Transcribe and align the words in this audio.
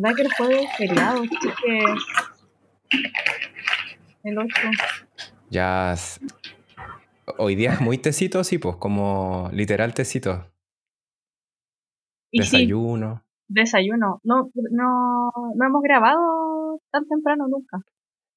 ¿Verdad 0.00 0.16
que 0.16 0.22
el 0.22 0.32
jueves 0.34 0.62
es 0.64 0.76
feriado? 0.76 1.22
Así 1.22 1.28
que. 1.62 1.84
El 4.24 4.38
8. 4.38 4.48
Ya. 5.50 5.94
Hoy 7.38 7.54
día 7.54 7.72
es 7.74 7.80
muy 7.80 7.98
tecito, 7.98 8.42
sí, 8.44 8.58
pues, 8.58 8.76
como 8.76 9.48
literal 9.52 9.94
tecito. 9.94 10.50
Y 12.30 12.42
sí, 12.42 12.56
Desayuno. 12.58 13.24
desayuno. 13.48 14.20
No, 14.24 14.50
no, 14.70 15.30
no 15.54 15.66
hemos 15.66 15.82
grabado 15.82 16.80
tan 16.90 17.06
temprano 17.08 17.46
nunca, 17.48 17.78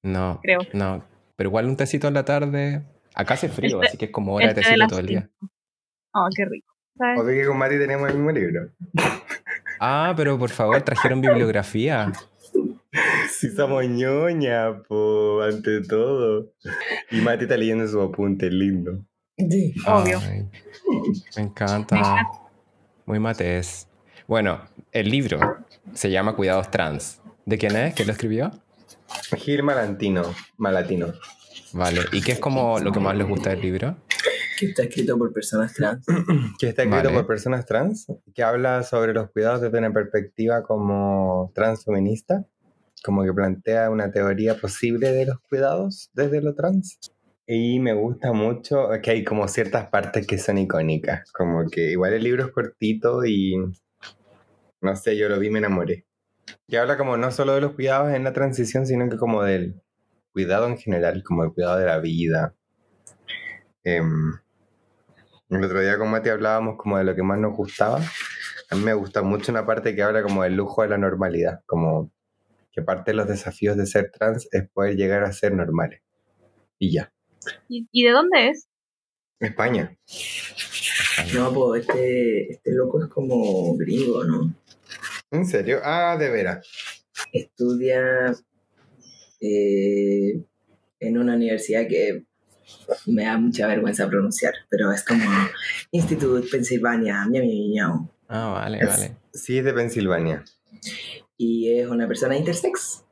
No, 0.02 0.40
creo. 0.42 0.60
no. 0.72 1.04
Pero 1.36 1.50
igual 1.50 1.66
un 1.66 1.76
tecito 1.76 2.08
en 2.08 2.14
la 2.14 2.24
tarde. 2.24 2.82
Acá 3.14 3.34
hace 3.34 3.48
frío, 3.48 3.76
Este- 3.76 3.88
así 3.88 3.98
que 3.98 4.04
es 4.06 4.10
como 4.10 4.34
hora 4.34 4.46
de 4.46 4.50
este 4.52 4.60
de 4.60 4.64
tecito 4.64 4.78
las 4.78 4.88
todo 4.88 5.00
el 5.00 5.06
día. 5.06 5.30
Oh, 6.14 6.28
qué 6.34 6.44
rico. 6.46 6.72
¿Sabes? 6.96 7.20
O 7.20 7.24
sea 7.26 7.34
que 7.34 7.46
con 7.46 7.58
Mati 7.58 7.78
tenemos 7.78 8.08
el 8.08 8.16
mismo 8.16 8.30
libro. 8.32 8.70
Ah, 9.84 10.14
pero 10.16 10.38
por 10.38 10.50
favor, 10.50 10.80
trajeron 10.82 11.20
bibliografía. 11.20 12.12
Si 13.32 13.50
somos 13.50 13.84
ñoña, 13.84 14.80
po, 14.84 15.42
ante 15.42 15.80
todo. 15.80 16.52
Y 17.10 17.20
Mati 17.20 17.44
está 17.44 17.56
leyendo 17.56 17.88
sus 17.88 18.00
apuntes, 18.08 18.52
lindo. 18.52 19.04
Sí. 19.36 19.74
Obvio. 19.84 20.20
Ay, 20.20 20.48
me 21.36 21.42
encanta. 21.42 22.28
Muy 23.06 23.18
matés. 23.18 23.88
Bueno, 24.28 24.60
el 24.92 25.10
libro 25.10 25.40
se 25.92 26.12
llama 26.12 26.36
Cuidados 26.36 26.70
Trans. 26.70 27.20
¿De 27.44 27.58
quién 27.58 27.74
es? 27.74 27.92
¿Quién 27.94 28.06
lo 28.06 28.12
escribió? 28.12 28.52
Gil 29.36 29.64
Malantino, 29.64 30.22
Malatino. 30.58 31.08
Vale. 31.72 32.02
¿Y 32.12 32.22
qué 32.22 32.32
es 32.32 32.38
como 32.38 32.78
lo 32.78 32.92
que 32.92 33.00
más 33.00 33.16
les 33.16 33.26
gusta 33.26 33.50
del 33.50 33.62
libro? 33.62 33.96
Que 34.62 34.68
está 34.68 34.84
escrito 34.84 35.18
por 35.18 35.32
personas 35.32 35.74
trans. 35.74 36.06
Que 36.60 36.68
está 36.68 36.82
escrito 36.84 37.08
Vale. 37.08 37.18
por 37.18 37.26
personas 37.26 37.66
trans, 37.66 38.06
que 38.32 38.44
habla 38.44 38.84
sobre 38.84 39.12
los 39.12 39.28
cuidados 39.32 39.60
desde 39.60 39.76
una 39.76 39.92
perspectiva 39.92 40.62
como 40.62 41.50
transfeminista, 41.52 42.46
como 43.02 43.24
que 43.24 43.32
plantea 43.32 43.90
una 43.90 44.12
teoría 44.12 44.54
posible 44.54 45.10
de 45.10 45.26
los 45.26 45.40
cuidados 45.40 46.10
desde 46.14 46.40
lo 46.40 46.54
trans. 46.54 47.00
Y 47.44 47.80
me 47.80 47.92
gusta 47.92 48.32
mucho 48.32 48.88
que 49.02 49.10
hay 49.10 49.24
como 49.24 49.48
ciertas 49.48 49.88
partes 49.88 50.28
que 50.28 50.38
son 50.38 50.58
icónicas, 50.58 51.32
como 51.32 51.68
que 51.68 51.90
igual 51.90 52.12
el 52.12 52.22
libro 52.22 52.44
es 52.44 52.52
cortito 52.52 53.24
y 53.24 53.56
no 54.80 54.94
sé, 54.94 55.16
yo 55.16 55.28
lo 55.28 55.40
vi 55.40 55.48
y 55.48 55.50
me 55.50 55.58
enamoré. 55.58 56.06
Que 56.68 56.78
habla 56.78 56.96
como 56.96 57.16
no 57.16 57.32
solo 57.32 57.56
de 57.56 57.62
los 57.62 57.72
cuidados 57.72 58.14
en 58.14 58.22
la 58.22 58.32
transición, 58.32 58.86
sino 58.86 59.08
que 59.08 59.16
como 59.16 59.42
del 59.42 59.82
cuidado 60.32 60.68
en 60.68 60.78
general, 60.78 61.24
como 61.24 61.42
el 61.42 61.52
cuidado 61.52 61.78
de 61.78 61.86
la 61.86 61.98
vida. 61.98 62.54
Em, 63.82 64.34
el 65.56 65.64
otro 65.64 65.80
día 65.80 65.98
con 65.98 66.10
Mati 66.10 66.30
hablábamos 66.30 66.76
como 66.76 66.98
de 66.98 67.04
lo 67.04 67.14
que 67.14 67.22
más 67.22 67.38
nos 67.38 67.54
gustaba. 67.54 68.00
A 68.70 68.74
mí 68.74 68.82
me 68.82 68.94
gusta 68.94 69.22
mucho 69.22 69.52
una 69.52 69.66
parte 69.66 69.94
que 69.94 70.02
habla 70.02 70.22
como 70.22 70.42
del 70.42 70.54
lujo 70.54 70.82
de 70.82 70.88
la 70.88 70.98
normalidad, 70.98 71.60
como 71.66 72.10
que 72.72 72.80
parte 72.80 73.10
de 73.10 73.18
los 73.18 73.28
desafíos 73.28 73.76
de 73.76 73.86
ser 73.86 74.10
trans 74.10 74.48
es 74.50 74.68
poder 74.70 74.96
llegar 74.96 75.24
a 75.24 75.32
ser 75.32 75.52
normales. 75.52 76.00
Y 76.78 76.92
ya. 76.92 77.12
¿Y, 77.68 77.86
y 77.92 78.04
de 78.04 78.10
dónde 78.10 78.48
es? 78.48 78.68
España. 79.40 79.96
No, 81.34 81.52
pues 81.52 81.86
este, 81.86 82.52
este 82.52 82.72
loco 82.72 83.02
es 83.02 83.10
como 83.10 83.76
gringo, 83.76 84.24
¿no? 84.24 84.54
¿En 85.30 85.46
serio? 85.46 85.80
Ah, 85.82 86.16
de 86.18 86.30
veras. 86.30 86.66
Estudia 87.32 88.32
eh, 89.40 90.44
en 91.00 91.18
una 91.18 91.34
universidad 91.34 91.86
que 91.88 92.24
me 93.06 93.24
da 93.24 93.38
mucha 93.38 93.66
vergüenza 93.66 94.08
pronunciar, 94.08 94.54
pero 94.68 94.92
es 94.92 95.04
como 95.04 95.24
Institute 95.90 96.48
Pennsylvania. 96.50 97.26
Ah, 98.28 98.48
vale, 98.48 98.78
Es- 98.80 98.88
vale. 98.88 99.16
Sí, 99.32 99.58
es 99.58 99.64
de 99.64 99.72
Pensilvania. 99.72 100.44
Y 101.36 101.72
es 101.78 101.88
una 101.88 102.06
persona 102.06 102.36
intersex. 102.36 103.04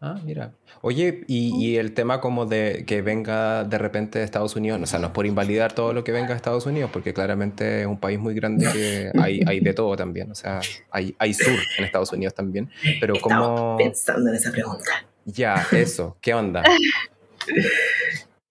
Ah, 0.00 0.20
mira. 0.22 0.52
Oye, 0.82 1.24
y, 1.28 1.56
y 1.56 1.76
el 1.78 1.94
tema 1.94 2.20
como 2.20 2.44
de 2.44 2.84
que 2.86 3.00
venga 3.00 3.64
de 3.64 3.78
repente 3.78 4.18
de 4.18 4.24
Estados 4.26 4.54
Unidos, 4.54 4.78
o 4.82 4.86
sea, 4.86 4.98
no 4.98 5.06
es 5.06 5.12
por 5.12 5.24
invalidar 5.24 5.72
todo 5.72 5.94
lo 5.94 6.04
que 6.04 6.12
venga 6.12 6.28
de 6.28 6.34
Estados 6.34 6.66
Unidos, 6.66 6.90
porque 6.92 7.14
claramente 7.14 7.80
es 7.82 7.86
un 7.86 7.98
país 7.98 8.18
muy 8.18 8.34
grande 8.34 8.66
que 8.70 9.10
hay, 9.18 9.40
hay 9.46 9.60
de 9.60 9.72
todo 9.72 9.96
también, 9.96 10.30
o 10.30 10.34
sea, 10.34 10.60
hay, 10.90 11.14
hay 11.18 11.32
sur 11.32 11.54
en 11.78 11.84
Estados 11.84 12.12
Unidos 12.12 12.34
también, 12.34 12.68
pero 13.00 13.14
Estaba 13.14 13.46
como... 13.46 13.76
pensando 13.78 14.28
en 14.28 14.36
esa 14.36 14.50
pregunta. 14.50 15.06
Ya, 15.24 15.66
eso, 15.72 16.18
¿qué 16.20 16.34
onda? 16.34 16.62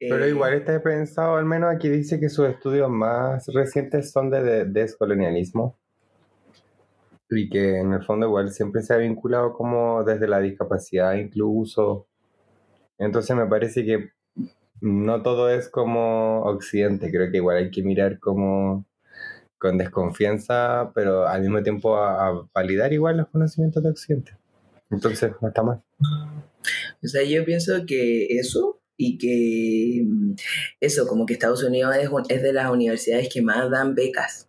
Pero 0.10 0.26
Eh, 0.26 0.30
igual 0.30 0.54
está 0.54 0.82
pensado, 0.82 1.36
al 1.36 1.46
menos 1.46 1.74
aquí 1.74 1.90
dice 1.90 2.20
que 2.20 2.30
sus 2.30 2.48
estudios 2.48 2.90
más 2.90 3.48
recientes 3.54 4.12
son 4.12 4.30
de, 4.30 4.44
de- 4.44 4.66
descolonialismo. 4.66 5.78
Y 7.30 7.50
que 7.50 7.80
en 7.80 7.94
el 7.94 8.04
fondo 8.04 8.28
igual 8.28 8.52
siempre 8.52 8.82
se 8.84 8.94
ha 8.94 8.98
vinculado 8.98 9.54
como 9.54 10.04
desde 10.04 10.28
la 10.28 10.40
discapacidad 10.40 11.14
incluso. 11.16 12.08
Entonces 13.00 13.36
me 13.36 13.48
parece 13.48 13.84
que 13.84 14.12
no 14.82 15.22
todo 15.24 15.50
es 15.50 15.70
como 15.70 16.44
Occidente, 16.44 17.10
creo 17.10 17.32
que 17.32 17.38
igual 17.38 17.58
hay 17.58 17.72
que 17.72 17.82
mirar 17.84 18.20
como 18.20 18.86
con 19.58 19.78
desconfianza, 19.78 20.92
pero 20.94 21.26
al 21.26 21.42
mismo 21.42 21.64
tiempo 21.64 21.96
a, 21.96 22.28
a 22.28 22.48
validar 22.54 22.92
igual 22.94 23.18
los 23.18 23.30
conocimientos 23.30 23.82
de 23.82 23.90
Occidente. 23.90 24.38
Entonces 24.92 25.32
no 25.42 25.48
está 25.48 25.64
mal. 25.64 25.82
O 27.04 27.08
sea, 27.08 27.24
yo 27.24 27.44
pienso 27.46 27.86
que 27.88 28.28
eso 28.38 28.80
y 28.98 29.18
que 29.18 30.04
mm, 30.06 30.36
eso, 30.80 31.08
como 31.08 31.26
que 31.26 31.34
Estados 31.34 31.64
Unidos 31.64 31.96
es, 31.98 32.10
es 32.30 32.44
de 32.44 32.54
las 32.54 32.72
universidades 32.72 33.30
que 33.30 33.42
más 33.42 33.70
dan 33.70 33.96
becas. 33.96 34.48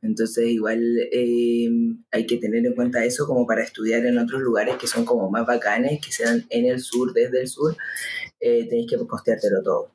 Entonces 0.00 0.46
igual 0.46 0.80
eh, 1.12 1.68
hay 2.12 2.26
que 2.26 2.36
tener 2.36 2.64
en 2.64 2.74
cuenta 2.74 3.04
eso 3.04 3.26
como 3.26 3.46
para 3.46 3.64
estudiar 3.64 4.06
en 4.06 4.18
otros 4.18 4.40
lugares 4.40 4.76
que 4.76 4.86
son 4.86 5.04
como 5.04 5.28
más 5.28 5.44
bacanes, 5.44 6.00
que 6.04 6.12
sean 6.12 6.46
en 6.50 6.66
el 6.66 6.80
sur, 6.80 7.12
desde 7.12 7.40
el 7.40 7.48
sur, 7.48 7.76
eh, 8.40 8.68
que 8.68 8.96
costeártelo 9.06 9.62
todo. 9.62 9.90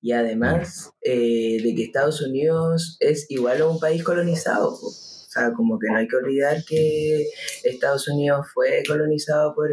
Y 0.00 0.12
además 0.12 0.92
eh, 1.02 1.58
de 1.62 1.74
que 1.74 1.84
Estados 1.84 2.20
Unidos 2.22 2.96
es 3.00 3.26
igual 3.30 3.62
a 3.62 3.66
un 3.66 3.80
país 3.80 4.04
colonizado. 4.04 4.68
O 4.70 5.30
sea, 5.30 5.52
como 5.52 5.78
que 5.78 5.88
no 5.88 5.96
hay 5.96 6.08
que 6.08 6.16
olvidar 6.16 6.64
que 6.64 7.26
Estados 7.64 8.08
Unidos 8.08 8.46
fue 8.52 8.82
colonizado 8.86 9.54
por 9.54 9.70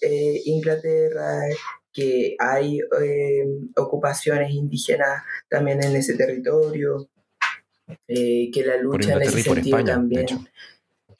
eh, 0.00 0.42
Inglaterra, 0.44 1.40
que 1.96 2.36
hay 2.38 2.78
eh, 2.78 3.46
ocupaciones 3.74 4.52
indígenas 4.52 5.22
también 5.48 5.82
en 5.82 5.96
ese 5.96 6.14
territorio, 6.14 7.08
eh, 8.06 8.50
que 8.52 8.66
la 8.66 8.76
lucha 8.76 9.14
en 9.14 9.22
ese 9.22 9.40
sentido 9.40 9.78
España, 9.78 9.94
también, 9.94 10.26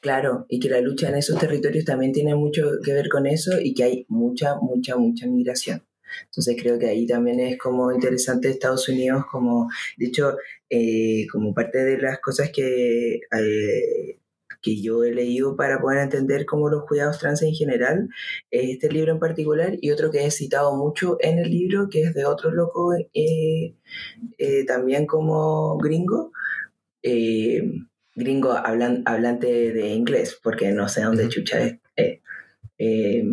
claro, 0.01 0.45
y 0.51 0.61
que 0.61 0.69
la 0.69 0.83
lucha 0.83 1.09
en 1.09 1.15
esos 1.15 1.39
territorios 1.39 1.87
también 1.87 2.13
tiene 2.13 2.35
mucho 2.35 2.73
que 2.85 2.93
ver 2.93 3.09
con 3.09 3.27
eso 3.27 3.59
y 3.59 3.73
que 3.73 3.85
hay 3.85 4.07
mucha, 4.09 4.57
mucha, 4.57 4.97
mucha 4.97 5.27
migración. 5.27 5.83
Entonces 6.27 6.57
creo 6.61 6.79
que 6.79 6.89
ahí 6.89 7.07
también 7.07 7.41
es 7.41 7.57
como 7.57 7.91
interesante 7.91 8.51
Estados 8.51 8.87
Unidos, 8.91 9.25
como, 9.31 9.71
de 9.97 10.07
hecho, 10.07 10.37
eh, 10.69 11.27
como 11.33 11.55
parte 11.55 11.85
de 11.85 11.97
las 11.97 12.21
cosas 12.21 12.51
que, 12.51 13.15
eh, 13.15 14.19
que 14.67 14.83
yo 14.83 15.05
he 15.05 15.15
leído 15.15 15.55
para 15.57 15.81
poder 15.81 16.01
entender 16.03 16.45
como 16.45 16.69
los 16.69 16.85
cuidados 16.87 17.19
trans 17.21 17.43
en 17.43 17.55
general, 17.55 18.09
es 18.51 18.71
este 18.71 18.91
libro 18.91 19.13
en 19.13 19.21
particular 19.21 19.75
y 19.81 19.93
otro 19.93 20.11
que 20.11 20.27
he 20.27 20.31
citado 20.33 20.77
mucho 20.77 21.17
en 21.21 21.39
el 21.39 21.51
libro, 21.51 21.89
que 21.89 22.03
es 22.03 22.15
de 22.15 22.25
otro 22.27 22.51
loco 22.51 22.95
eh, 23.15 23.75
eh, 24.39 24.65
también 24.67 25.07
como 25.07 25.77
gringo, 25.79 26.33
eh, 27.03 27.63
gringo 28.17 28.53
hablan, 28.53 29.03
hablante 29.07 29.73
de 29.73 29.89
inglés, 29.95 30.39
porque 30.43 30.73
no 30.73 30.89
sé 30.89 31.03
dónde 31.03 31.29
chucha 31.29 31.63
es, 31.63 31.79
eh, 31.97 32.21
eh, 32.79 33.25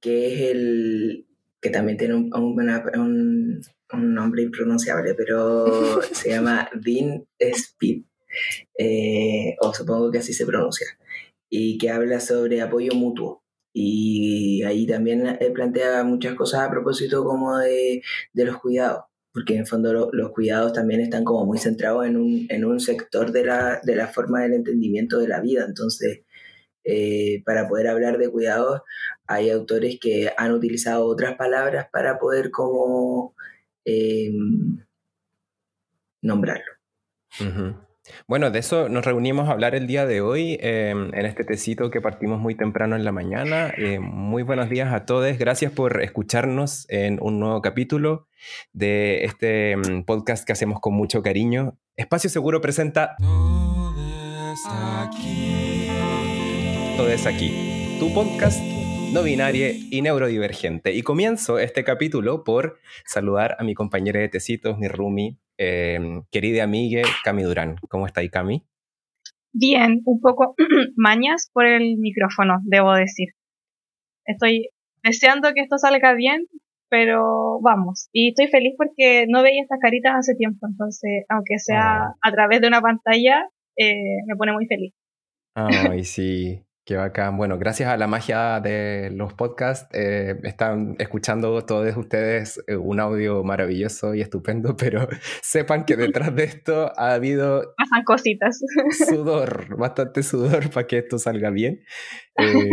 que 0.00 0.26
es 0.34 0.40
el 0.50 1.26
que 1.60 1.70
también 1.70 1.96
tiene 1.96 2.14
un, 2.14 2.30
un- 2.34 2.58
una- 2.60 2.84
un- 2.96 3.60
un 3.92 4.14
nombre 4.14 4.42
impronunciable, 4.42 5.14
pero 5.14 5.66
se 6.12 6.30
llama 6.30 6.68
Dean 6.74 7.24
Speed, 7.38 8.02
eh, 8.78 9.56
o 9.60 9.72
supongo 9.74 10.10
que 10.10 10.18
así 10.18 10.32
se 10.32 10.46
pronuncia, 10.46 10.86
y 11.48 11.78
que 11.78 11.90
habla 11.90 12.20
sobre 12.20 12.60
apoyo 12.62 12.92
mutuo. 12.94 13.42
Y 13.74 14.62
ahí 14.64 14.86
también 14.86 15.26
eh, 15.26 15.50
plantea 15.52 16.04
muchas 16.04 16.34
cosas 16.34 16.60
a 16.62 16.70
propósito 16.70 17.24
como 17.24 17.56
de, 17.58 18.02
de 18.32 18.44
los 18.44 18.58
cuidados, 18.58 19.04
porque 19.32 19.54
en 19.54 19.60
el 19.60 19.66
fondo 19.66 19.92
lo- 19.92 20.10
los 20.12 20.30
cuidados 20.32 20.72
también 20.74 21.00
están 21.00 21.24
como 21.24 21.46
muy 21.46 21.58
centrados 21.58 22.06
en 22.06 22.16
un, 22.18 22.46
en 22.50 22.64
un 22.66 22.80
sector 22.80 23.32
de 23.32 23.44
la, 23.46 23.80
de 23.82 23.96
la 23.96 24.08
forma 24.08 24.42
del 24.42 24.54
entendimiento 24.54 25.18
de 25.18 25.28
la 25.28 25.40
vida. 25.40 25.64
Entonces, 25.66 26.20
eh, 26.84 27.42
para 27.46 27.68
poder 27.68 27.88
hablar 27.88 28.18
de 28.18 28.30
cuidados, 28.30 28.82
hay 29.26 29.50
autores 29.50 29.98
que 30.00 30.30
han 30.36 30.52
utilizado 30.52 31.06
otras 31.06 31.36
palabras 31.36 31.86
para 31.92 32.18
poder 32.18 32.50
como 32.50 33.34
eh, 33.84 34.32
nombrarlo. 36.22 36.72
Ujú. 37.40 37.74
Bueno, 38.26 38.50
de 38.50 38.58
eso 38.58 38.88
nos 38.88 39.04
reunimos 39.04 39.48
a 39.48 39.52
hablar 39.52 39.74
el 39.74 39.86
día 39.86 40.06
de 40.06 40.20
hoy 40.20 40.58
eh, 40.60 40.90
en 40.90 41.26
este 41.26 41.44
tecito 41.44 41.90
que 41.90 42.00
partimos 42.00 42.40
muy 42.40 42.54
temprano 42.54 42.96
en 42.96 43.04
la 43.04 43.12
mañana. 43.12 43.72
Eh, 43.76 43.98
muy 44.00 44.42
buenos 44.42 44.68
días 44.68 44.92
a 44.92 45.04
todos. 45.06 45.38
Gracias 45.38 45.72
por 45.72 46.02
escucharnos 46.02 46.86
en 46.88 47.18
un 47.20 47.38
nuevo 47.38 47.62
capítulo 47.62 48.26
de 48.72 49.24
este 49.24 49.76
mm, 49.76 50.04
podcast 50.04 50.44
que 50.44 50.52
hacemos 50.52 50.80
con 50.80 50.94
mucho 50.94 51.22
cariño. 51.22 51.78
Espacio 51.96 52.30
Seguro 52.30 52.60
presenta 52.60 53.16
Todes 53.18 54.60
aquí. 54.66 55.88
Todes 56.96 57.26
Aquí, 57.26 57.96
tu 57.98 58.12
podcast 58.12 58.71
no 59.12 59.22
binario 59.22 59.66
y 59.90 60.00
neurodivergente. 60.02 60.94
Y 60.94 61.02
comienzo 61.02 61.58
este 61.58 61.84
capítulo 61.84 62.44
por 62.44 62.78
saludar 63.04 63.56
a 63.58 63.64
mi 63.64 63.74
compañera 63.74 64.20
de 64.20 64.28
tecitos, 64.28 64.78
mi 64.78 64.88
Rumi, 64.88 65.38
em, 65.58 66.22
querida 66.30 66.64
amiga 66.64 67.02
Cami 67.24 67.42
Durán. 67.42 67.76
¿Cómo 67.88 68.06
está 68.06 68.20
ahí, 68.20 68.30
Cami? 68.30 68.62
Bien, 69.52 70.00
un 70.06 70.20
poco 70.20 70.54
mañas 70.96 71.50
por 71.52 71.66
el 71.66 71.98
micrófono, 71.98 72.60
debo 72.64 72.94
decir. 72.94 73.28
Estoy 74.24 74.70
deseando 75.02 75.52
que 75.54 75.60
esto 75.60 75.76
salga 75.78 76.14
bien, 76.14 76.46
pero 76.88 77.60
vamos. 77.60 78.08
Y 78.12 78.30
estoy 78.30 78.48
feliz 78.48 78.74
porque 78.78 79.26
no 79.28 79.42
veía 79.42 79.62
estas 79.62 79.78
caritas 79.80 80.14
hace 80.16 80.34
tiempo, 80.36 80.66
entonces, 80.66 81.24
aunque 81.28 81.58
sea 81.58 82.04
Ah. 82.04 82.14
a 82.22 82.32
través 82.32 82.60
de 82.62 82.68
una 82.68 82.80
pantalla, 82.80 83.46
eh, 83.76 84.22
me 84.26 84.36
pone 84.36 84.52
muy 84.52 84.66
feliz. 84.66 84.94
Ay, 85.54 86.04
sí, 86.04 86.62
qué 86.84 86.96
bacán. 86.96 87.36
Bueno, 87.36 87.58
gracias 87.58 87.88
a 87.88 87.96
la 87.96 88.06
magia 88.06 88.60
de 88.60 89.10
los 89.12 89.34
podcasts, 89.34 89.88
eh, 89.92 90.36
están 90.42 90.96
escuchando 90.98 91.64
todos 91.64 91.96
ustedes 91.96 92.62
eh, 92.66 92.76
un 92.76 93.00
audio 93.00 93.44
maravilloso 93.44 94.14
y 94.14 94.20
estupendo, 94.20 94.76
pero 94.76 95.08
sepan 95.42 95.84
que 95.84 95.96
detrás 95.96 96.34
de 96.34 96.44
esto 96.44 96.92
ha 96.96 97.14
habido 97.14 97.74
Pasan 97.76 98.04
cositas. 98.04 98.60
sudor, 99.08 99.76
bastante 99.76 100.22
sudor 100.22 100.70
para 100.70 100.86
que 100.86 100.98
esto 100.98 101.18
salga 101.18 101.50
bien. 101.50 101.80
Eh, 102.38 102.70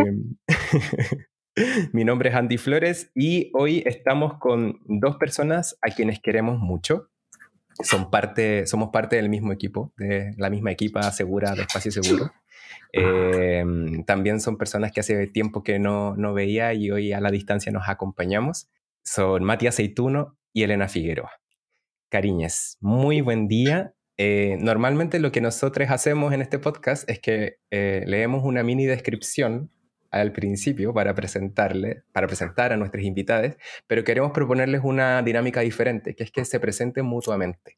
mi 1.93 2.05
nombre 2.05 2.29
es 2.29 2.35
Andy 2.35 2.57
Flores 2.57 3.11
y 3.13 3.51
hoy 3.53 3.83
estamos 3.85 4.39
con 4.39 4.79
dos 4.85 5.17
personas 5.17 5.77
a 5.81 5.93
quienes 5.93 6.21
queremos 6.21 6.59
mucho. 6.59 7.09
Son 7.83 8.09
parte, 8.09 8.65
somos 8.65 8.91
parte 8.91 9.17
del 9.17 9.27
mismo 9.27 9.51
equipo, 9.51 9.93
de 9.97 10.33
la 10.37 10.49
misma 10.49 10.71
equipa 10.71 11.01
segura 11.11 11.55
de 11.55 11.63
Espacio 11.63 11.91
Seguro. 11.91 12.31
Eh, 12.91 13.63
también 14.05 14.39
son 14.39 14.57
personas 14.57 14.91
que 14.91 14.99
hace 14.99 15.27
tiempo 15.27 15.63
que 15.63 15.79
no, 15.79 16.15
no 16.15 16.33
veía 16.33 16.73
y 16.73 16.91
hoy 16.91 17.13
a 17.13 17.21
la 17.21 17.31
distancia 17.31 17.71
nos 17.71 17.87
acompañamos. 17.87 18.69
Son 19.03 19.43
Matías 19.43 19.75
Aceituno 19.75 20.37
y 20.53 20.63
Elena 20.63 20.87
Figueroa. 20.87 21.31
Cariñes, 22.09 22.77
muy 22.81 23.21
buen 23.21 23.47
día. 23.47 23.93
Eh, 24.17 24.57
normalmente 24.59 25.19
lo 25.19 25.31
que 25.31 25.41
nosotros 25.41 25.89
hacemos 25.89 26.33
en 26.33 26.41
este 26.41 26.59
podcast 26.59 27.09
es 27.09 27.19
que 27.19 27.59
eh, 27.71 28.03
leemos 28.05 28.43
una 28.43 28.63
mini 28.63 28.85
descripción 28.85 29.71
al 30.11 30.31
principio 30.33 30.93
para 30.93 31.13
presentarle, 31.13 32.03
para 32.11 32.27
presentar 32.27 32.73
a 32.73 32.77
nuestros 32.77 33.03
invitados, 33.03 33.55
pero 33.87 34.03
queremos 34.03 34.31
proponerles 34.31 34.81
una 34.83 35.21
dinámica 35.21 35.61
diferente, 35.61 36.15
que 36.15 36.23
es 36.23 36.31
que 36.31 36.43
se 36.45 36.59
presenten 36.59 37.05
mutuamente. 37.05 37.77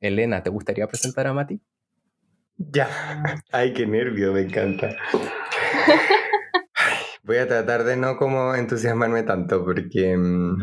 Elena, 0.00 0.42
¿te 0.42 0.50
gustaría 0.50 0.86
presentar 0.86 1.26
a 1.26 1.32
Mati? 1.32 1.60
Ya. 2.58 2.88
Ay, 3.52 3.72
qué 3.72 3.86
nervio, 3.86 4.32
me 4.32 4.42
encanta. 4.42 4.96
Voy 7.22 7.36
a 7.36 7.46
tratar 7.46 7.84
de 7.84 7.96
no 7.96 8.16
como 8.16 8.54
entusiasmarme 8.54 9.22
tanto, 9.22 9.64
porque 9.64 10.16
mm, 10.16 10.58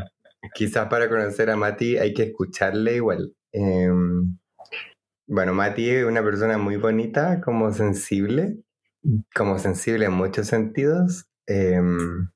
quizás 0.54 0.88
para 0.90 1.08
conocer 1.10 1.50
a 1.50 1.56
Mati 1.56 1.98
hay 1.98 2.14
que 2.14 2.24
escucharle 2.24 2.96
igual. 2.96 3.34
Em, 3.52 4.38
bueno, 5.28 5.54
Mati 5.54 5.90
es 5.90 6.06
una 6.06 6.24
persona 6.24 6.58
muy 6.58 6.78
bonita, 6.78 7.42
como 7.42 7.72
sensible, 7.72 8.58
como 9.34 9.58
sensible 9.60 10.06
en 10.06 10.14
muchos 10.14 10.48
sentidos. 10.48 11.28
Em, 11.48 12.30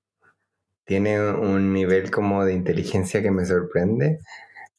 tiene 0.86 1.22
un 1.22 1.74
nivel 1.74 2.12
como 2.12 2.46
de 2.46 2.54
inteligencia 2.54 3.22
que 3.22 3.32
me 3.32 3.46
sorprende 3.46 4.20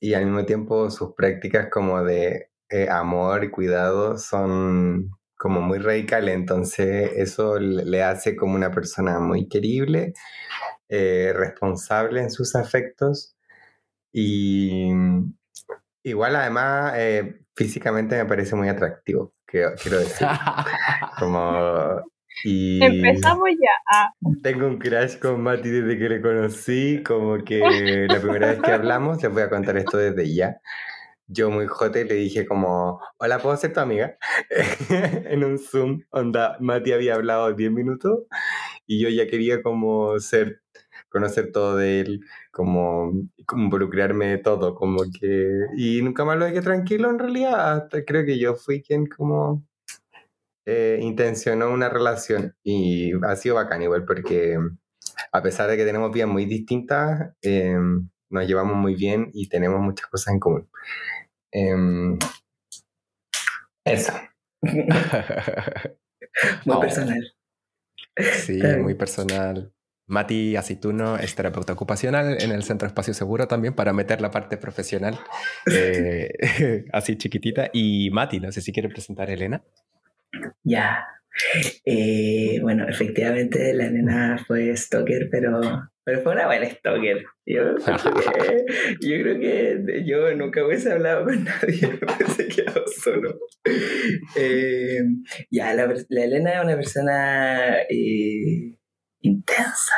y 0.00 0.14
al 0.14 0.26
mismo 0.26 0.44
tiempo 0.46 0.90
sus 0.90 1.14
prácticas 1.14 1.68
como 1.70 2.02
de 2.02 2.49
eh, 2.70 2.88
amor 2.88 3.44
y 3.44 3.50
cuidado 3.50 4.16
son 4.18 5.10
como 5.36 5.60
muy 5.60 5.78
radicales, 5.78 6.34
entonces 6.34 7.12
eso 7.16 7.58
le 7.58 8.02
hace 8.02 8.36
como 8.36 8.54
una 8.54 8.70
persona 8.70 9.18
muy 9.20 9.48
querible, 9.48 10.12
eh, 10.88 11.32
responsable 11.34 12.20
en 12.20 12.30
sus 12.30 12.54
afectos 12.54 13.34
y 14.12 14.90
igual 16.02 16.36
además 16.36 16.92
eh, 16.96 17.40
físicamente 17.56 18.16
me 18.16 18.26
parece 18.26 18.54
muy 18.54 18.68
atractivo, 18.68 19.32
quiero, 19.46 19.72
quiero 19.82 19.98
decir. 19.98 20.26
Como, 21.18 22.02
y 22.44 22.82
Empezamos 22.82 23.48
ya. 23.50 23.70
Ah, 23.92 24.10
tengo 24.42 24.66
un 24.66 24.78
crush 24.78 25.18
con 25.18 25.42
Mati 25.42 25.68
desde 25.68 25.98
que 25.98 26.08
le 26.08 26.20
conocí, 26.22 27.02
como 27.02 27.42
que 27.44 28.06
la 28.08 28.20
primera 28.20 28.48
vez 28.48 28.60
que 28.60 28.72
hablamos, 28.72 29.22
les 29.22 29.32
voy 29.32 29.42
a 29.42 29.50
contar 29.50 29.76
esto 29.76 29.98
desde 29.98 30.34
ya. 30.34 30.60
Yo 31.32 31.48
muy 31.48 31.68
jote 31.68 32.04
le 32.04 32.14
dije 32.14 32.44
como, 32.44 33.00
hola, 33.18 33.38
¿puedo 33.38 33.56
ser 33.56 33.72
tu 33.72 33.78
amiga? 33.78 34.18
en 34.90 35.44
un 35.44 35.58
Zoom, 35.60 36.02
onda, 36.10 36.56
Mati 36.58 36.90
había 36.92 37.14
hablado 37.14 37.52
10 37.54 37.70
minutos 37.70 38.24
y 38.84 39.00
yo 39.00 39.08
ya 39.10 39.28
quería 39.28 39.62
como 39.62 40.18
ser, 40.18 40.62
conocer 41.08 41.52
todo 41.52 41.76
de 41.76 42.00
él, 42.00 42.20
como, 42.50 43.12
como 43.46 43.62
involucrarme 43.64 44.26
de 44.26 44.38
todo, 44.38 44.74
como 44.74 45.04
que... 45.20 45.66
Y 45.76 46.02
nunca 46.02 46.24
más 46.24 46.36
lo 46.36 46.46
dejé 46.46 46.62
tranquilo 46.62 47.08
en 47.10 47.20
realidad, 47.20 47.76
hasta 47.76 48.04
creo 48.04 48.26
que 48.26 48.36
yo 48.38 48.56
fui 48.56 48.82
quien 48.82 49.06
como 49.06 49.64
eh, 50.66 50.98
intencionó 51.00 51.70
una 51.70 51.88
relación 51.88 52.56
y 52.64 53.12
ha 53.24 53.36
sido 53.36 53.54
bacán 53.54 53.82
igual 53.82 54.04
porque 54.04 54.58
a 55.32 55.42
pesar 55.42 55.70
de 55.70 55.76
que 55.76 55.84
tenemos 55.84 56.12
vidas 56.12 56.28
muy 56.28 56.44
distintas, 56.44 57.34
eh, 57.42 57.76
nos 58.30 58.46
llevamos 58.46 58.76
muy 58.76 58.94
bien 58.94 59.30
y 59.32 59.48
tenemos 59.48 59.80
muchas 59.80 60.08
cosas 60.08 60.34
en 60.34 60.40
común. 60.40 60.68
Em, 61.52 62.18
eso. 63.84 64.12
Muy 66.64 66.76
Oh. 66.76 66.80
personal. 66.80 67.34
Sí, 68.16 68.60
muy 68.80 68.94
personal. 68.94 69.72
Mati 70.06 70.56
Aceituno 70.56 71.16
es 71.16 71.34
terapeuta 71.34 71.72
ocupacional 71.72 72.36
en 72.42 72.50
el 72.50 72.64
Centro 72.64 72.86
Espacio 72.86 73.14
Seguro 73.14 73.46
también 73.48 73.74
para 73.74 73.92
meter 73.92 74.20
la 74.20 74.30
parte 74.30 74.56
profesional 74.56 75.18
eh, 75.72 76.28
así 76.92 77.16
chiquitita. 77.16 77.70
Y 77.72 78.10
Mati, 78.10 78.40
no 78.40 78.52
sé 78.52 78.60
si 78.60 78.72
quiere 78.72 78.88
presentar 78.88 79.30
a 79.30 79.32
Elena. 79.32 79.62
Ya. 80.64 81.06
Eh, 81.84 82.58
bueno, 82.60 82.88
efectivamente 82.88 83.72
la 83.72 83.88
nena 83.90 84.44
fue 84.46 84.76
stalker, 84.76 85.28
pero, 85.30 85.89
pero 86.04 86.22
fue 86.22 86.32
una 86.32 86.46
buena 86.46 86.66
stalker. 86.70 87.24
Yo, 87.46 87.74
creo 87.84 88.14
que- 88.14 88.64
yo 89.00 89.22
creo 89.22 89.38
que 89.40 90.04
yo 90.06 90.34
nunca 90.34 90.64
hubiese 90.64 90.92
hablado 90.92 91.24
con 91.24 91.44
nadie, 91.44 91.80
me 91.86 92.14
hubiese 92.14 92.48
quedado 92.48 92.84
solo. 92.86 93.38
Eh, 94.36 95.00
ya, 95.50 95.74
la, 95.74 95.92
la 96.08 96.24
Elena 96.24 96.52
es 96.58 96.64
una 96.64 96.76
persona 96.76 97.76
eh, 97.88 98.76
intensa. 99.20 99.94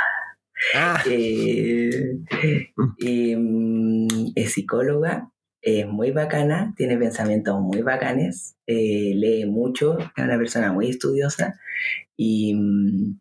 Ah, 0.74 1.02
Eh, 3.04 3.36
mm, 3.36 4.32
es 4.34 4.52
psicóloga, 4.52 5.30
es 5.60 5.86
muy 5.86 6.10
bacana, 6.10 6.74
tiene 6.76 6.96
pensamientos 6.98 7.60
muy 7.60 7.82
bacanes, 7.82 8.56
eh, 8.66 9.12
lee 9.14 9.46
mucho, 9.46 9.98
es 9.98 10.24
una 10.24 10.38
persona 10.38 10.72
muy 10.72 10.90
estudiosa 10.90 11.58
y 12.16 12.54
mm, 12.54 13.20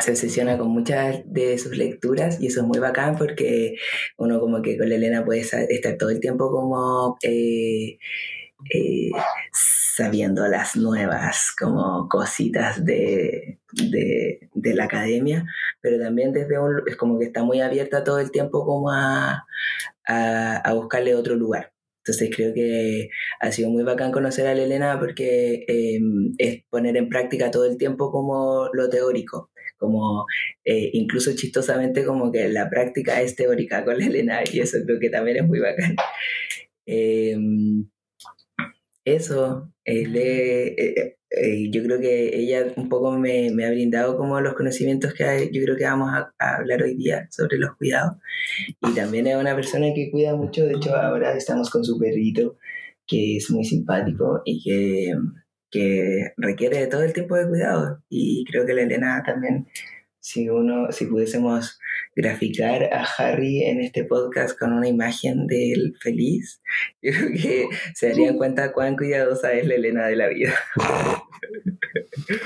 se 0.00 0.10
obsesiona 0.10 0.58
con 0.58 0.68
muchas 0.68 1.20
de 1.26 1.58
sus 1.58 1.76
lecturas 1.76 2.40
y 2.40 2.48
eso 2.48 2.60
es 2.60 2.66
muy 2.66 2.78
bacán 2.78 3.16
porque 3.16 3.76
uno 4.18 4.40
como 4.40 4.62
que 4.62 4.76
con 4.76 4.88
la 4.88 4.96
Elena 4.96 5.24
puede 5.24 5.40
estar 5.40 5.96
todo 5.96 6.10
el 6.10 6.20
tiempo 6.20 6.50
como 6.50 7.16
eh, 7.22 7.98
eh, 8.72 9.10
sabiendo 9.52 10.46
las 10.48 10.76
nuevas 10.76 11.54
como 11.58 12.08
cositas 12.08 12.84
de, 12.84 13.60
de, 13.72 14.48
de 14.52 14.74
la 14.74 14.84
academia, 14.84 15.44
pero 15.80 15.98
también 15.98 16.32
desde 16.32 16.58
un, 16.58 16.82
es 16.86 16.96
como 16.96 17.18
que 17.18 17.26
está 17.26 17.44
muy 17.44 17.60
abierta 17.60 18.04
todo 18.04 18.18
el 18.18 18.30
tiempo 18.30 18.64
como 18.64 18.90
a, 18.90 19.44
a, 20.06 20.56
a 20.56 20.72
buscarle 20.74 21.14
otro 21.14 21.36
lugar. 21.36 21.72
Entonces 22.06 22.30
creo 22.34 22.52
que 22.52 23.08
ha 23.40 23.50
sido 23.52 23.70
muy 23.70 23.82
bacán 23.82 24.12
conocer 24.12 24.46
a 24.46 24.52
Elena 24.52 24.98
porque 25.00 25.64
eh, 25.68 25.98
es 26.38 26.62
poner 26.70 26.96
en 26.98 27.08
práctica 27.08 27.50
todo 27.50 27.64
el 27.64 27.78
tiempo 27.78 28.10
como 28.12 28.68
lo 28.74 28.90
teórico, 28.90 29.50
como 29.78 30.26
eh, 30.64 30.90
incluso 30.94 31.32
chistosamente 31.34 32.04
como 32.04 32.30
que 32.32 32.48
la 32.48 32.68
práctica 32.70 33.20
es 33.22 33.36
teórica 33.36 33.84
con 33.84 33.98
la 33.98 34.06
Elena 34.06 34.40
y 34.50 34.60
eso 34.60 34.78
creo 34.84 34.98
que 35.00 35.10
también 35.10 35.38
es 35.38 35.46
muy 35.46 35.60
bacán. 35.60 35.96
Eh, 36.86 37.36
eso, 39.04 39.70
lee, 39.84 40.74
eh, 40.78 41.16
eh, 41.30 41.70
yo 41.70 41.82
creo 41.82 42.00
que 42.00 42.36
ella 42.36 42.72
un 42.76 42.88
poco 42.88 43.12
me, 43.18 43.50
me 43.50 43.66
ha 43.66 43.70
brindado 43.70 44.16
como 44.16 44.40
los 44.40 44.54
conocimientos 44.54 45.12
que 45.14 45.24
hay- 45.24 45.50
yo 45.52 45.62
creo 45.62 45.76
que 45.76 45.84
vamos 45.84 46.10
a, 46.12 46.32
a 46.38 46.56
hablar 46.56 46.82
hoy 46.82 46.94
día 46.96 47.26
sobre 47.30 47.58
los 47.58 47.76
cuidados. 47.76 48.16
Y 48.82 48.94
también 48.94 49.26
es 49.26 49.36
una 49.36 49.54
persona 49.54 49.88
que 49.94 50.10
cuida 50.10 50.34
mucho, 50.36 50.64
de 50.66 50.74
hecho 50.74 50.94
ahora 50.96 51.36
estamos 51.36 51.70
con 51.70 51.84
su 51.84 51.98
perrito, 51.98 52.56
que 53.06 53.36
es 53.36 53.50
muy 53.50 53.64
simpático 53.64 54.42
y 54.44 54.62
que, 54.62 55.14
que 55.74 56.32
requiere 56.36 56.78
de 56.78 56.86
todo 56.86 57.02
el 57.02 57.12
tiempo 57.12 57.34
de 57.34 57.48
cuidado. 57.48 57.98
Y 58.08 58.44
creo 58.48 58.64
que 58.64 58.74
la 58.74 58.82
Elena 58.82 59.22
también 59.26 59.66
si 60.24 60.48
uno, 60.48 60.90
si 60.90 61.04
pudiésemos 61.04 61.78
graficar 62.16 62.84
a 62.84 63.04
Harry 63.18 63.64
en 63.64 63.80
este 63.80 64.04
podcast 64.04 64.58
con 64.58 64.72
una 64.72 64.88
imagen 64.88 65.46
de 65.46 65.72
él 65.72 65.94
feliz, 66.00 66.62
yo 67.02 67.12
creo 67.12 67.28
que 67.30 67.68
se 67.94 68.08
darían 68.08 68.38
cuenta 68.38 68.72
cuán 68.72 68.96
cuidadosa 68.96 69.52
es 69.52 69.66
la 69.66 69.74
Elena 69.74 70.06
de 70.06 70.16
la 70.16 70.28
vida. 70.28 70.54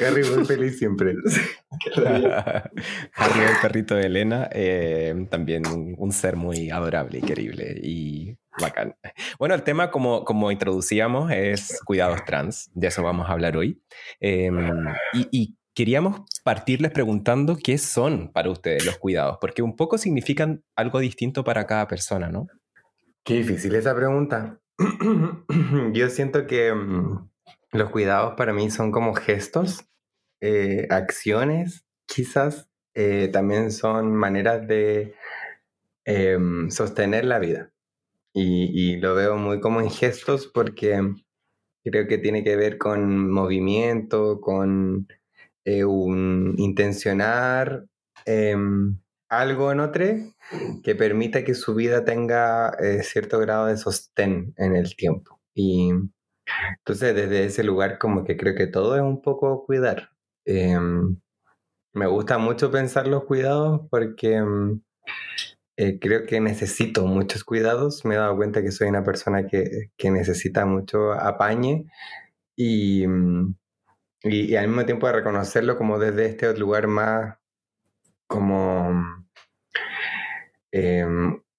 Harry 0.05 0.25
muy 0.25 0.45
feliz 0.45 0.77
siempre. 0.77 1.15
Harry, 1.95 3.41
el 3.43 3.61
perrito 3.63 3.95
de 3.95 4.07
Elena, 4.07 4.49
eh, 4.51 5.29
también 5.31 5.63
un 5.97 6.13
ser 6.13 6.35
muy 6.35 6.71
adorable 6.71 7.19
y 7.19 7.23
querible 7.23 7.79
y 7.81 8.38
bacán. 8.61 8.97
Bueno, 9.39 9.55
el 9.55 9.63
tema, 9.63 9.91
como, 9.91 10.25
como 10.25 10.51
introducíamos, 10.51 11.31
es 11.31 11.81
cuidados 11.85 12.25
trans. 12.25 12.71
De 12.75 12.89
eso 12.89 13.03
vamos 13.03 13.29
a 13.29 13.33
hablar 13.33 13.57
hoy. 13.57 13.83
Em, 14.21 14.71
y, 15.13 15.29
y 15.31 15.59
queríamos 15.75 16.23
partirles 16.43 16.91
preguntando 16.93 17.57
qué 17.57 17.79
son 17.79 18.33
para 18.33 18.51
ustedes 18.51 18.85
los 18.85 18.99
cuidados, 18.99 19.39
porque 19.41 19.63
un 19.63 19.77
poco 19.77 19.97
significan 19.99 20.65
algo 20.75 20.99
distinto 20.99 21.45
para 21.45 21.67
cada 21.67 21.87
persona, 21.87 22.29
¿no? 22.29 22.47
Qué 23.25 23.35
difícil 23.35 23.75
esa 23.75 23.95
pregunta. 23.95 24.59
Yo 25.93 26.09
siento 26.09 26.47
que 26.47 26.73
mm, 26.73 27.29
los 27.73 27.91
cuidados 27.91 28.35
para 28.37 28.53
mí 28.53 28.71
son 28.71 28.91
como 28.91 29.15
gestos, 29.15 29.85
eh, 30.41 30.87
acciones, 30.91 31.85
quizás 32.07 32.69
eh, 32.95 33.29
también 33.33 33.71
son 33.71 34.15
maneras 34.15 34.67
de 34.67 35.15
em, 36.05 36.71
sostener 36.71 37.25
la 37.25 37.39
vida. 37.39 37.71
Y, 38.41 38.93
y, 38.93 38.97
lo 38.99 39.15
veo 39.15 39.37
muy 39.37 39.61
como 39.61 39.81
en 39.81 39.91
gestos 39.91 40.47
porque 40.47 41.01
creo 41.83 42.07
que 42.07 42.19
tiene 42.19 42.45
que 42.45 42.57
ver 42.57 42.79
con 42.79 43.31
movimiento, 43.31 44.41
con 44.41 45.09
eh, 45.65 45.85
un 45.85 46.55
intencionar 46.59 47.87
em, 48.25 48.99
algo 49.29 49.73
en 49.73 49.81
otro 49.81 50.05
que 50.83 50.95
permita 50.95 51.45
que 51.45 51.55
su 51.55 51.75
vida 51.75 52.05
tenga 52.05 52.77
cierto 53.03 53.39
grado 53.41 53.67
de 53.67 53.77
sostén 53.77 54.55
en 54.57 54.77
el 54.77 54.95
tiempo. 54.97 55.41
Y 55.55 55.91
entonces, 56.79 57.15
desde 57.15 57.45
ese 57.47 57.65
lugar, 57.65 57.99
como 57.99 58.25
que 58.25 58.37
creo 58.37 58.55
que 58.55 58.67
todo 58.67 58.97
es 58.97 59.03
un 59.03 59.21
poco 59.23 59.65
cuidar. 59.67 60.11
Em, 60.45 61.21
me 61.95 62.07
gusta 62.07 62.39
mucho 62.39 62.71
pensar 62.71 63.07
los 63.07 63.25
cuidados 63.25 63.83
porque 63.91 64.37
em, 64.37 64.81
eh, 65.81 66.01
creo 66.01 66.27
que 66.27 66.41
necesito 66.41 67.07
muchos 67.07 67.45
cuidados. 67.45 68.05
Me 68.05 68.17
he 68.17 68.19
dado 68.19 68.37
cuenta 68.37 68.63
que 68.63 68.73
soy 68.73 68.89
una 68.89 69.05
persona 69.05 69.47
que, 69.47 69.93
que 69.97 70.11
necesita 70.11 70.67
mucho 70.67 71.13
apañe 71.13 71.87
y, 72.57 73.07
mm, 73.07 73.55
y, 74.25 74.57
al 74.57 74.69
mismo 74.69 74.85
tiempo 74.87 75.07
de 75.07 75.13
reconocerlo 75.15 75.79
como 75.79 76.01
desde 76.01 76.27
este 76.27 76.59
lugar 76.59 76.89
más 76.89 77.37
como 78.27 78.93
eh, 80.73 81.07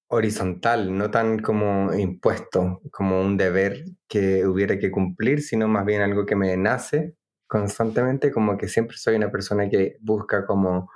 horizontal, 0.09 0.97
no 0.97 1.11
tan 1.11 1.39
como 1.39 1.93
impuesto, 1.93 2.81
como 2.91 3.21
un 3.21 3.37
deber 3.37 3.85
que 4.09 4.45
hubiera 4.45 4.77
que 4.79 4.91
cumplir, 4.91 5.41
sino 5.41 5.69
más 5.69 5.85
bien 5.85 6.01
algo 6.01 6.25
que 6.25 6.35
me 6.35 6.57
nace 6.57 7.15
constantemente, 7.47 8.31
como 8.31 8.57
que 8.57 8.67
siempre 8.67 8.97
soy 8.97 9.15
una 9.15 9.31
persona 9.31 9.69
que 9.69 9.97
busca 10.01 10.45
como 10.45 10.89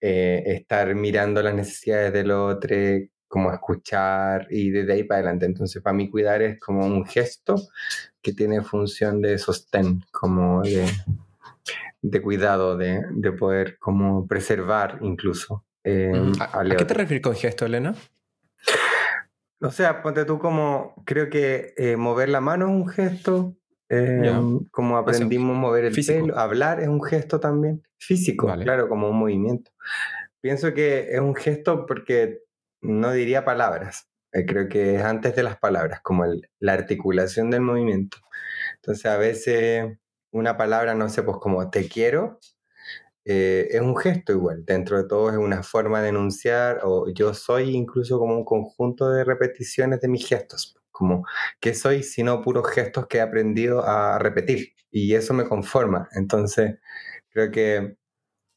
eh, 0.00 0.42
estar 0.46 0.94
mirando 0.94 1.42
las 1.42 1.54
necesidades 1.54 2.12
del 2.12 2.30
otro, 2.30 2.76
como 3.28 3.52
escuchar 3.52 4.48
y 4.50 4.70
desde 4.70 4.92
ahí 4.92 5.04
para 5.04 5.20
adelante. 5.20 5.46
Entonces, 5.46 5.80
para 5.82 5.94
mí 5.94 6.10
cuidar 6.10 6.42
es 6.42 6.58
como 6.58 6.84
un 6.84 7.06
gesto 7.06 7.56
que 8.20 8.32
tiene 8.32 8.62
función 8.62 9.22
de 9.22 9.38
sostén, 9.38 10.04
como 10.10 10.62
de, 10.62 10.86
de 12.02 12.22
cuidado, 12.22 12.76
de, 12.76 13.04
de, 13.10 13.32
poder 13.32 13.78
como 13.78 14.26
preservar 14.26 14.98
incluso. 15.02 15.64
Eh, 15.84 16.12
¿A, 16.40 16.60
¿A 16.60 16.76
qué 16.76 16.84
te 16.84 16.94
refieres 16.94 17.22
con 17.22 17.34
gesto, 17.34 17.66
Elena? 17.66 17.94
O 19.62 19.70
sea, 19.70 20.02
ponte 20.02 20.24
tú 20.24 20.38
como, 20.38 20.94
creo 21.04 21.28
que 21.28 21.74
eh, 21.76 21.96
mover 21.96 22.30
la 22.30 22.40
mano 22.40 22.66
es 22.66 22.72
un 22.72 22.88
gesto, 22.88 23.54
eh, 23.90 24.32
como 24.70 24.96
aprendimos 24.96 25.56
a 25.56 25.60
mover 25.60 25.86
el 25.86 25.94
físico. 25.94 26.20
pelo, 26.20 26.38
hablar 26.38 26.80
es 26.80 26.88
un 26.88 27.02
gesto 27.02 27.40
también, 27.40 27.82
físico, 27.98 28.46
vale. 28.46 28.64
claro, 28.64 28.88
como 28.88 29.10
un 29.10 29.18
movimiento. 29.18 29.72
Pienso 30.40 30.72
que 30.72 31.12
es 31.12 31.20
un 31.20 31.34
gesto 31.34 31.86
porque 31.86 32.40
no 32.80 33.12
diría 33.12 33.44
palabras, 33.44 34.08
eh, 34.32 34.46
creo 34.46 34.68
que 34.68 34.94
es 34.94 35.02
antes 35.02 35.34
de 35.34 35.42
las 35.42 35.58
palabras, 35.58 36.00
como 36.02 36.24
el, 36.24 36.48
la 36.60 36.72
articulación 36.72 37.50
del 37.50 37.62
movimiento. 37.62 38.18
Entonces 38.76 39.06
a 39.06 39.16
veces 39.16 39.98
una 40.30 40.56
palabra, 40.56 40.94
no 40.94 41.08
sé, 41.08 41.24
pues 41.24 41.38
como 41.38 41.68
te 41.68 41.88
quiero, 41.88 42.38
eh, 43.24 43.68
es 43.70 43.80
un 43.80 43.96
gesto 43.96 44.32
igual, 44.32 44.64
dentro 44.64 44.96
de 44.96 45.08
todo 45.08 45.30
es 45.30 45.36
una 45.36 45.62
forma 45.62 46.00
de 46.00 46.10
enunciar, 46.10 46.80
o 46.84 47.10
yo 47.12 47.34
soy 47.34 47.76
incluso 47.76 48.18
como 48.18 48.36
un 48.36 48.44
conjunto 48.44 49.10
de 49.10 49.24
repeticiones 49.24 50.00
de 50.00 50.08
mis 50.08 50.26
gestos, 50.26 50.79
como 51.00 51.26
que 51.60 51.72
soy 51.74 52.02
sino 52.02 52.42
puros 52.42 52.70
gestos 52.70 53.06
que 53.06 53.18
he 53.18 53.20
aprendido 53.22 53.82
a 53.86 54.18
repetir, 54.18 54.74
y 54.90 55.14
eso 55.14 55.32
me 55.34 55.44
conforma. 55.44 56.08
Entonces, 56.12 56.78
creo 57.30 57.50
que 57.50 57.96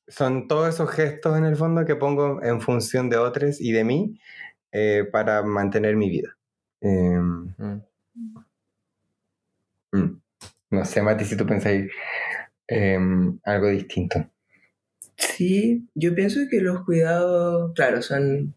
son 0.08 0.50
todos 0.50 0.68
esos 0.68 0.92
gestos 0.92 1.38
en 1.38 1.46
el 1.46 1.56
fondo 1.56 1.86
que 1.86 1.96
pongo 1.96 2.44
en 2.44 2.60
función 2.60 3.10
de 3.10 3.18
otros 3.18 3.62
y 3.62 3.72
de 3.72 3.84
mí 3.86 4.20
eh, 4.74 5.08
para 5.10 5.42
mantener 5.44 5.96
mi 5.96 6.10
vida. 6.10 6.38
Eh, 6.82 7.18
mm. 7.18 7.82
Mm. 9.94 10.22
No 10.72 10.86
sé, 10.86 11.02
Mati, 11.02 11.24
si 11.24 11.38
tú 11.38 11.46
pensáis 11.46 11.90
em, 12.68 13.40
algo 13.46 13.70
distinto. 13.70 14.28
Sí, 15.16 15.88
yo 15.96 16.14
pienso 16.14 16.42
que 16.50 16.60
los 16.60 16.84
cuidados, 16.84 17.72
claro, 17.76 18.02
son, 18.02 18.56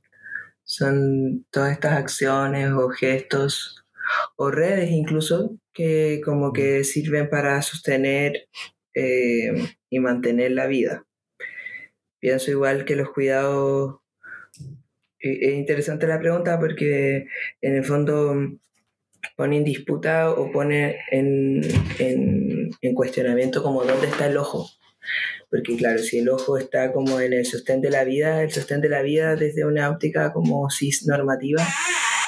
son 0.66 1.46
todas 1.50 1.73
estas 1.73 1.92
acciones 1.92 2.73
o 2.73 2.90
gestos 2.90 3.85
o 4.37 4.50
redes 4.50 4.90
incluso 4.90 5.58
que 5.73 6.20
como 6.25 6.52
que 6.52 6.85
sirven 6.85 7.30
para 7.30 7.62
sostener 7.62 8.49
eh, 8.94 9.52
y 9.88 10.00
mantener 10.00 10.52
la 10.52 10.66
vida. 10.66 11.06
Pienso 12.18 12.50
igual 12.50 12.85
que 12.85 12.96
los 12.96 13.11
cuidados... 13.11 14.00
Es 15.18 15.54
interesante 15.54 16.06
la 16.06 16.20
pregunta 16.20 16.58
porque 16.61 17.26
en 17.61 17.76
el 17.76 17.85
fondo 17.85 18.37
pone 19.37 19.56
en 19.56 19.64
disputa 19.64 20.30
o 20.30 20.52
pone 20.52 20.99
en, 21.11 21.62
en, 21.99 22.70
en 22.80 22.94
cuestionamiento 22.94 23.62
como 23.62 23.85
dónde 23.85 24.06
está 24.08 24.26
el 24.26 24.37
ojo 24.37 24.68
porque 25.50 25.76
claro, 25.76 25.98
si 25.98 26.18
el 26.18 26.28
ojo 26.28 26.58
está 26.58 26.92
como 26.92 27.20
en 27.20 27.32
el 27.32 27.46
sostén 27.46 27.80
de 27.80 27.90
la 27.90 28.04
vida, 28.04 28.42
el 28.42 28.50
sostén 28.50 28.80
de 28.80 28.88
la 28.88 29.02
vida 29.02 29.36
desde 29.36 29.64
una 29.64 29.90
óptica 29.90 30.32
como 30.32 30.68
cis 30.70 31.06
normativa 31.06 31.66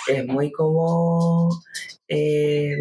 es 0.09 0.27
muy 0.27 0.51
como... 0.51 1.51
Eh, 2.09 2.77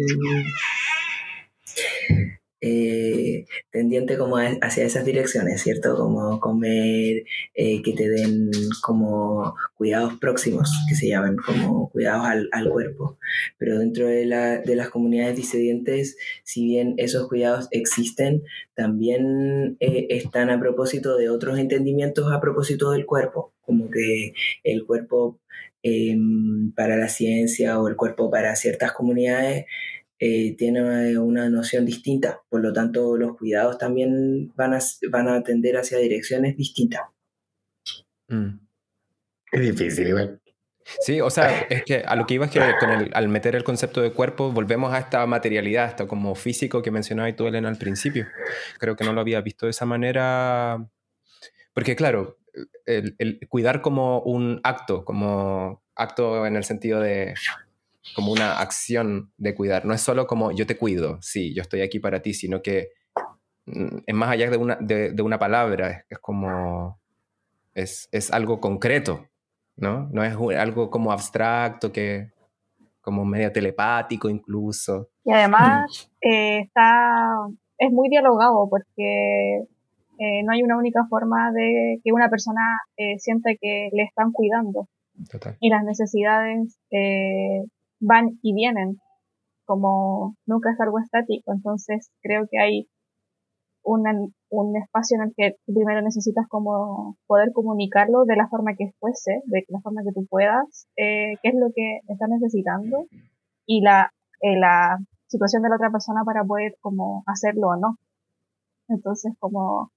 eh, 2.60 3.46
tendiente 3.70 4.18
como 4.18 4.36
hacia 4.36 4.84
esas 4.84 5.04
direcciones, 5.04 5.62
¿cierto? 5.62 5.94
Como 5.96 6.40
comer, 6.40 7.24
eh, 7.54 7.82
que 7.82 7.92
te 7.92 8.08
den 8.08 8.50
como 8.82 9.54
cuidados 9.76 10.14
próximos, 10.18 10.70
que 10.88 10.96
se 10.96 11.08
llaman 11.08 11.36
como 11.36 11.88
cuidados 11.90 12.26
al, 12.26 12.48
al 12.52 12.68
cuerpo. 12.68 13.18
Pero 13.58 13.78
dentro 13.78 14.08
de, 14.08 14.26
la, 14.26 14.58
de, 14.58 14.74
las 14.74 14.90
comunidades 14.90 15.36
disidentes, 15.36 16.16
si 16.42 16.64
bien 16.64 16.94
esos 16.96 17.28
cuidados 17.28 17.68
existen, 17.70 18.42
también 18.74 19.76
eh, 19.80 20.06
están 20.10 20.50
a 20.50 20.58
propósito 20.58 21.16
de 21.16 21.30
otros 21.30 21.58
entendimientos 21.58 22.32
a 22.32 22.40
propósito 22.40 22.90
del 22.90 23.06
cuerpo, 23.06 23.52
como 23.60 23.90
que 23.90 24.32
el 24.64 24.84
cuerpo 24.84 25.40
em, 25.82 26.72
para 26.72 26.96
la 26.96 27.08
ciencia 27.08 27.80
o 27.80 27.88
el 27.88 27.96
cuerpo 27.96 28.30
para 28.30 28.56
ciertas 28.56 28.92
comunidades 28.92 29.66
eh, 30.18 30.56
tiene 30.56 31.16
una 31.18 31.48
noción 31.48 31.86
distinta, 31.86 32.42
por 32.48 32.60
lo 32.60 32.72
tanto 32.72 33.16
los 33.16 33.36
cuidados 33.36 33.78
también 33.78 34.52
van 34.56 34.74
a, 34.74 34.78
van 35.10 35.28
a 35.28 35.36
atender 35.36 35.76
hacia 35.76 35.98
direcciones 35.98 36.56
distintas. 36.56 37.02
Mm. 38.28 38.58
Es 39.52 39.60
difícil 39.60 40.08
igual. 40.08 40.40
Sí, 41.00 41.20
o 41.20 41.30
sea, 41.30 41.60
es 41.68 41.84
que 41.84 41.98
a 41.98 42.16
lo 42.16 42.26
que 42.26 42.34
iba 42.34 42.46
es 42.46 42.50
que 42.50 42.60
con 42.80 42.90
el, 42.90 43.10
al 43.12 43.28
meter 43.28 43.54
el 43.54 43.62
concepto 43.62 44.00
de 44.00 44.12
cuerpo 44.12 44.50
volvemos 44.50 44.92
a 44.92 44.98
esta 44.98 45.24
materialidad, 45.26 45.90
esto 45.90 46.08
como 46.08 46.34
físico 46.34 46.82
que 46.82 46.90
mencionaba 46.90 47.34
tú, 47.36 47.46
Elena, 47.46 47.68
al 47.68 47.76
principio. 47.76 48.26
Creo 48.78 48.96
que 48.96 49.04
no 49.04 49.12
lo 49.12 49.20
había 49.20 49.40
visto 49.42 49.66
de 49.66 49.70
esa 49.70 49.84
manera, 49.84 50.88
porque 51.74 51.94
claro, 51.94 52.38
el, 52.86 53.14
el 53.18 53.38
cuidar 53.48 53.82
como 53.82 54.20
un 54.22 54.60
acto, 54.64 55.04
como 55.04 55.82
acto 55.94 56.46
en 56.46 56.56
el 56.56 56.64
sentido 56.64 57.00
de 57.00 57.34
como 58.14 58.32
una 58.32 58.58
acción 58.58 59.32
de 59.36 59.54
cuidar. 59.54 59.84
No 59.84 59.94
es 59.94 60.00
solo 60.00 60.26
como 60.26 60.52
yo 60.52 60.66
te 60.66 60.76
cuido, 60.76 61.18
sí, 61.20 61.54
yo 61.54 61.62
estoy 61.62 61.82
aquí 61.82 61.98
para 61.98 62.20
ti, 62.20 62.34
sino 62.34 62.62
que 62.62 62.88
mm, 63.66 63.98
es 64.06 64.14
más 64.14 64.30
allá 64.30 64.50
de 64.50 64.56
una, 64.56 64.76
de, 64.80 65.12
de 65.12 65.22
una 65.22 65.38
palabra, 65.38 66.04
es, 66.08 66.18
como, 66.18 66.98
es, 67.74 68.08
es, 68.12 68.30
algo 68.32 68.60
concreto, 68.60 69.26
¿no? 69.76 70.08
No 70.12 70.24
es 70.24 70.34
algo 70.58 70.90
como 70.90 71.12
abstracto, 71.12 71.92
que 71.92 72.30
como 73.00 73.24
medio 73.24 73.50
telepático 73.52 74.28
incluso. 74.28 75.08
Y 75.24 75.32
además 75.32 76.10
eh, 76.20 76.60
está, 76.60 77.30
es 77.78 77.90
muy 77.90 78.08
dialogado 78.08 78.68
porque 78.68 79.66
Eh, 80.18 80.42
no 80.42 80.52
hay 80.52 80.62
una 80.62 80.76
única 80.76 81.06
forma 81.08 81.52
de 81.52 82.00
que 82.02 82.12
una 82.12 82.28
persona 82.28 82.60
eh, 82.96 83.18
sienta 83.18 83.50
que 83.60 83.88
le 83.92 84.02
están 84.02 84.32
cuidando. 84.32 84.88
Y 85.60 85.70
las 85.70 85.84
necesidades 85.84 86.78
eh, 86.90 87.62
van 88.00 88.38
y 88.42 88.54
vienen, 88.54 88.98
como 89.64 90.36
nunca 90.46 90.70
es 90.72 90.80
algo 90.80 90.98
estático. 90.98 91.52
Entonces 91.52 92.10
creo 92.22 92.46
que 92.50 92.58
hay 92.58 92.88
un 94.50 94.76
espacio 94.76 95.16
en 95.16 95.28
el 95.28 95.34
que 95.36 95.56
primero 95.66 96.02
necesitas 96.02 96.46
como 96.48 97.16
poder 97.26 97.52
comunicarlo 97.52 98.24
de 98.24 98.36
la 98.36 98.48
forma 98.48 98.74
que 98.76 98.92
fuese, 98.98 99.42
de 99.46 99.64
la 99.68 99.80
forma 99.80 100.02
que 100.02 100.12
tú 100.12 100.26
puedas, 100.28 100.86
eh, 100.96 101.34
qué 101.42 101.48
es 101.50 101.54
lo 101.54 101.68
que 101.74 102.00
estás 102.08 102.28
necesitando 102.28 103.06
y 103.66 103.80
la, 103.82 104.10
eh, 104.42 104.58
la 104.58 104.98
situación 105.26 105.62
de 105.62 105.70
la 105.70 105.76
otra 105.76 105.90
persona 105.90 106.22
para 106.24 106.44
poder 106.44 106.76
como 106.80 107.22
hacerlo 107.26 107.68
o 107.68 107.76
no. 107.76 107.96
Entonces 108.88 109.32
como 109.38 109.90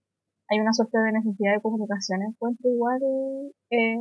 hay 0.49 0.59
una 0.59 0.73
suerte 0.73 0.97
de 0.97 1.13
necesidad 1.13 1.53
de 1.53 1.61
comunicación 1.61 2.21
encuentro 2.23 2.69
igual 2.69 3.01
eh, 3.69 3.95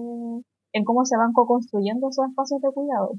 en 0.73 0.85
cómo 0.85 1.05
se 1.05 1.17
van 1.17 1.33
co-construyendo 1.33 2.09
esos 2.09 2.29
espacios 2.29 2.61
de 2.61 2.73
cuidado. 2.73 3.13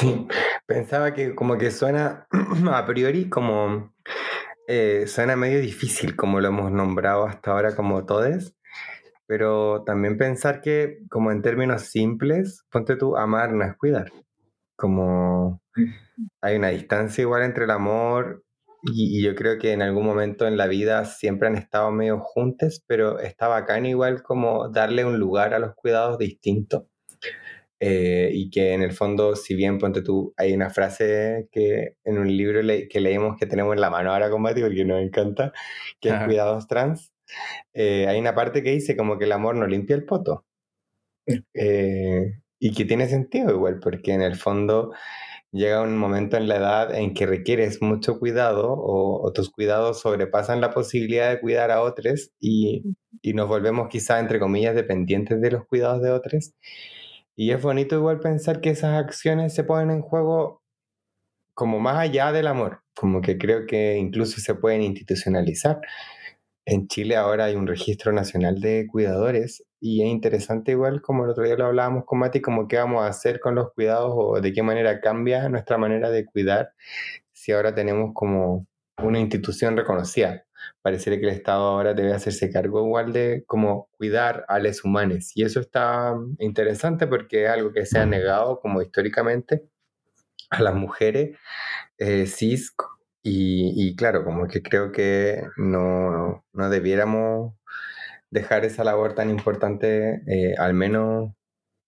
Sí, 0.00 0.26
pensaba 0.66 1.12
que 1.12 1.34
como 1.34 1.58
que 1.58 1.70
suena 1.70 2.26
a 2.72 2.86
priori 2.86 3.28
como 3.28 3.92
eh, 4.66 5.04
suena 5.06 5.36
medio 5.36 5.60
difícil 5.60 6.16
como 6.16 6.40
lo 6.40 6.48
hemos 6.48 6.72
nombrado 6.72 7.26
hasta 7.26 7.50
ahora 7.50 7.76
como 7.76 8.06
todes, 8.06 8.56
pero 9.26 9.84
también 9.84 10.16
pensar 10.16 10.62
que 10.62 11.00
como 11.10 11.32
en 11.32 11.42
términos 11.42 11.82
simples, 11.82 12.64
ponte 12.70 12.96
tú, 12.96 13.14
amar 13.14 13.52
no 13.52 13.62
es 13.62 13.76
cuidar. 13.76 14.10
Como 14.74 15.60
hay 16.40 16.56
una 16.56 16.68
distancia 16.68 17.20
igual 17.22 17.42
entre 17.42 17.64
el 17.64 17.70
amor 17.70 18.42
y, 18.82 19.22
yo 19.22 19.34
creo 19.34 19.58
que 19.58 19.72
en 19.72 19.82
algún 19.82 20.06
momento 20.06 20.46
en 20.46 20.56
la 20.56 20.66
vida 20.66 21.04
siempre 21.04 21.48
han 21.48 21.56
estado 21.56 21.90
medio 21.90 22.20
juntos, 22.20 22.82
pero 22.86 23.18
está 23.18 23.48
bacán 23.48 23.84
igual 23.84 24.22
como 24.22 24.70
darle 24.70 25.04
un 25.04 25.18
lugar 25.18 25.52
a 25.52 25.58
los 25.58 25.74
cuidados 25.74 26.16
distintos 26.16 26.84
eh, 27.80 28.30
y 28.32 28.50
que 28.50 28.74
en 28.74 28.82
el 28.82 28.92
fondo, 28.92 29.34
si 29.34 29.54
bien 29.54 29.78
ponte 29.78 30.02
tú, 30.02 30.34
hay 30.36 30.52
una 30.52 30.68
frase 30.68 31.48
que 31.50 31.96
en 32.04 32.18
un 32.18 32.28
libro 32.36 32.60
que 32.90 33.00
leímos 33.00 33.38
que 33.38 33.46
tenemos 33.46 33.74
en 33.74 33.80
la 33.80 33.88
mano 33.88 34.12
ahora 34.12 34.30
con 34.30 34.42
Mati, 34.42 34.60
porque 34.60 34.84
nos 34.84 35.02
encanta, 35.02 35.52
que 35.98 36.10
es 36.10 36.14
Cuidados 36.26 36.68
Trans, 36.68 37.12
eh, 37.72 38.06
hay 38.06 38.18
una 38.20 38.34
parte 38.34 38.62
que 38.62 38.72
dice 38.72 38.96
como 38.96 39.18
que 39.18 39.24
el 39.24 39.32
amor 39.32 39.56
no 39.56 39.66
limpia 39.66 39.96
el 39.96 40.04
poto. 40.04 40.44
Eh, 41.54 42.40
y 42.58 42.74
que 42.74 42.84
tiene 42.84 43.08
sentido 43.08 43.50
igual, 43.50 43.78
porque 43.80 44.12
en 44.12 44.20
el 44.20 44.36
fondo 44.36 44.92
llega 45.52 45.82
un 45.82 45.96
momento 45.96 46.36
en 46.36 46.48
la 46.48 46.56
edad 46.56 46.94
en 46.94 47.14
que 47.14 47.26
requieres 47.26 47.80
mucho 47.82 48.18
cuidado 48.18 48.72
o, 48.72 49.26
o 49.26 49.32
tus 49.32 49.50
cuidados 49.50 50.00
sobrepasan 50.00 50.60
la 50.60 50.70
posibilidad 50.70 51.30
de 51.30 51.40
cuidar 51.40 51.70
a 51.70 51.82
otros 51.82 52.30
y, 52.38 52.82
y 53.22 53.32
nos 53.34 53.48
volvemos 53.48 53.88
quizá, 53.88 54.20
entre 54.20 54.38
comillas, 54.38 54.74
dependientes 54.74 55.40
de 55.40 55.50
los 55.50 55.66
cuidados 55.66 56.02
de 56.02 56.10
otros. 56.10 56.52
Y 57.36 57.52
es 57.52 57.62
bonito 57.62 57.96
igual 57.96 58.20
pensar 58.20 58.60
que 58.60 58.70
esas 58.70 59.02
acciones 59.02 59.54
se 59.54 59.64
ponen 59.64 59.90
en 59.90 60.02
juego 60.02 60.62
como 61.54 61.78
más 61.80 61.98
allá 61.98 62.32
del 62.32 62.46
amor, 62.46 62.82
como 62.94 63.20
que 63.20 63.38
creo 63.38 63.66
que 63.66 63.96
incluso 63.96 64.40
se 64.40 64.54
pueden 64.54 64.82
institucionalizar. 64.82 65.80
En 66.66 66.88
Chile 66.88 67.16
ahora 67.16 67.46
hay 67.46 67.56
un 67.56 67.66
registro 67.66 68.12
nacional 68.12 68.60
de 68.60 68.86
cuidadores 68.90 69.64
y 69.80 70.02
es 70.02 70.08
interesante 70.08 70.72
igual, 70.72 71.02
como 71.02 71.24
el 71.24 71.30
otro 71.30 71.44
día 71.44 71.56
lo 71.56 71.66
hablábamos 71.66 72.04
con 72.04 72.18
Mati, 72.20 72.40
como 72.40 72.68
qué 72.68 72.76
vamos 72.76 73.02
a 73.02 73.08
hacer 73.08 73.40
con 73.40 73.54
los 73.54 73.72
cuidados 73.72 74.12
o 74.14 74.40
de 74.40 74.52
qué 74.52 74.62
manera 74.62 75.00
cambia 75.00 75.48
nuestra 75.48 75.78
manera 75.78 76.10
de 76.10 76.26
cuidar 76.26 76.72
si 77.32 77.52
ahora 77.52 77.74
tenemos 77.74 78.12
como 78.14 78.66
una 79.02 79.20
institución 79.20 79.76
reconocida 79.76 80.44
pareciera 80.82 81.18
que 81.18 81.26
el 81.26 81.34
Estado 81.34 81.62
ahora 81.62 81.94
debe 81.94 82.12
hacerse 82.12 82.50
cargo 82.50 82.84
igual 82.84 83.12
de 83.12 83.44
como 83.46 83.88
cuidar 83.96 84.44
a 84.48 84.58
los 84.58 84.84
humanos. 84.84 85.32
Y 85.34 85.44
eso 85.44 85.60
está 85.60 86.14
interesante 86.38 87.06
porque 87.06 87.44
es 87.44 87.50
algo 87.50 87.72
que 87.72 87.86
se 87.86 87.98
ha 87.98 88.06
negado 88.06 88.60
como 88.60 88.82
históricamente 88.82 89.64
a 90.50 90.62
las 90.62 90.74
mujeres 90.74 91.36
eh, 91.98 92.26
cis. 92.26 92.74
Y, 93.22 93.94
claro, 93.96 94.24
como 94.24 94.48
que 94.48 94.62
creo 94.62 94.92
que 94.92 95.42
no, 95.58 96.42
no 96.54 96.70
debiéramos 96.70 97.54
dejar 98.30 98.64
esa 98.64 98.82
labor 98.82 99.14
tan 99.14 99.28
importante, 99.28 100.22
eh, 100.26 100.54
al 100.56 100.72
menos 100.72 101.32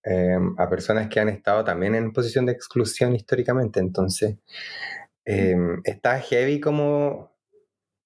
eh, 0.04 0.36
a 0.58 0.68
personas 0.68 1.08
que 1.08 1.20
han 1.20 1.30
estado 1.30 1.64
también 1.64 1.94
en 1.94 2.12
posición 2.12 2.44
de 2.44 2.52
exclusión 2.52 3.14
históricamente. 3.14 3.80
Entonces, 3.80 4.36
está 5.24 6.20
heavy 6.20 6.60
como 6.60 7.32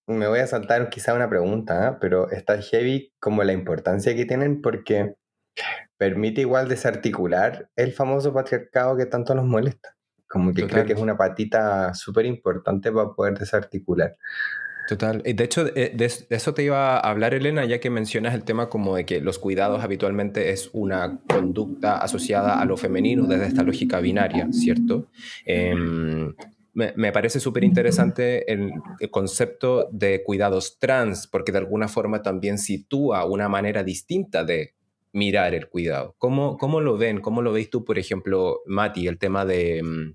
me 0.07 0.29
voy 0.29 0.39
a 0.39 0.47
saltar 0.47 0.89
quizá 0.89 1.15
una 1.15 1.29
pregunta, 1.29 1.89
¿eh? 1.89 1.97
pero 2.01 2.31
está 2.31 2.61
heavy 2.61 3.13
como 3.19 3.43
la 3.43 3.53
importancia 3.53 4.15
que 4.15 4.25
tienen 4.25 4.63
porque 4.63 5.17
permite 5.97 6.43
igual 6.43 6.69
desarticular 6.69 7.71
el 7.77 7.93
famoso 7.93 8.33
patriarcado 8.33 8.97
que 8.97 9.07
tanto 9.07 9.35
nos 9.35 9.47
molesta. 9.47 9.97
Como 10.29 10.53
que 10.53 10.67
creo 10.67 10.85
que 10.85 10.93
es 10.93 10.99
una 10.99 11.17
patita 11.17 11.95
súper 11.95 12.27
importante 12.27 12.91
para 12.91 13.11
poder 13.11 13.39
desarticular. 13.39 14.17
Total. 14.89 15.23
De 15.23 15.45
hecho, 15.45 15.67
eh, 15.75 15.93
de, 15.95 16.13
eso 16.31 16.55
te 16.55 16.63
iba 16.65 16.97
a 16.97 17.11
hablar, 17.11 17.35
Elena, 17.35 17.65
ya 17.65 17.81
que 17.81 17.91
mencionas 17.91 18.35
el 18.35 18.45
tema 18.45 18.69
como 18.69 18.97
de 18.97 19.05
que 19.05 19.21
los 19.21 19.39
cuidados 19.39 19.83
habitualmente 19.83 20.51
es 20.51 20.71
una 20.73 21.21
conducta 21.29 21.99
asociada 21.99 22.61
a 22.61 22.65
lo 22.65 22.77
femenino 22.77 23.27
desde 23.27 23.47
esta 23.47 23.63
lógica 23.63 24.01
binaria, 24.01 24.49
¿cierto? 24.53 25.07
Em, 25.45 26.35
me, 26.77 27.11
parece 27.11 27.41
súper 27.41 27.65
interesante 27.65 28.53
el, 28.53 28.71
concepto 29.11 29.89
de 29.91 30.23
cuidados 30.23 30.79
trans, 30.79 31.27
porque 31.27 31.51
de 31.51 31.59
alguna 31.59 31.89
forma 31.89 32.21
también 32.21 32.59
sitúa 32.59 33.25
una 33.25 33.49
manera 33.49 33.83
distinta 33.83 34.45
de 34.45 34.75
mirar 35.13 35.55
el 35.55 35.71
cuidado. 35.71 36.15
¿Cómo, 36.19 36.59
cómo 36.59 36.83
lo 36.83 36.99
ven? 36.99 37.23
¿Cómo 37.23 37.41
lo 37.41 37.53
veis 37.53 37.71
tú, 37.71 37.83
por 37.83 37.99
ejemplo, 37.99 38.61
Mati, 38.67 39.09
el 39.09 39.19
tema 39.19 39.47
de, 39.47 39.83
mm, 39.83 40.15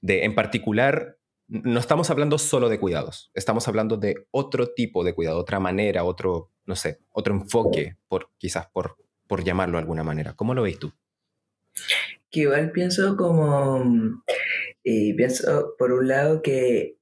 de, 0.00 0.24
en 0.24 0.34
particular, 0.34 1.18
no 1.48 1.78
estamos 1.78 2.08
hablando 2.08 2.38
solo 2.38 2.70
de 2.70 2.80
cuidados, 2.80 3.30
estamos 3.34 3.68
hablando 3.68 3.98
de 3.98 4.26
otro 4.30 4.72
tipo 4.72 5.04
de 5.04 5.14
cuidado, 5.14 5.38
otra 5.38 5.60
manera, 5.60 6.04
otro, 6.04 6.50
no 6.64 6.74
sé, 6.74 7.00
otro 7.12 7.34
enfoque, 7.34 7.96
por, 8.08 8.30
quizás 8.38 8.66
por, 8.68 8.96
por 9.26 9.44
llamarlo 9.44 9.76
de 9.76 9.82
alguna 9.82 10.04
manera. 10.04 10.32
¿Cómo 10.32 10.54
lo 10.54 10.62
veis 10.62 10.78
tú? 10.78 10.90
Que 12.30 12.40
igual 12.40 12.70
pienso 12.72 13.14
como 13.16 14.22
y 14.82 15.14
pienso, 15.14 15.74
por 15.78 15.92
un 15.92 16.08
lado, 16.08 16.42
que, 16.42 16.96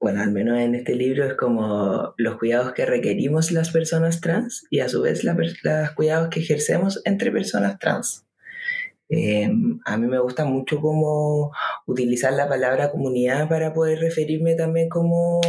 bueno, 0.00 0.22
al 0.22 0.32
menos 0.32 0.58
en 0.58 0.74
este 0.74 0.94
libro 0.94 1.24
es 1.24 1.34
como 1.34 2.14
los 2.16 2.38
cuidados 2.38 2.72
que 2.72 2.86
requerimos 2.86 3.52
las 3.52 3.70
personas 3.70 4.20
trans 4.20 4.66
y 4.70 4.80
a 4.80 4.88
su 4.88 5.02
vez 5.02 5.24
los 5.24 5.36
cuidados 5.94 6.28
que 6.30 6.40
ejercemos 6.40 7.00
entre 7.04 7.30
personas 7.30 7.78
trans. 7.78 8.26
Em, 9.08 9.78
a 9.84 9.98
mí 9.98 10.06
me 10.06 10.18
gusta 10.20 10.46
mucho 10.46 10.80
como 10.80 11.52
utilizar 11.86 12.32
la 12.32 12.48
palabra 12.48 12.90
comunidad 12.90 13.48
para 13.48 13.74
poder 13.74 13.98
referirme 13.98 14.54
también 14.54 14.88
como 14.88 15.40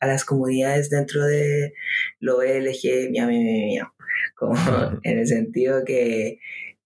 a 0.00 0.06
las 0.06 0.24
comunidades 0.24 0.90
dentro 0.90 1.24
de 1.24 1.72
lo 2.20 2.42
LG, 2.42 3.10
mi 3.10 3.20
mi 3.22 3.78
como 4.34 4.54
en 5.02 5.18
el 5.18 5.26
sentido 5.26 5.82
que 5.84 6.40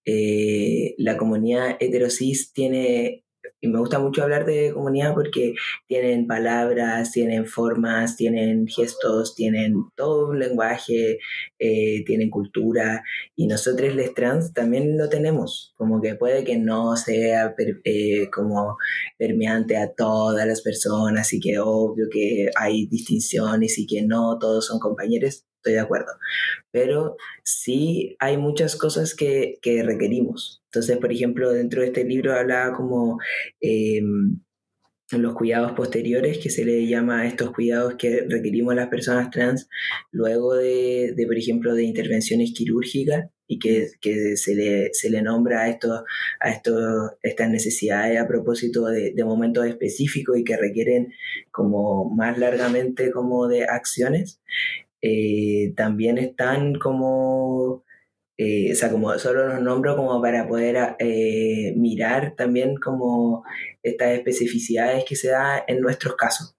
eh, 0.04 0.94
la 0.98 1.16
comunidad 1.16 1.76
heterosis 1.80 2.52
tiene 2.52 3.24
y 3.60 3.68
me 3.68 3.78
gusta 3.78 3.98
mucho 3.98 4.22
hablar 4.22 4.46
de 4.46 4.72
comunidad 4.72 5.14
porque 5.14 5.54
tienen 5.86 6.26
palabras, 6.26 7.12
tienen 7.12 7.46
formas, 7.46 8.16
tienen 8.16 8.66
gestos, 8.66 9.34
tienen 9.34 9.74
todo 9.96 10.30
un 10.30 10.38
lenguaje, 10.38 11.18
eh, 11.58 12.04
tienen 12.06 12.30
cultura 12.30 13.02
y 13.36 13.46
nosotros 13.46 13.94
les 13.94 14.14
trans 14.14 14.52
también 14.52 14.96
lo 14.96 15.08
tenemos, 15.08 15.74
como 15.76 16.00
que 16.00 16.14
puede 16.14 16.44
que 16.44 16.56
no 16.56 16.96
sea 16.96 17.54
eh, 17.84 18.30
como 18.32 18.76
permeante 19.18 19.76
a 19.76 19.92
todas 19.92 20.46
las 20.46 20.62
personas 20.62 21.32
y 21.32 21.40
que 21.40 21.58
obvio 21.58 22.06
que 22.10 22.50
hay 22.56 22.86
distinciones 22.86 23.78
y 23.78 23.86
que 23.86 24.02
no 24.02 24.38
todos 24.38 24.66
son 24.66 24.78
compañeros, 24.78 25.44
estoy 25.60 25.74
de 25.74 25.80
acuerdo. 25.80 26.12
Pero 26.70 27.16
sí 27.44 28.16
hay 28.18 28.36
muchas 28.36 28.76
cosas 28.76 29.14
que, 29.14 29.58
que 29.62 29.82
requerimos. 29.82 30.62
Entonces, 30.66 30.98
por 30.98 31.12
ejemplo, 31.12 31.50
dentro 31.50 31.82
de 31.82 31.88
este 31.88 32.04
libro 32.04 32.34
hablaba 32.34 32.76
como 32.76 33.18
eh, 33.60 34.00
los 35.18 35.34
cuidados 35.34 35.72
posteriores, 35.72 36.38
que 36.38 36.50
se 36.50 36.64
le 36.64 36.86
llama 36.86 37.22
a 37.22 37.26
estos 37.26 37.52
cuidados 37.52 37.94
que 37.96 38.24
requerimos 38.28 38.74
las 38.74 38.88
personas 38.88 39.30
trans 39.30 39.68
luego 40.12 40.54
de, 40.54 41.12
de 41.16 41.26
por 41.26 41.36
ejemplo, 41.36 41.74
de 41.74 41.82
intervenciones 41.82 42.52
quirúrgicas 42.54 43.28
y 43.46 43.58
que, 43.58 43.88
que, 44.00 44.36
se, 44.36 44.54
le, 44.54 44.90
se 44.92 45.10
le 45.10 45.22
nombra 45.22 45.62
a, 45.62 45.68
esto, 45.68 46.04
a 46.40 46.50
esto, 46.50 47.18
estas 47.22 47.50
necesidades 47.50 48.20
a 48.20 48.28
propósito 48.28 48.86
de, 48.86 49.12
de, 49.12 49.24
momentos 49.24 49.66
específicos 49.66 50.38
y 50.38 50.44
que 50.44 50.56
requieren 50.56 51.12
como 51.50 52.08
más 52.14 52.38
largamente 52.38 53.10
como 53.10 53.48
de 53.48 53.64
acciones. 53.64 54.40
Eh, 55.02 55.72
también 55.76 56.18
están 56.18 56.74
como, 56.74 57.84
eh, 58.38 58.72
o 58.72 58.74
sea, 58.74 58.90
como 58.90 59.18
solo 59.18 59.48
los 59.48 59.62
nombro 59.62 59.96
como 59.96 60.20
para 60.22 60.46
poder 60.48 60.96
eh, 60.98 61.74
mirar 61.76 62.34
también 62.36 62.76
como 62.76 63.44
estas 63.82 64.12
especificidades 64.18 65.04
que 65.04 65.16
se 65.16 65.28
da 65.30 65.64
en 65.66 65.80
nuestros 65.80 66.16
casos. 66.16 66.56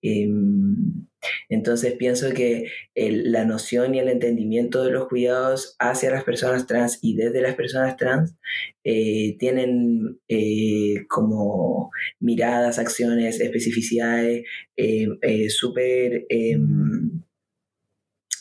Em, 0.00 1.08
entonces 1.48 1.94
pienso 1.94 2.32
que 2.32 2.70
la 2.94 3.44
noción 3.44 3.94
y 3.94 3.98
el 3.98 4.08
entendimiento 4.08 4.84
de 4.84 4.92
los 4.92 5.08
cuidados 5.08 5.74
hacia 5.80 6.10
las 6.10 6.22
personas 6.24 6.66
trans 6.66 7.00
y 7.02 7.16
desde 7.16 7.42
las 7.42 7.56
personas 7.56 7.96
trans 7.96 8.36
eh, 8.84 9.36
tienen 9.38 10.20
eh, 10.28 11.06
como 11.08 11.90
miradas, 12.20 12.78
acciones, 12.78 13.40
especificidades 13.40 14.44
eh, 14.76 15.50
súper 15.50 16.26
em, 16.28 17.07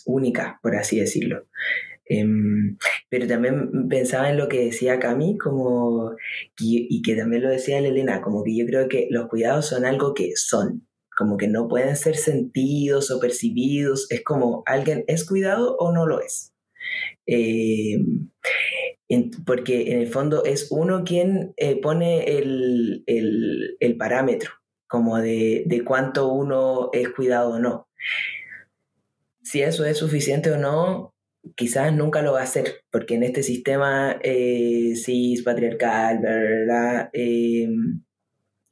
únicas, 0.08 0.56
por 0.62 0.76
así 0.76 1.00
decirlo. 1.00 1.46
pero 3.10 3.28
también 3.28 3.88
pensaba 3.89 4.30
en 4.30 4.38
lo 4.38 4.48
que 4.48 4.65
decía 4.65 5.00
Cami, 5.00 5.38
como, 5.38 6.15
y 6.58 7.02
que 7.02 7.15
también 7.15 7.43
lo 7.43 7.50
decía 7.50 7.80
Elena, 7.80 8.22
como 8.22 8.43
que 8.43 8.56
yo 8.58 8.65
creo 8.65 8.88
que 8.88 9.08
los 9.12 9.28
cuidados 9.28 9.67
son 9.67 9.86
algo 9.86 10.13
que 10.13 10.32
son, 10.36 10.88
como 11.17 11.36
que 11.38 11.48
no 11.48 11.67
pueden 11.67 11.96
ser 11.96 12.15
sentidos 12.15 13.12
o 13.12 13.20
percibidos, 13.20 14.08
es 14.12 14.24
como 14.24 14.63
alguien 14.65 15.04
es 15.08 15.26
cuidado 15.26 15.76
o 15.78 15.91
no 15.91 16.06
lo 16.06 16.22
es. 16.22 16.54
Eh, 17.26 17.98
porque 19.46 19.91
en 19.91 20.00
el 20.00 20.08
fondo 20.08 20.43
es 20.43 20.67
uno 20.70 21.04
quien 21.04 21.54
eh, 21.58 21.80
pone 21.82 22.38
el, 22.38 23.04
parámetro, 23.98 24.52
como 24.88 25.17
de, 25.17 25.82
cuánto 25.86 26.32
uno 26.32 26.89
es 26.93 27.10
cuidado 27.10 27.56
o 27.56 27.60
no. 27.60 27.88
Si 29.50 29.62
eso 29.62 29.86
es 29.86 29.98
suficiente 29.98 30.52
o 30.52 30.58
no, 30.58 31.16
quizás 31.56 31.94
nunca 31.94 32.22
lo 32.22 32.34
va 32.34 32.42
a 32.42 32.44
hacer, 32.44 32.82
porque 32.92 33.16
en 33.16 33.24
este 33.24 33.44
sistema 33.44 34.20
eh, 34.22 34.94
cis, 34.98 35.42
patriarcal, 35.42 36.20
¿verdad? 36.20 37.10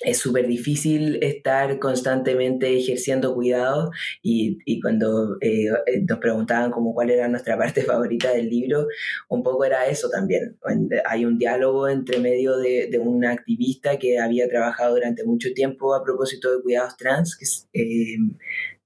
es 0.01 0.17
súper 0.17 0.47
difícil 0.47 1.23
estar 1.23 1.79
constantemente 1.79 2.77
ejerciendo 2.77 3.33
cuidado 3.33 3.91
y, 4.21 4.57
y 4.65 4.81
cuando 4.81 5.37
eh, 5.39 5.67
eh, 5.85 6.03
nos 6.07 6.19
preguntaban 6.19 6.71
como 6.71 6.93
cuál 6.93 7.09
era 7.09 7.29
nuestra 7.29 7.57
parte 7.57 7.83
favorita 7.83 8.33
del 8.33 8.49
libro, 8.49 8.87
un 9.29 9.43
poco 9.43 9.63
era 9.63 9.87
eso 9.87 10.09
también. 10.09 10.57
Hay 11.05 11.23
un 11.23 11.37
diálogo 11.37 11.87
entre 11.87 12.19
medio 12.19 12.57
de, 12.57 12.89
de 12.91 12.99
un 12.99 13.23
activista 13.23 13.97
que 13.97 14.19
había 14.19 14.49
trabajado 14.49 14.95
durante 14.95 15.23
mucho 15.23 15.53
tiempo 15.53 15.95
a 15.95 16.03
propósito 16.03 16.53
de 16.53 16.61
cuidados 16.61 16.97
trans, 16.97 17.37
que 17.37 17.45
es, 17.45 17.69
eh, 17.71 18.17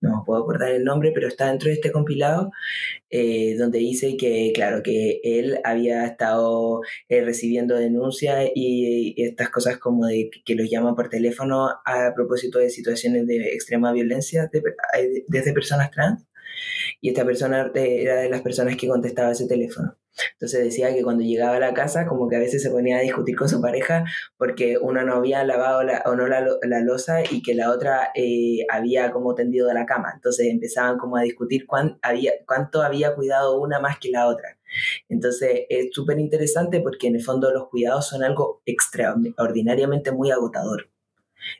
no 0.01 0.23
puedo 0.25 0.41
acordar 0.43 0.71
el 0.71 0.83
nombre, 0.83 1.11
pero 1.13 1.27
está 1.27 1.49
dentro 1.49 1.67
de 1.67 1.75
este 1.75 1.91
compilado, 1.91 2.51
eh, 3.09 3.55
donde 3.57 3.79
dice 3.79 4.15
que, 4.17 4.51
claro, 4.53 4.81
que 4.83 5.19
él 5.23 5.59
había 5.63 6.05
estado 6.05 6.81
eh, 7.09 7.21
recibiendo 7.21 7.75
denuncias 7.75 8.49
y, 8.55 9.15
estas 9.23 9.49
cosas 9.49 9.77
como 9.77 10.07
de 10.07 10.29
que 10.45 10.55
los 10.55 10.69
llama 10.69 10.95
por 10.95 11.09
teléfono 11.09 11.69
a 11.85 12.13
propósito 12.15 12.59
de 12.59 12.69
situaciones 12.69 13.27
de 13.27 13.53
extrema 13.53 13.91
violencia 13.91 14.49
desde 15.27 15.53
personas 15.53 15.91
trans. 15.91 16.25
Y 17.01 17.09
esta 17.09 17.25
persona 17.25 17.71
era 17.75 18.15
de 18.17 18.29
las 18.29 18.41
personas 18.41 18.75
que 18.77 18.87
contestaba 18.87 19.31
ese 19.31 19.47
teléfono. 19.47 19.98
Entonces 20.33 20.63
decía 20.63 20.93
que 20.93 21.03
cuando 21.03 21.23
llegaba 21.23 21.55
a 21.55 21.59
la 21.59 21.73
casa, 21.73 22.05
como 22.07 22.27
que 22.27 22.35
a 22.35 22.39
veces 22.39 22.61
se 22.61 22.69
ponía 22.69 22.97
a 22.97 23.01
discutir 23.01 23.35
con 23.35 23.49
su 23.49 23.61
pareja 23.61 24.05
porque 24.37 24.77
uno 24.79 25.03
no 25.03 25.15
había 25.15 25.43
lavado 25.43 25.83
la, 25.83 26.03
o 26.05 26.15
no 26.15 26.27
la, 26.27 26.45
la 26.63 26.81
losa 26.81 27.21
y 27.29 27.41
que 27.41 27.55
la 27.55 27.71
otra 27.71 28.09
eh, 28.15 28.65
había 28.69 29.11
como 29.11 29.35
tendido 29.35 29.71
la 29.73 29.85
cama. 29.85 30.11
Entonces 30.15 30.47
empezaban 30.47 30.97
como 30.97 31.17
a 31.17 31.21
discutir 31.21 31.65
había, 32.01 32.31
cuánto 32.45 32.81
había 32.81 33.15
cuidado 33.15 33.59
una 33.59 33.79
más 33.79 33.99
que 33.99 34.09
la 34.09 34.27
otra. 34.27 34.57
Entonces 35.07 35.65
es 35.69 35.89
súper 35.91 36.19
interesante 36.19 36.79
porque 36.81 37.07
en 37.07 37.15
el 37.15 37.23
fondo 37.23 37.51
los 37.51 37.69
cuidados 37.69 38.07
son 38.07 38.23
algo 38.23 38.61
extraordinariamente 38.65 40.11
muy 40.11 40.31
agotador. 40.31 40.89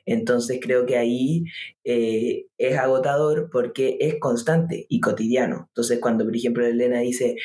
Entonces 0.06 0.58
creo 0.62 0.86
que 0.86 0.96
ahí 0.96 1.44
eh, 1.84 2.46
es 2.58 2.78
agotador 2.78 3.48
porque 3.50 3.96
es 4.00 4.16
constante 4.18 4.86
y 4.88 5.00
cotidiano. 5.00 5.66
Entonces 5.68 5.98
cuando, 6.00 6.24
por 6.24 6.36
ejemplo, 6.36 6.66
Elena 6.66 7.00
dice, 7.00 7.36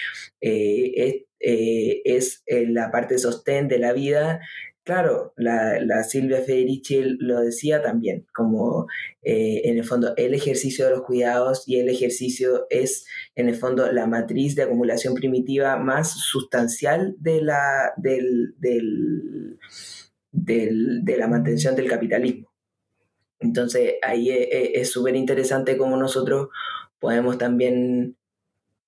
eh, 0.41 1.26
es, 1.39 2.43
eh, 2.45 2.67
la 2.67 2.91
parte 2.91 3.17
sostén 3.17 3.67
de 3.67 3.80
la 3.80 3.93
vida, 3.93 4.39
Claro, 4.84 5.34
la, 5.36 6.04
Silvia 6.04 6.43
Federici 6.43 7.02
lo 7.17 7.39
decía 7.39 7.82
también, 7.82 8.28
como 8.32 8.86
en 9.24 9.80
el 9.80 9.84
fondo 9.84 10.13
el 10.15 10.36
ejercicio 10.36 10.86
de 10.86 10.91
los 10.91 11.02
cuidados 11.02 11.63
y 11.65 11.80
el 11.80 11.89
ejercicio 11.89 12.67
es 12.69 13.08
en 13.34 13.50
el 13.50 13.56
fondo 13.56 13.91
la 13.91 14.06
matriz 14.06 14.54
de 14.56 14.62
acumulación 14.62 15.15
primitiva 15.15 15.78
más 15.78 16.12
sustancial 16.12 17.15
de 17.17 17.41
la, 17.41 17.93
del, 17.98 18.54
de 20.36 21.15
la 21.17 21.28
mantención 21.28 21.76
del 21.76 21.89
capitalismo. 21.89 22.52
Entonces 23.39 23.95
ahí 24.02 24.30
e, 24.30 24.43
e, 24.43 24.82
es 24.82 24.91
súper 24.91 25.15
interesante 25.15 25.78
cómo 25.78 25.98
nosotros 25.98 26.50
podemos 27.00 27.38
también 27.38 28.17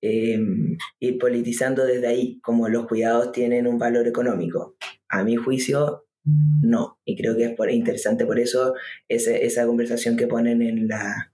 em, 0.01 0.77
ir 0.99 1.17
politizando 1.17 1.85
desde 1.85 2.07
ahí, 2.07 2.39
como 2.41 2.69
los 2.69 2.87
cuidados 2.87 3.31
tienen 3.31 3.67
un 3.67 3.77
valor 3.77 4.07
económico. 4.07 4.75
A 5.09 5.23
mi 5.23 5.35
juicio, 5.35 6.05
no. 6.23 6.99
Y 7.05 7.15
creo 7.15 7.35
que 7.35 7.45
es 7.45 7.55
por, 7.55 7.71
interesante 7.71 8.25
por 8.25 8.39
eso 8.39 8.73
esa 9.07 9.65
conversación 9.65 10.17
que 10.17 10.27
ponen 10.27 10.61
en, 10.61 10.87
la, 10.87 11.31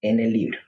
en 0.00 0.20
el 0.20 0.32
libro. 0.32 0.58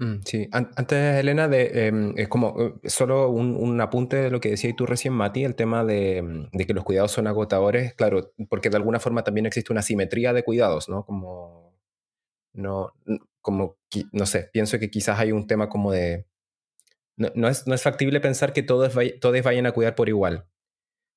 Mm, 0.00 0.22
sí, 0.24 0.48
antes, 0.52 1.16
Elena, 1.16 1.48
de, 1.48 1.88
em, 1.88 2.14
es 2.16 2.28
como 2.28 2.54
eh, 2.60 2.88
solo 2.88 3.28
un, 3.28 3.80
apunte 3.80 4.16
de 4.16 4.30
lo 4.30 4.40
que 4.40 4.50
decías 4.50 4.74
tú 4.76 4.86
recién, 4.86 5.12
Mati, 5.14 5.44
el 5.44 5.54
tema 5.54 5.84
de, 5.84 6.48
de, 6.52 6.66
que 6.66 6.74
los 6.74 6.84
cuidados 6.84 7.12
son 7.12 7.26
agotadores, 7.26 7.94
claro, 7.94 8.32
porque 8.48 8.70
de 8.70 8.76
alguna 8.76 9.00
forma 9.00 9.24
también 9.24 9.46
existe 9.46 9.72
una 9.72 9.82
simetría 9.82 10.32
de 10.32 10.44
cuidados, 10.44 10.88
¿no? 10.88 11.04
Como, 11.04 11.74
no, 12.54 12.94
como, 13.42 13.76
no 14.12 14.26
sé, 14.26 14.48
pienso 14.52 14.78
que 14.78 14.90
quizás 14.90 15.18
hay 15.18 15.32
un 15.32 15.46
tema 15.46 15.68
como 15.68 15.92
de, 15.92 16.26
no, 17.16 17.48
es, 17.48 17.66
no 17.66 17.74
es, 17.74 17.82
factible 17.82 18.20
pensar 18.20 18.52
que 18.52 18.62
todos, 18.62 18.94
todos 19.20 19.42
vayan 19.42 19.66
a 19.66 19.72
cuidar 19.72 19.94
por 19.94 20.08
igual, 20.08 20.46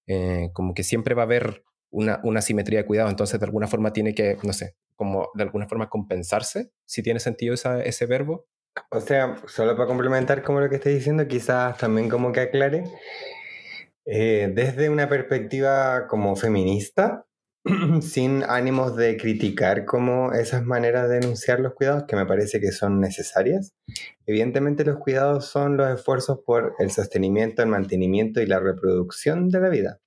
eh, 0.07 0.49
como 0.53 0.73
que 0.73 0.83
siempre 0.83 1.15
va 1.15 1.23
a 1.23 1.25
haber 1.25 1.63
una, 1.91 2.19
una 2.23 2.41
simetría 2.41 2.80
de 2.80 2.86
cuidado, 2.86 3.10
entonces 3.10 3.39
de 3.39 3.45
alguna 3.45 3.67
forma 3.67 3.93
tiene 3.93 4.13
que, 4.13 4.38
no 4.43 4.54
sé, 4.54 4.75
como 4.95 5.30
de 5.34 5.43
alguna 5.43 5.67
forma 5.67 5.89
compensarse, 5.89 6.71
si 6.86 7.02
tiene 7.02 7.19
sentido 7.19 7.54
ese 7.54 8.06
verbo. 8.06 8.47
O 8.91 8.99
sea, 8.99 9.36
solo 9.47 9.75
para 9.75 9.88
complementar 9.88 10.43
como 10.43 10.60
lo 10.60 10.69
que 10.69 10.75
estoy 10.75 10.93
diciendo, 10.93 11.28
quizás 11.28 11.78
también 11.78 12.10
como 12.10 12.32
que 12.32 12.41
aclare, 12.41 12.84
eh, 14.06 14.52
desde 14.54 14.89
una 14.89 15.08
perspectiva 15.08 16.08
como 16.08 16.36
feminista, 16.36 17.25
sin 18.02 18.43
ánimos 18.43 18.95
de 18.95 19.17
criticar 19.17 19.86
como 19.86 20.34
esas 20.34 20.63
maneras 20.63 21.10
de 21.10 21.19
denunciar 21.19 21.60
los 21.60 21.73
cuidados 21.73 22.06
que 22.08 22.15
me 22.15 22.25
parece 22.25 22.60
que 22.60 22.71
son 22.71 22.99
necesarias. 22.99 23.73
Evidentemente 24.25 24.86
los 24.86 24.97
cuidados 24.97 25.45
son 25.45 25.78
los 25.78 25.89
esfuerzos 25.89 26.39
por 26.45 26.73
el 26.80 26.91
sostenimiento, 26.91 27.62
el 27.62 27.69
mantenimiento 27.69 28.41
y 28.41 28.47
la 28.47 28.60
reproducción 28.60 29.49
de 29.49 29.60
la 29.60 29.69
vida. 29.69 29.99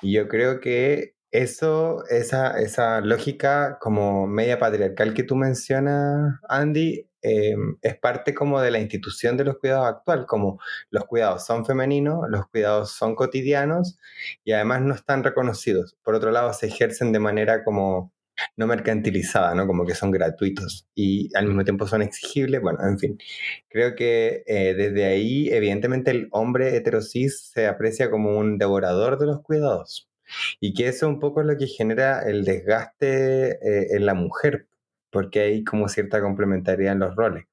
Y 0.00 0.12
yo 0.12 0.28
creo 0.28 0.60
que 0.60 1.14
eso, 1.30 2.04
esa, 2.10 2.60
esa 2.60 3.00
lógica 3.00 3.78
como 3.80 4.26
media 4.26 4.58
patriarcal 4.58 5.14
que 5.14 5.22
tú 5.22 5.36
mencionas, 5.36 6.38
Andy, 6.48 7.08
eh, 7.22 7.54
es 7.82 7.96
parte 7.98 8.34
como 8.34 8.60
de 8.60 8.70
la 8.70 8.80
institución 8.80 9.36
de 9.36 9.44
los 9.44 9.58
cuidados 9.58 9.86
actual, 9.86 10.26
como 10.26 10.58
los 10.90 11.04
cuidados 11.06 11.46
son 11.46 11.64
femeninos, 11.64 12.28
los 12.28 12.48
cuidados 12.48 12.92
son 12.92 13.14
cotidianos 13.14 13.98
y 14.44 14.52
además 14.52 14.82
no 14.82 14.94
están 14.94 15.22
reconocidos. 15.24 15.96
Por 16.02 16.14
otro 16.16 16.32
lado, 16.32 16.52
se 16.52 16.66
ejercen 16.66 17.12
de 17.12 17.20
manera 17.20 17.64
como 17.64 18.12
no 18.56 18.66
mercantilizada, 18.66 19.54
¿no? 19.54 19.66
Como 19.66 19.86
que 19.86 19.94
son 19.94 20.10
gratuitos 20.10 20.88
y 20.94 21.28
al 21.36 21.46
mismo 21.46 21.64
tiempo 21.64 21.86
son 21.86 22.02
exigibles. 22.02 22.60
Bueno, 22.60 22.78
en 22.86 22.98
fin, 22.98 23.18
creo 23.68 23.94
que 23.94 24.44
eh, 24.46 24.74
desde 24.74 25.04
ahí, 25.04 25.48
evidentemente, 25.50 26.10
el 26.10 26.28
hombre 26.32 26.76
heterosis 26.76 27.50
se 27.52 27.66
aprecia 27.66 28.10
como 28.10 28.38
un 28.38 28.58
devorador 28.58 29.18
de 29.18 29.26
los 29.26 29.42
cuidados 29.42 30.08
y 30.60 30.74
que 30.74 30.88
eso 30.88 31.08
un 31.08 31.20
poco 31.20 31.40
es 31.40 31.46
lo 31.46 31.56
que 31.56 31.66
genera 31.66 32.22
el 32.22 32.44
desgaste 32.44 33.52
eh, 33.52 33.88
en 33.96 34.06
la 34.06 34.14
mujer, 34.14 34.66
porque 35.10 35.40
hay 35.40 35.64
como 35.64 35.88
cierta 35.88 36.20
complementariedad 36.20 36.94
en 36.94 37.00
los 37.00 37.16
roles. 37.16 37.44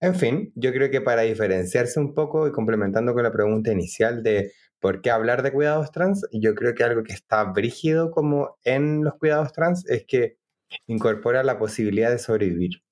En 0.00 0.14
fin, 0.16 0.52
yo 0.56 0.72
creo 0.72 0.90
que 0.90 1.00
para 1.00 1.22
diferenciarse 1.22 2.00
un 2.00 2.14
poco 2.14 2.48
y 2.48 2.52
complementando 2.52 3.14
con 3.14 3.22
la 3.22 3.32
pregunta 3.32 3.72
inicial 3.72 4.22
de 4.22 4.52
por 4.82 5.00
qué 5.00 5.12
hablar 5.12 5.44
de 5.44 5.52
cuidados 5.52 5.92
trans, 5.92 6.26
yo 6.32 6.56
creo 6.56 6.74
que 6.74 6.82
algo 6.82 7.04
que 7.04 7.12
está 7.12 7.44
brígido 7.44 8.10
como 8.10 8.58
en 8.64 9.04
los 9.04 9.14
cuidados 9.14 9.52
trans 9.52 9.88
es 9.88 10.04
que 10.04 10.38
incorpora 10.88 11.44
la 11.44 11.56
posibilidad 11.56 12.10
de 12.10 12.18
sobrevivir. 12.18 12.82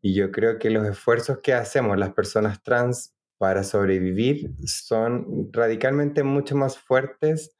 Y 0.00 0.14
yo 0.14 0.32
creo 0.32 0.58
que 0.58 0.70
los 0.70 0.86
esfuerzos 0.86 1.40
que 1.42 1.52
hacemos 1.52 1.98
las 1.98 2.14
personas 2.14 2.62
trans 2.62 3.14
para 3.36 3.62
sobrevivir 3.62 4.52
son 4.64 5.50
radicalmente 5.52 6.22
mucho 6.22 6.56
más 6.56 6.78
fuertes 6.78 7.54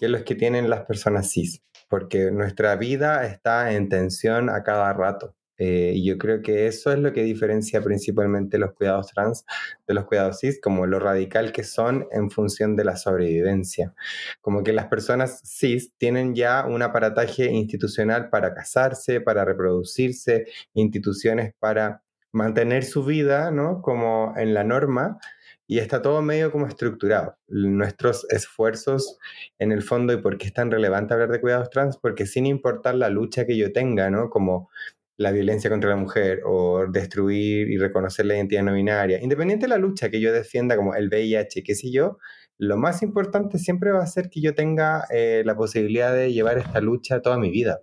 que 0.00 0.08
los 0.08 0.22
que 0.22 0.34
tienen 0.34 0.70
las 0.70 0.86
personas 0.86 1.30
cis, 1.30 1.62
porque 1.90 2.30
nuestra 2.30 2.74
vida 2.76 3.26
está 3.26 3.72
en 3.72 3.90
tensión 3.90 4.48
a 4.48 4.62
cada 4.62 4.94
rato. 4.94 5.36
Eh, 5.58 5.92
y 5.94 6.04
yo 6.06 6.18
creo 6.18 6.40
que 6.40 6.66
eso 6.66 6.92
es 6.92 6.98
lo 7.00 7.12
que 7.12 7.24
diferencia 7.24 7.82
principalmente 7.82 8.58
los 8.58 8.72
cuidados 8.72 9.08
trans 9.12 9.44
de 9.86 9.94
los 9.94 10.04
cuidados 10.04 10.38
cis, 10.38 10.60
como 10.60 10.86
lo 10.86 11.00
radical 11.00 11.52
que 11.52 11.64
son 11.64 12.06
en 12.12 12.30
función 12.30 12.76
de 12.76 12.84
la 12.84 12.96
sobrevivencia. 12.96 13.94
Como 14.40 14.62
que 14.62 14.72
las 14.72 14.86
personas 14.86 15.40
cis 15.44 15.92
tienen 15.98 16.34
ya 16.34 16.64
un 16.66 16.82
aparataje 16.82 17.46
institucional 17.50 18.30
para 18.30 18.54
casarse, 18.54 19.20
para 19.20 19.44
reproducirse, 19.44 20.46
instituciones 20.74 21.52
para 21.58 22.02
mantener 22.32 22.84
su 22.84 23.04
vida, 23.04 23.50
¿no? 23.50 23.82
Como 23.82 24.34
en 24.36 24.54
la 24.54 24.64
norma, 24.64 25.18
y 25.66 25.78
está 25.80 26.00
todo 26.00 26.22
medio 26.22 26.50
como 26.50 26.66
estructurado. 26.66 27.36
Nuestros 27.46 28.26
esfuerzos 28.30 29.18
en 29.58 29.72
el 29.72 29.82
fondo, 29.82 30.12
y 30.14 30.16
por 30.22 30.38
qué 30.38 30.46
es 30.46 30.54
tan 30.54 30.70
relevante 30.70 31.14
hablar 31.14 31.30
de 31.30 31.40
cuidados 31.40 31.70
trans, 31.70 31.98
porque 31.98 32.26
sin 32.26 32.46
importar 32.46 32.94
la 32.94 33.10
lucha 33.10 33.44
que 33.46 33.56
yo 33.56 33.72
tenga, 33.72 34.10
¿no? 34.10 34.30
Como 34.30 34.70
la 35.18 35.32
violencia 35.32 35.68
contra 35.68 35.90
la 35.90 35.96
mujer 35.96 36.42
o 36.46 36.86
destruir 36.88 37.68
y 37.70 37.76
reconocer 37.76 38.24
la 38.24 38.36
identidad 38.36 38.62
no 38.62 38.72
binaria, 38.72 39.20
independiente 39.20 39.66
de 39.66 39.70
la 39.70 39.76
lucha 39.76 40.10
que 40.10 40.20
yo 40.20 40.32
defienda 40.32 40.76
como 40.76 40.94
el 40.94 41.08
VIH, 41.08 41.64
qué 41.64 41.74
sé 41.74 41.90
yo, 41.90 42.18
lo 42.56 42.76
más 42.76 43.02
importante 43.02 43.58
siempre 43.58 43.90
va 43.90 44.02
a 44.02 44.06
ser 44.06 44.30
que 44.30 44.40
yo 44.40 44.54
tenga 44.54 45.04
eh, 45.10 45.42
la 45.44 45.56
posibilidad 45.56 46.14
de 46.14 46.32
llevar 46.32 46.58
esta 46.58 46.80
lucha 46.80 47.20
toda 47.20 47.36
mi 47.36 47.50
vida. 47.50 47.80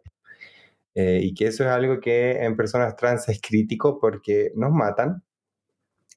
Eh, 0.96 1.20
y 1.24 1.34
que 1.34 1.48
eso 1.48 1.66
es 1.66 1.70
algo 1.70 2.00
que 2.00 2.44
en 2.44 2.56
personas 2.56 2.96
trans 2.96 3.28
es 3.28 3.42
crítico 3.42 4.00
porque 4.00 4.52
nos 4.56 4.72
matan. 4.72 5.24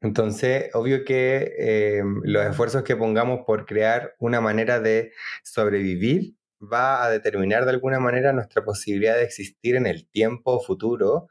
Entonces, 0.00 0.70
obvio 0.74 1.04
que 1.04 1.54
eh, 1.58 2.02
los 2.22 2.46
esfuerzos 2.46 2.84
que 2.84 2.96
pongamos 2.96 3.40
por 3.44 3.66
crear 3.66 4.14
una 4.20 4.40
manera 4.40 4.78
de 4.78 5.12
sobrevivir 5.42 6.37
va 6.60 7.04
a 7.04 7.10
determinar 7.10 7.64
de 7.64 7.70
alguna 7.70 8.00
manera 8.00 8.32
nuestra 8.32 8.64
posibilidad 8.64 9.16
de 9.16 9.24
existir 9.24 9.76
en 9.76 9.86
el 9.86 10.08
tiempo 10.08 10.60
futuro. 10.60 11.28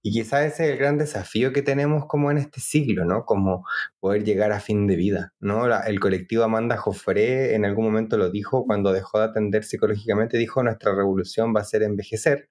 Y 0.00 0.12
quizás 0.12 0.46
ese 0.46 0.64
es 0.64 0.70
el 0.70 0.78
gran 0.78 0.96
desafío 0.96 1.52
que 1.52 1.60
tenemos 1.60 2.06
como 2.06 2.30
en 2.30 2.38
este 2.38 2.60
siglo, 2.60 3.04
¿no? 3.04 3.24
Como 3.24 3.64
poder 4.00 4.24
llegar 4.24 4.52
a 4.52 4.60
fin 4.60 4.86
de 4.86 4.96
vida, 4.96 5.34
¿no? 5.40 5.66
el 5.66 6.00
colectivo 6.00 6.44
Amanda 6.44 6.76
Joffre 6.76 7.54
en 7.54 7.64
algún 7.64 7.86
momento 7.86 8.16
lo 8.16 8.30
dijo 8.30 8.64
cuando 8.64 8.92
dejó 8.92 9.18
de 9.18 9.24
atender 9.26 9.64
psicológicamente, 9.64 10.38
dijo 10.38 10.62
nuestra 10.62 10.94
revolución 10.94 11.54
va 11.54 11.60
a 11.60 11.64
ser 11.64 11.82
envejecer. 11.82 12.48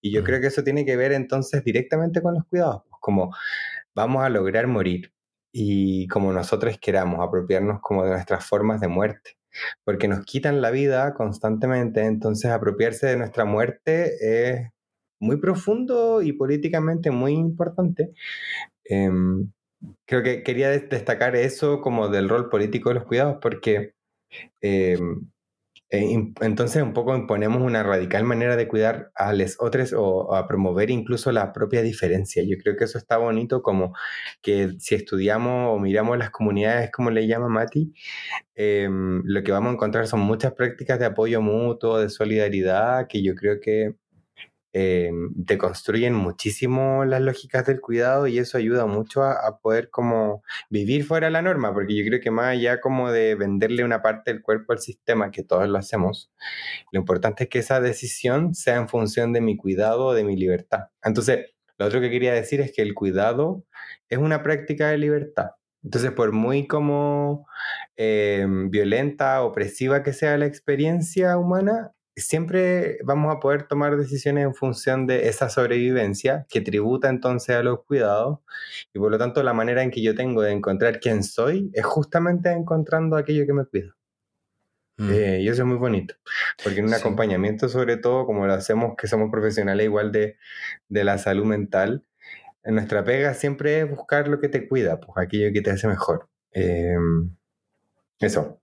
Y 0.00 0.12
yo 0.12 0.22
creo 0.24 0.40
que 0.40 0.46
eso 0.48 0.62
tiene 0.64 0.86
que 0.86 0.96
ver 0.96 1.12
entonces 1.12 1.64
directamente 1.64 2.22
con 2.22 2.34
los 2.34 2.44
cuidados, 2.46 2.82
pues 2.88 3.00
como 3.00 3.34
vamos 3.94 4.24
a 4.24 4.28
lograr 4.28 4.66
morir 4.68 5.12
y 5.52 6.08
como 6.08 6.32
nosotros 6.32 6.78
queramos 6.80 7.20
apropiarnos 7.26 7.80
como 7.82 8.04
de 8.04 8.10
nuestras 8.12 8.44
formas 8.46 8.80
de 8.80 8.88
muerte 8.88 9.36
porque 9.84 10.08
nos 10.08 10.24
quitan 10.24 10.60
la 10.60 10.70
vida 10.70 11.14
constantemente, 11.14 12.04
entonces 12.04 12.50
apropiarse 12.50 13.06
de 13.06 13.16
nuestra 13.16 13.44
muerte 13.44 14.52
es 14.52 14.70
muy 15.20 15.38
profundo 15.38 16.22
y 16.22 16.32
políticamente 16.32 17.10
muy 17.10 17.32
importante. 17.32 18.12
Em, 18.84 19.52
creo 20.06 20.22
que 20.22 20.42
quería 20.42 20.70
destacar 20.70 21.36
eso 21.36 21.80
como 21.80 22.08
del 22.08 22.28
rol 22.28 22.48
político 22.50 22.90
de 22.90 22.96
los 22.96 23.04
cuidados, 23.04 23.38
porque 23.40 23.94
em, 24.60 25.28
entonces 25.90 26.82
un 26.82 26.92
poco 26.92 27.14
imponemos 27.16 27.62
una 27.62 27.82
radical 27.82 28.24
manera 28.24 28.56
de 28.56 28.66
cuidar 28.66 29.12
a 29.14 29.32
los 29.32 29.56
otros 29.60 29.92
o, 29.96 30.34
a 30.34 30.46
promover 30.48 30.90
incluso 30.90 31.30
la 31.32 31.52
propia 31.52 31.82
diferencia. 31.82 32.42
Yo 32.44 32.56
creo 32.58 32.76
que 32.76 32.84
eso 32.84 32.98
está 32.98 33.16
bonito 33.18 33.62
como 33.62 33.94
que 34.42 34.74
si 34.78 34.94
estudiamos 34.94 35.70
o 35.74 35.78
miramos 35.78 36.18
las 36.18 36.30
comunidades, 36.30 36.90
como 36.90 37.10
le 37.10 37.26
llama 37.26 37.48
Mati, 37.48 37.92
em, 38.54 39.22
lo 39.24 39.42
que 39.42 39.52
vamos 39.52 39.70
a 39.70 39.74
encontrar 39.74 40.06
son 40.06 40.20
muchas 40.20 40.52
prácticas 40.54 40.98
de 40.98 41.06
apoyo 41.06 41.40
mutuo, 41.40 41.98
de 41.98 42.08
solidaridad, 42.10 43.06
que 43.08 43.22
yo 43.22 43.34
creo 43.34 43.60
que 43.60 43.94
eh, 44.76 45.12
deconstruyen 45.30 46.14
muchísimo 46.14 47.04
las 47.04 47.20
lógicas 47.20 47.64
del 47.64 47.80
cuidado 47.80 48.26
y 48.26 48.38
eso 48.38 48.58
ayuda 48.58 48.86
mucho 48.86 49.22
a, 49.22 49.60
poder 49.62 49.88
como 49.88 50.42
vivir 50.68 51.04
fuera 51.04 51.28
de 51.28 51.30
la 51.30 51.42
norma, 51.42 51.72
porque 51.72 51.94
yo 51.94 52.04
creo 52.04 52.20
que 52.20 52.32
más 52.32 52.46
allá 52.46 52.80
como 52.80 53.12
de 53.12 53.36
venderle 53.36 53.84
una 53.84 54.02
parte 54.02 54.32
del 54.32 54.42
cuerpo 54.42 54.72
al 54.72 54.80
sistema, 54.80 55.30
que 55.30 55.44
todos 55.44 55.68
lo 55.68 55.78
hacemos, 55.78 56.32
lo 56.90 56.98
importante 56.98 57.44
es 57.44 57.50
que 57.50 57.60
esa 57.60 57.80
decisión 57.80 58.52
sea 58.54 58.74
en 58.74 58.88
función 58.88 59.32
de 59.32 59.40
mi 59.40 59.56
cuidado, 59.56 60.12
de 60.12 60.24
mi 60.24 60.36
libertad. 60.36 60.88
Entonces, 61.04 61.54
lo 61.78 61.86
otro 61.86 62.00
que 62.00 62.10
quería 62.10 62.34
decir 62.34 62.60
es 62.60 62.72
que 62.72 62.82
el 62.82 62.94
cuidado 62.94 63.64
es 64.08 64.18
una 64.18 64.42
práctica 64.42 64.88
de 64.88 64.98
libertad. 64.98 65.50
Entonces, 65.84 66.10
por 66.10 66.32
muy 66.32 66.66
como 66.66 67.46
eh, 67.96 68.44
violenta, 68.48 69.42
opresiva 69.42 70.02
que 70.02 70.12
sea 70.12 70.36
la 70.36 70.46
experiencia 70.46 71.38
humana, 71.38 71.92
siempre 72.16 72.98
vamos 73.04 73.34
a 73.34 73.40
poder 73.40 73.64
tomar 73.64 73.96
decisiones 73.96 74.44
en 74.44 74.54
función 74.54 75.06
de 75.06 75.28
esa 75.28 75.48
sobrevivencia 75.48 76.46
que 76.48 76.60
tributa 76.60 77.08
entonces 77.08 77.56
a 77.56 77.62
los 77.62 77.84
cuidados 77.84 78.38
y 78.92 78.98
por 78.98 79.10
lo 79.10 79.18
tanto 79.18 79.42
la 79.42 79.52
manera 79.52 79.82
en 79.82 79.90
que 79.90 80.02
yo 80.02 80.14
tengo 80.14 80.42
de 80.42 80.52
encontrar 80.52 81.00
quién 81.00 81.22
soy 81.22 81.70
es 81.74 81.84
justamente 81.84 82.50
encontrando 82.50 83.16
aquello 83.16 83.46
que 83.46 83.52
me 83.52 83.64
cuida. 83.64 83.96
Mm. 84.96 85.10
Eh, 85.10 85.40
y 85.42 85.48
eso 85.48 85.62
es 85.62 85.68
muy 85.68 85.76
bonito, 85.76 86.14
porque 86.62 86.78
en 86.78 86.86
un 86.86 86.94
acompañamiento 86.94 87.68
sobre 87.68 87.96
todo, 87.96 88.26
como 88.26 88.46
lo 88.46 88.54
hacemos, 88.54 88.94
que 88.96 89.08
somos 89.08 89.28
profesionales 89.30 89.86
igual 89.86 90.12
de, 90.12 90.36
de 90.88 91.04
la 91.04 91.18
salud 91.18 91.44
mental, 91.44 92.04
en 92.62 92.74
nuestra 92.76 93.04
pega 93.04 93.34
siempre 93.34 93.80
es 93.80 93.90
buscar 93.90 94.28
lo 94.28 94.38
que 94.40 94.48
te 94.48 94.68
cuida, 94.68 95.00
pues 95.00 95.18
aquello 95.18 95.52
que 95.52 95.62
te 95.62 95.72
hace 95.72 95.88
mejor. 95.88 96.28
Eh, 96.52 96.96
eso. 98.20 98.60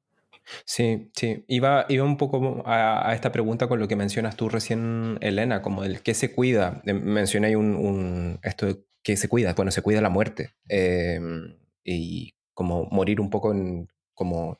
Sí, 0.65 1.11
sí. 1.15 1.45
Iba, 1.47 1.85
iba 1.89 2.03
un 2.03 2.17
poco 2.17 2.63
a, 2.65 3.13
esta 3.13 3.31
pregunta 3.31 3.67
con 3.67 3.79
lo 3.79 3.87
que 3.87 3.95
mencionas 3.95 4.35
tú 4.35 4.49
recién, 4.49 5.17
Elena, 5.21 5.61
como 5.61 5.83
el 5.83 6.01
qué 6.01 6.13
se 6.13 6.33
cuida. 6.33 6.81
Eh, 6.85 6.93
mencioné 6.93 7.55
un, 7.55 7.75
un, 7.75 8.39
esto 8.43 8.65
de 8.65 8.83
qué 9.03 9.17
se 9.17 9.29
cuida. 9.29 9.53
Bueno, 9.53 9.71
se 9.71 9.81
cuida 9.81 10.01
la 10.01 10.09
muerte. 10.09 10.51
Em, 10.67 11.57
y 11.83 12.33
como 12.53 12.85
morir 12.91 13.21
un 13.21 13.29
poco 13.29 13.51
en 13.51 13.87
como 14.13 14.57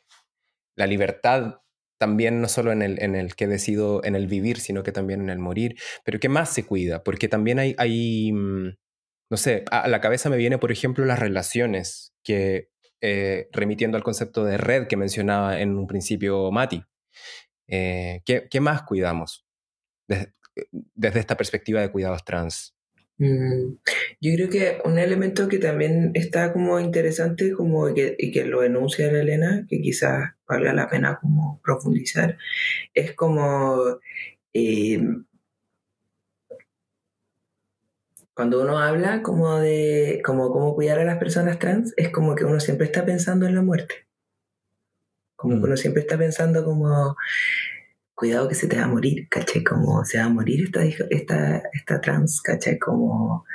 la 0.75 0.87
libertad 0.87 1.61
también 1.99 2.41
no 2.41 2.47
solo 2.47 2.71
en 2.71 2.81
el, 2.81 3.01
en 3.03 3.15
el 3.15 3.35
que 3.35 3.45
decido, 3.45 4.03
en 4.03 4.15
el 4.15 4.25
vivir, 4.25 4.59
sino 4.59 4.81
que 4.81 4.91
también 4.91 5.21
en 5.21 5.29
el 5.29 5.37
morir. 5.37 5.75
Pero 6.03 6.19
¿qué 6.19 6.29
más 6.29 6.49
se 6.51 6.65
cuida? 6.65 7.03
Porque 7.03 7.27
también 7.27 7.59
hay, 7.59 7.75
hay 7.77 8.31
mm, 8.31 8.69
no 9.29 9.37
sé, 9.37 9.65
a 9.69 9.87
la 9.87 10.01
cabeza 10.01 10.29
me 10.29 10.37
viene, 10.37 10.57
por 10.57 10.71
ejemplo, 10.71 11.05
las 11.05 11.19
relaciones 11.19 12.13
que 12.23 12.70
eh, 13.01 13.49
remitiendo 13.51 13.97
al 13.97 14.03
concepto 14.03 14.45
de 14.45 14.57
red 14.57 14.87
que 14.87 14.95
mencionaba 14.95 15.59
en 15.59 15.75
un 15.77 15.87
principio 15.87 16.51
Mati. 16.51 16.83
Eh, 17.67 18.21
¿qué, 18.25 18.59
más 18.59 18.83
cuidamos 18.83 19.45
desde, 20.07 21.19
esta 21.19 21.37
perspectiva 21.37 21.81
de 21.81 21.91
cuidados 21.91 22.23
trans? 22.25 22.75
Mm, 23.17 23.75
yo 24.19 24.33
creo 24.35 24.49
que 24.49 24.77
un 24.83 24.99
elemento 24.99 25.47
que 25.47 25.57
también 25.57 26.11
está 26.13 26.53
como 26.53 26.79
interesante 26.79 27.51
como 27.53 27.93
que, 27.93 28.15
y 28.17 28.31
que 28.31 28.45
lo 28.45 28.63
enuncia 28.63 29.07
Elena, 29.07 29.65
que 29.69 29.81
quizás 29.81 30.31
valga 30.47 30.73
la 30.73 30.89
pena 30.89 31.17
como 31.21 31.61
profundizar, 31.63 32.37
es 32.93 33.13
como 33.13 33.99
eh, 34.53 34.99
cuando 38.33 38.61
uno 38.61 38.79
habla 38.79 39.21
como 39.21 39.59
de 39.59 40.21
como 40.25 40.51
cómo 40.51 40.73
cuidar 40.75 40.99
a 40.99 41.05
las 41.05 41.17
personas 41.17 41.59
trans, 41.59 41.93
es 41.97 42.09
como 42.09 42.35
que 42.35 42.45
uno 42.45 42.59
siempre 42.59 42.85
está 42.85 43.05
pensando 43.05 43.45
en 43.45 43.55
la 43.55 43.61
muerte. 43.61 44.07
Como 45.35 45.55
que 45.55 45.61
mm. 45.61 45.63
uno 45.63 45.77
siempre 45.77 46.01
está 46.01 46.17
pensando 46.17 46.63
como, 46.63 47.15
cuidado 48.21 48.47
que 48.47 48.55
se 48.55 48.67
te 48.67 48.77
va 48.77 48.83
a 48.83 48.87
morir, 48.87 49.27
¿caché? 49.29 49.63
Como 49.63 50.05
se 50.05 50.19
va 50.19 50.25
a 50.25 50.29
morir 50.29 50.65
esta, 50.65 50.83
esta, 51.09 51.63
esta 51.73 52.01
trans, 52.01 52.39
¿caché? 52.41 52.77
Como 52.77 53.45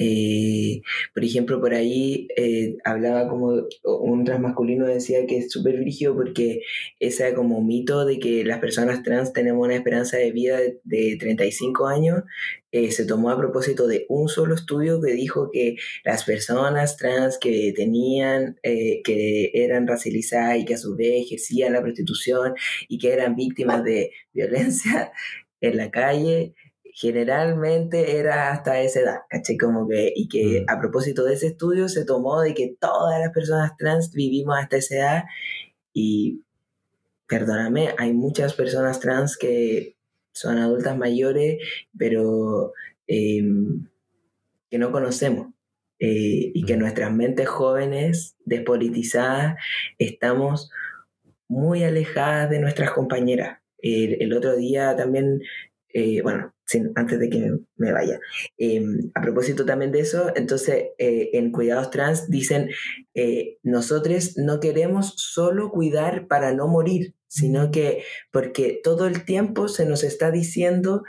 eh, 0.00 0.82
por 1.12 1.24
ejemplo, 1.24 1.60
por 1.60 1.74
ahí 1.74 2.28
eh, 2.36 2.76
hablaba 2.84 3.28
como 3.28 3.66
un 3.82 4.24
transmasculino 4.24 4.86
decía 4.86 5.26
que 5.26 5.38
es 5.38 5.50
súper 5.50 5.76
rígido 5.76 6.14
porque 6.14 6.62
ese 7.00 7.34
como 7.34 7.60
mito 7.62 8.04
de 8.06 8.20
que 8.20 8.44
las 8.44 8.60
personas 8.60 9.02
trans 9.02 9.32
tenemos 9.32 9.64
una 9.64 9.74
esperanza 9.74 10.16
de 10.16 10.30
vida 10.30 10.60
de, 10.84 11.16
35 11.18 11.88
años 11.88 12.22
eh, 12.70 12.92
se 12.92 13.06
tomó 13.06 13.30
a 13.30 13.38
propósito 13.38 13.88
de 13.88 14.06
un 14.08 14.28
solo 14.28 14.54
estudio 14.54 15.00
que 15.00 15.12
dijo 15.14 15.50
que 15.50 15.76
las 16.04 16.22
personas 16.22 16.96
trans 16.96 17.38
que 17.38 17.72
tenían, 17.74 18.56
que 18.62 19.50
eran 19.54 19.88
racializadas 19.88 20.58
y 20.58 20.64
que 20.64 20.74
a 20.74 20.78
su 20.78 20.94
vez 20.94 21.24
ejercían 21.24 21.72
la 21.72 21.82
prostitución 21.82 22.54
y 22.88 22.98
que 22.98 23.12
eran 23.12 23.34
víctimas 23.34 23.82
de 23.82 24.12
violencia 24.32 25.10
en 25.60 25.76
la 25.76 25.90
calle, 25.90 26.54
generalmente 27.00 28.18
era 28.18 28.50
hasta 28.50 28.80
esa 28.80 29.00
edad, 29.00 29.18
¿caché? 29.28 29.56
Como 29.56 29.86
que, 29.86 30.12
y 30.16 30.26
que 30.28 30.62
mm. 30.62 30.64
a 30.68 30.80
propósito 30.80 31.22
de 31.24 31.34
ese 31.34 31.46
estudio 31.46 31.88
se 31.88 32.04
tomó 32.04 32.40
de 32.40 32.54
que 32.54 32.74
todas 32.80 33.20
las 33.20 33.32
personas 33.32 33.76
trans 33.76 34.12
vivimos 34.12 34.58
hasta 34.58 34.78
esa 34.78 34.96
edad 34.96 35.24
y, 35.92 36.42
perdóname, 37.28 37.94
hay 37.98 38.12
muchas 38.12 38.54
personas 38.54 38.98
trans 38.98 39.36
que 39.36 39.96
son 40.32 40.58
adultas 40.58 40.98
mayores, 40.98 41.62
pero 41.96 42.72
em, 43.06 43.86
que 44.68 44.78
no 44.78 44.90
conocemos. 44.90 45.52
Eh, 46.00 46.50
y 46.52 46.64
que 46.64 46.76
mm. 46.76 46.80
nuestras 46.80 47.12
mentes 47.12 47.48
jóvenes, 47.48 48.36
despolitizadas, 48.44 49.54
estamos 49.98 50.72
muy 51.46 51.84
alejadas 51.84 52.50
de 52.50 52.58
nuestras 52.58 52.90
compañeras. 52.90 53.60
El, 53.78 54.20
el 54.20 54.32
otro 54.32 54.56
día 54.56 54.96
también, 54.96 55.42
eh, 55.94 56.22
bueno, 56.22 56.52
antes 56.94 57.18
de 57.18 57.30
que 57.30 57.52
me 57.76 57.92
vaya. 57.92 58.20
Em, 58.56 59.10
a 59.14 59.20
propósito 59.22 59.64
también 59.64 59.92
de 59.92 60.00
eso, 60.00 60.30
entonces 60.36 60.86
eh, 60.98 61.30
en 61.32 61.52
Cuidados 61.52 61.90
Trans 61.90 62.28
dicen, 62.28 62.70
eh, 63.14 63.58
nosotros 63.62 64.36
no 64.36 64.60
queremos 64.60 65.14
solo 65.16 65.70
cuidar 65.70 66.26
para 66.26 66.52
no 66.52 66.68
morir, 66.68 67.14
sino 67.28 67.70
que 67.70 68.02
porque 68.32 68.80
todo 68.82 69.06
el 69.06 69.24
tiempo 69.24 69.68
se 69.68 69.86
nos 69.86 70.04
está 70.04 70.30
diciendo 70.30 71.02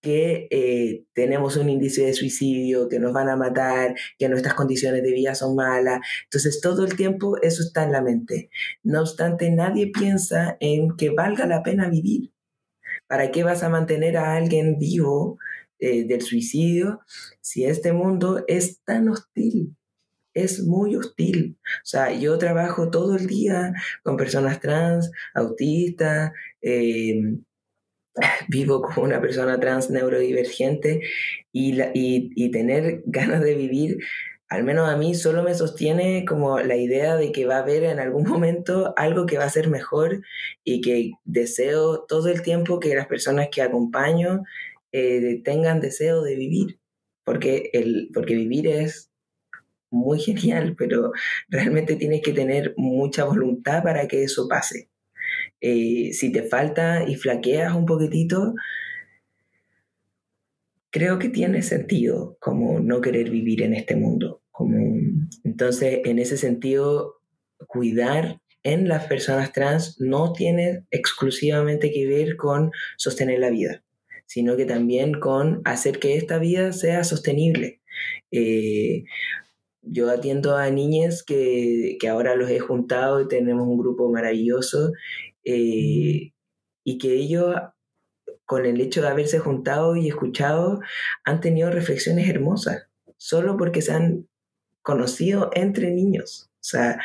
que 0.00 0.48
eh, 0.50 1.04
tenemos 1.12 1.56
un 1.56 1.68
índice 1.68 2.06
de 2.06 2.14
suicidio, 2.14 2.88
que 2.88 2.98
nos 2.98 3.12
van 3.12 3.28
a 3.28 3.36
matar, 3.36 3.94
que 4.18 4.28
nuestras 4.28 4.54
condiciones 4.54 5.02
de 5.02 5.12
vida 5.12 5.34
son 5.34 5.56
malas. 5.56 6.00
Entonces 6.24 6.60
todo 6.60 6.84
el 6.84 6.96
tiempo 6.96 7.36
eso 7.42 7.62
está 7.62 7.84
en 7.84 7.92
la 7.92 8.02
mente. 8.02 8.50
No 8.82 9.02
obstante, 9.02 9.50
nadie 9.50 9.90
piensa 9.92 10.56
en 10.60 10.96
que 10.96 11.10
valga 11.10 11.46
la 11.46 11.62
pena 11.62 11.88
vivir. 11.90 12.32
¿Para 13.10 13.32
qué 13.32 13.42
vas 13.42 13.64
a 13.64 13.68
mantener 13.68 14.16
a 14.16 14.36
alguien 14.36 14.78
vivo 14.78 15.36
eh, 15.80 16.04
del 16.06 16.22
suicidio 16.22 17.00
si 17.40 17.64
este 17.64 17.92
mundo 17.92 18.44
es 18.46 18.84
tan 18.84 19.08
hostil? 19.08 19.76
Es 20.32 20.62
muy 20.62 20.94
hostil. 20.94 21.58
O 21.82 21.86
sea, 21.86 22.12
yo 22.12 22.38
trabajo 22.38 22.88
todo 22.88 23.16
el 23.16 23.26
día 23.26 23.72
con 24.04 24.16
personas 24.16 24.60
trans, 24.60 25.10
autistas, 25.34 26.30
eh, 26.62 27.20
vivo 28.48 28.80
como 28.80 29.02
una 29.02 29.20
persona 29.20 29.58
trans 29.58 29.90
neurodivergente 29.90 31.00
y, 31.50 31.80
y, 31.92 32.50
tener 32.52 33.02
ganas 33.06 33.42
de 33.42 33.56
vivir, 33.56 33.98
al 34.50 34.64
menos 34.64 34.88
a 34.88 34.96
mí 34.96 35.14
solo 35.14 35.44
me 35.44 35.54
sostiene 35.54 36.24
como 36.24 36.58
la 36.58 36.76
idea 36.76 37.16
de 37.16 37.30
que 37.30 37.46
va 37.46 37.56
a 37.56 37.60
haber 37.60 37.84
en 37.84 38.00
algún 38.00 38.24
momento 38.28 38.92
algo 38.96 39.24
que 39.24 39.38
va 39.38 39.44
a 39.44 39.50
ser 39.50 39.68
mejor 39.68 40.22
y 40.64 40.80
que 40.80 41.12
deseo 41.24 42.04
todo 42.06 42.28
el 42.28 42.42
tiempo 42.42 42.80
que 42.80 42.94
las 42.94 43.06
personas 43.06 43.48
que 43.50 43.62
acompaño 43.62 44.42
eh, 44.92 45.40
tengan 45.44 45.80
deseo 45.80 46.22
de 46.22 46.34
vivir, 46.34 46.80
porque, 47.24 47.70
el, 47.72 48.10
porque 48.12 48.34
vivir 48.34 48.66
es 48.66 49.10
muy 49.88 50.18
genial, 50.20 50.74
pero 50.76 51.12
realmente 51.48 51.94
tienes 51.94 52.20
que 52.20 52.32
tener 52.32 52.74
mucha 52.76 53.24
voluntad 53.24 53.84
para 53.84 54.08
que 54.08 54.24
eso 54.24 54.48
pase. 54.48 54.88
Eh, 55.60 56.10
si 56.12 56.32
te 56.32 56.42
falta 56.42 57.04
y 57.06 57.14
flaqueas 57.14 57.74
un 57.74 57.86
poquitito, 57.86 58.54
creo 60.90 61.18
que 61.18 61.28
tiene 61.28 61.62
sentido 61.62 62.36
como 62.40 62.80
no 62.80 63.00
querer 63.00 63.30
vivir 63.30 63.62
en 63.62 63.74
este 63.74 63.96
mundo. 63.96 64.42
Como, 64.50 64.76
entonces, 65.44 66.00
en 66.04 66.18
ese 66.18 66.36
sentido, 66.36 67.20
cuidar 67.66 68.40
en 68.62 68.88
las 68.88 69.06
personas 69.06 69.52
trans 69.52 70.00
no 70.00 70.32
tiene 70.32 70.84
exclusivamente 70.90 71.90
que 71.92 72.06
ver 72.06 72.36
con 72.36 72.70
sostener 72.98 73.38
la 73.38 73.50
vida, 73.50 73.82
sino 74.26 74.56
que 74.56 74.66
también 74.66 75.18
con 75.18 75.62
hacer 75.64 75.98
que 75.98 76.16
esta 76.16 76.38
vida 76.38 76.72
sea 76.72 77.04
sostenible. 77.04 77.80
Eh, 78.30 79.04
yo 79.82 80.10
atiendo 80.10 80.56
a 80.56 80.70
niñas 80.70 81.22
que, 81.22 81.96
que, 81.98 82.08
ahora 82.08 82.36
los 82.36 82.50
he 82.50 82.58
juntado 82.58 83.22
y 83.22 83.28
tenemos 83.28 83.66
un 83.66 83.78
grupo 83.78 84.10
maravilloso 84.12 84.92
eh, 85.44 86.32
y 86.84 86.98
que 86.98 87.14
ellos, 87.14 87.54
con 88.50 88.66
el 88.66 88.80
hecho 88.80 89.00
de 89.00 89.06
haberse 89.06 89.38
juntado 89.38 89.94
y 89.94 90.08
escuchado, 90.08 90.80
han 91.22 91.40
tenido 91.40 91.70
reflexiones 91.70 92.28
hermosas, 92.28 92.88
solo 93.16 93.56
porque 93.56 93.80
se 93.80 93.92
han 93.92 94.26
conocido 94.82 95.50
entre 95.54 95.92
niños. 95.92 96.50
O 96.54 96.64
sea, 96.64 97.00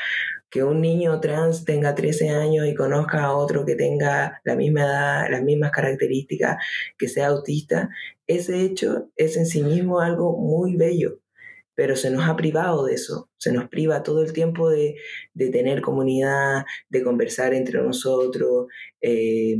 que 0.50 0.64
un 0.64 0.82
niño 0.82 1.20
trans 1.20 1.64
tenga 1.64 1.94
13 1.94 2.30
años 2.32 2.66
y 2.66 2.74
conozca 2.74 3.26
a 3.26 3.36
otro 3.36 3.64
que 3.64 3.76
tenga 3.76 4.42
la 4.44 4.56
misma 4.56 4.86
edad, 4.86 5.28
las 5.30 5.44
mismas 5.44 5.70
características, 5.70 6.58
que 6.98 7.08
sea 7.08 7.28
autista, 7.28 7.90
ese 8.26 8.62
hecho 8.62 9.12
es 9.16 9.38
en 9.38 9.46
sí 9.46 9.62
mismo 9.62 10.00
algo 10.00 10.36
muy 10.36 10.76
bello 10.76 11.20
pero 11.76 11.98
se 11.98 12.10
nos 12.10 12.24
ha 12.30 12.38
privado 12.38 12.86
de 12.86 12.94
eso, 12.94 13.30
se 13.36 13.52
nos 13.52 13.68
priva 13.68 14.02
todo 14.02 14.24
el 14.24 14.32
tiempo 14.32 14.70
de, 14.70 14.96
tener 15.36 15.82
comunidad, 15.82 16.64
de 16.88 17.04
conversar 17.04 17.54
entre 17.54 17.82
nosotros, 17.82 18.68
eh, 19.02 19.58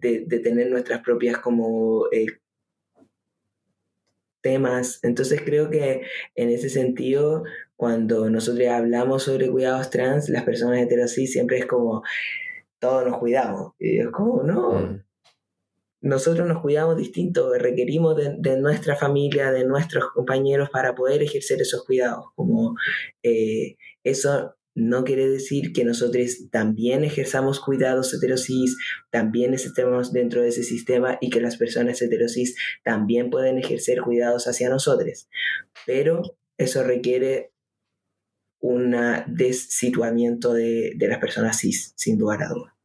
de, 0.00 0.40
tener 0.40 0.70
nuestras 0.70 1.00
propias 1.02 1.38
como 1.38 2.06
eh, 2.12 2.26
temas. 4.40 5.00
Entonces 5.02 5.42
creo 5.44 5.70
que 5.70 6.02
en 6.34 6.50
ese 6.50 6.68
sentido, 6.68 7.44
cuando 7.76 8.30
nosotros 8.30 8.68
hablamos 8.68 9.24
sobre 9.24 9.50
cuidados 9.50 9.90
trans, 9.90 10.28
las 10.28 10.44
personas 10.44 10.80
heterosis 10.80 11.32
siempre 11.32 11.58
es 11.58 11.66
como, 11.66 12.02
todos 12.78 13.06
nos 13.06 13.18
cuidamos. 13.18 13.72
Y 13.78 13.98
es 13.98 14.08
como, 14.08 14.42
no, 14.42 14.72
mm 14.72 15.08
nosotros 16.00 16.46
nos 16.46 16.62
cuidamos 16.62 16.96
distinto, 16.96 17.52
requerimos 17.54 18.16
de, 18.16 18.56
nuestra 18.56 18.94
familia, 18.96 19.50
de 19.50 19.64
nuestros 19.64 20.10
compañeros 20.14 20.70
para 20.70 20.94
poder 20.94 21.22
ejercer 21.22 21.60
esos 21.60 21.84
cuidados. 21.84 22.26
Como 22.34 22.76
eh, 23.22 23.76
eso 24.04 24.54
no 24.74 25.04
quiere 25.04 25.28
decir 25.28 25.72
que 25.72 25.84
nosotros 25.84 26.48
también 26.50 27.04
ejerzamos 27.04 27.60
cuidados 27.60 28.14
heterosis, 28.14 28.76
también 29.10 29.54
estemos 29.54 30.12
dentro 30.12 30.42
de 30.42 30.48
ese 30.48 30.62
sistema 30.62 31.18
y 31.20 31.30
que 31.30 31.40
las 31.40 31.56
personas 31.56 32.00
heterosis 32.00 32.56
también 32.84 33.30
pueden 33.30 33.58
ejercer 33.58 34.00
cuidados 34.02 34.46
hacia 34.46 34.68
nosotros. 34.68 35.28
Pero 35.84 36.22
eso 36.56 36.84
requiere 36.84 37.52
un 38.60 38.94
desituamiento 39.26 40.52
de, 40.52 40.92
de 40.96 41.08
las 41.08 41.18
personas 41.18 41.58
cis, 41.58 41.92
sin 41.96 42.18
lugar 42.18 42.42
a 42.42 42.48
dudas. 42.48 42.78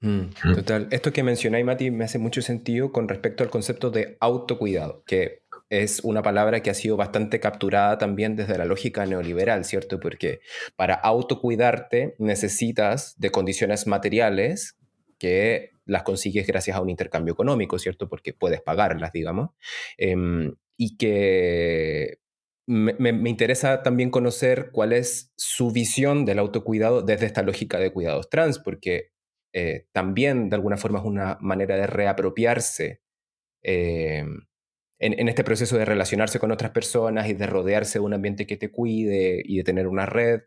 Mm, 0.00 0.54
total. 0.54 0.88
Esto 0.90 1.12
que 1.12 1.24
mencionáis, 1.24 1.64
Mati, 1.64 1.90
me 1.90 2.04
hace 2.04 2.18
mucho 2.18 2.40
sentido 2.40 2.92
con 2.92 3.08
respecto 3.08 3.42
al 3.42 3.50
concepto 3.50 3.90
de 3.90 4.16
autocuidado, 4.20 5.02
que 5.04 5.42
es 5.70 6.00
una 6.00 6.22
palabra 6.22 6.62
que 6.62 6.70
ha 6.70 6.74
sido 6.74 6.96
bastante 6.96 7.40
capturada 7.40 7.98
también 7.98 8.36
desde 8.36 8.56
la 8.56 8.64
lógica 8.64 9.04
neoliberal, 9.06 9.64
¿cierto? 9.64 10.00
Porque 10.00 10.40
para 10.76 10.94
autocuidarte 10.94 12.14
necesitas 12.18 13.18
de 13.18 13.30
condiciones 13.30 13.86
materiales 13.86 14.78
que 15.18 15.72
las 15.84 16.02
consigues 16.04 16.46
gracias 16.46 16.76
a 16.76 16.80
un 16.80 16.90
intercambio 16.90 17.32
económico, 17.32 17.78
¿cierto? 17.78 18.08
Porque 18.08 18.32
puedes 18.32 18.62
pagarlas, 18.62 19.12
digamos. 19.12 19.50
Em, 19.96 20.54
y 20.76 20.96
que 20.96 22.18
me, 22.66 23.10
interesa 23.30 23.82
también 23.82 24.10
conocer 24.10 24.70
cuál 24.72 24.92
es 24.92 25.32
su 25.36 25.72
visión 25.72 26.24
del 26.24 26.38
autocuidado 26.38 27.02
desde 27.02 27.26
esta 27.26 27.42
lógica 27.42 27.78
de 27.78 27.92
cuidados 27.92 28.28
trans, 28.28 28.58
porque 28.58 29.10
eh, 29.54 29.86
también 29.92 30.50
de 30.50 30.56
alguna 30.56 30.76
forma 30.76 30.98
es 30.98 31.04
una 31.06 31.38
manera 31.40 31.76
de 31.76 31.86
reapropiarse 31.86 33.00
eh, 33.62 34.24
en, 34.98 35.28
este 35.28 35.44
proceso 35.44 35.76
de 35.78 35.84
relacionarse 35.84 36.38
con 36.38 36.50
otras 36.50 36.72
personas 36.72 37.28
y 37.28 37.34
de 37.34 37.46
rodearse 37.46 37.98
de 37.98 38.04
un 38.04 38.14
ambiente 38.14 38.46
que 38.46 38.56
te 38.56 38.70
cuide 38.70 39.42
y 39.44 39.58
de 39.58 39.64
tener 39.64 39.86
una 39.86 40.06
red. 40.06 40.42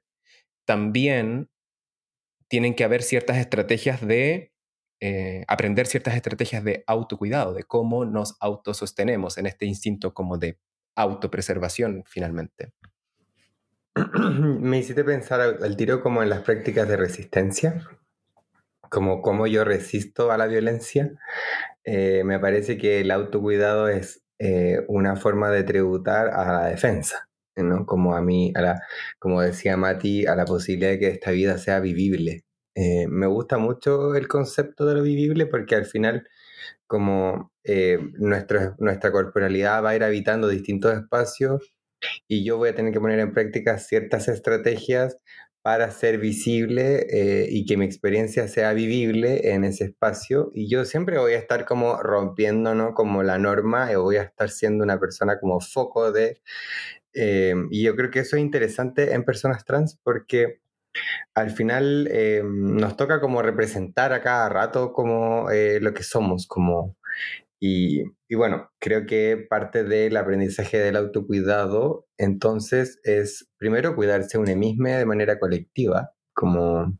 También 0.66 1.50
tienen 2.48 2.76
que 2.76 2.84
haber 2.84 3.04
ciertas 3.04 3.38
estrategias 3.38 4.06
de 4.06 4.52
eh, 5.00 5.46
aprender 5.48 5.88
ciertas 5.88 6.16
estrategias 6.16 6.64
de 6.64 6.84
autocuidado, 6.86 7.54
de 7.54 7.64
cómo 7.64 8.06
nos 8.06 8.36
autosostenemos 8.40 9.38
en 9.38 9.48
este 9.48 9.66
instinto 9.66 10.14
como 10.14 10.38
de 10.38 10.60
autopreservación 10.96 12.04
finalmente. 12.06 12.74
Me 14.24 14.80
hiciste 14.80 15.04
pensar 15.04 15.42
al 15.42 15.78
tiro 15.78 16.02
como 16.02 16.22
en 16.24 16.30
las 16.30 16.42
prácticas 16.42 16.88
de 16.88 16.98
resistencia 16.98 17.88
como 18.92 19.22
cómo 19.22 19.48
yo 19.48 19.64
resisto 19.64 20.32
a 20.32 20.38
la 20.38 20.48
violencia, 20.48 21.14
eh, 21.86 22.24
me 22.26 22.40
parece 22.40 22.78
que 22.78 23.00
el 23.00 23.10
autocuidado 23.12 23.88
es 23.88 24.21
eh, 24.44 24.84
una 24.88 25.16
forma 25.16 25.50
de 25.52 25.64
tributar 25.64 26.30
a 26.30 26.52
la 26.52 26.66
defensa, 26.68 27.30
¿no? 27.56 27.86
Como 27.86 28.16
a 28.16 28.22
mí, 28.22 28.52
a 28.56 28.62
la, 28.62 28.82
como 29.20 29.42
decía 29.42 29.78
Mati, 29.78 30.26
a 30.26 30.36
la 30.36 30.46
posibilidad 30.46 30.92
de 30.92 31.00
que 31.00 31.08
esta 31.10 31.32
vida 31.32 31.58
sea 31.58 31.80
vivible. 31.80 32.44
Eh, 32.76 33.08
me 33.08 33.28
gusta 33.28 33.58
mucho 33.58 34.16
el 34.16 34.28
concepto 34.28 34.86
de 34.86 34.96
lo 34.96 35.04
vivible 35.04 35.46
porque 35.46 35.76
al 35.76 35.86
final, 35.86 36.28
como 36.88 37.52
nuestra, 38.18 38.76
nuestra 38.80 39.12
corporalidad 39.12 39.84
va 39.84 39.92
a 39.92 39.96
ir 39.96 40.04
habitando 40.04 40.48
distintos 40.48 40.94
espacios 40.96 41.72
y 42.28 42.44
yo 42.44 42.58
voy 42.58 42.70
a 42.70 42.76
tener 42.76 42.94
que 42.94 43.00
poner 43.00 43.20
en 43.20 43.34
práctica 43.34 43.78
ciertas 43.78 44.28
estrategias 44.28 45.18
para 45.62 45.92
ser 45.92 46.18
visible 46.18 47.06
eh, 47.10 47.48
y 47.50 47.66
que 47.66 47.78
mi 47.78 47.86
experiencia 47.86 48.48
sea 48.48 48.74
vivible 48.74 49.52
en 49.54 49.64
ese 49.64 49.86
espacio. 49.86 50.52
Y 50.54 50.70
yo 50.70 50.86
siempre 50.86 51.20
voy 51.20 51.34
a 51.34 51.38
estar 51.38 51.66
como 51.66 51.98
rompiendo, 52.02 52.74
¿no? 52.74 52.94
Como 52.94 53.24
la 53.24 53.38
norma, 53.38 53.92
y 53.92 53.96
voy 53.96 54.18
a 54.18 54.24
estar 54.24 54.50
siendo 54.50 54.84
una 54.84 55.00
persona 55.00 55.40
como 55.40 55.60
foco 55.60 56.12
de... 56.12 56.42
Eh, 57.14 57.54
y 57.70 57.84
yo 57.84 57.96
creo 57.96 58.10
que 58.10 58.20
eso 58.20 58.38
es 58.38 58.42
interesante 58.42 59.14
en 59.14 59.26
personas 59.26 59.66
trans 59.66 60.00
porque 60.02 60.62
al 61.36 61.52
final 61.52 62.08
eh, 62.10 62.42
nos 62.44 62.98
toca 62.98 63.20
como 63.20 63.42
representar 63.42 64.14
a 64.14 64.22
cada 64.22 64.50
rato 64.50 64.94
como 64.94 65.48
lo 65.50 65.94
que 65.94 66.04
somos, 66.04 66.48
como 66.48 66.98
y, 67.64 68.06
bueno, 68.36 68.72
creo 68.80 69.06
que 69.06 69.38
parte 69.38 69.84
del 69.84 70.18
aprendizaje 70.18 70.80
del 70.80 70.96
autocuidado, 70.96 72.08
entonces, 72.18 73.00
es 73.04 73.48
primero 73.58 73.96
cuidarse 73.96 74.40
uno 74.40 74.56
mismo 74.56 74.88
de 74.88 75.06
manera 75.06 75.38
colectiva, 75.40 76.12
como 76.34 76.98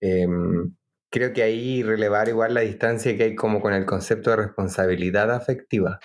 em, 0.00 0.74
creo 1.10 1.32
que 1.32 1.42
ahí 1.44 1.84
relevar 1.84 2.28
igual 2.28 2.54
la 2.54 2.62
distancia 2.62 3.16
que 3.16 3.22
hay 3.22 3.34
como 3.36 3.60
con 3.60 3.72
el 3.72 3.86
concepto 3.86 4.30
de 4.30 4.36
responsabilidad 4.36 5.30
afectiva, 5.30 6.00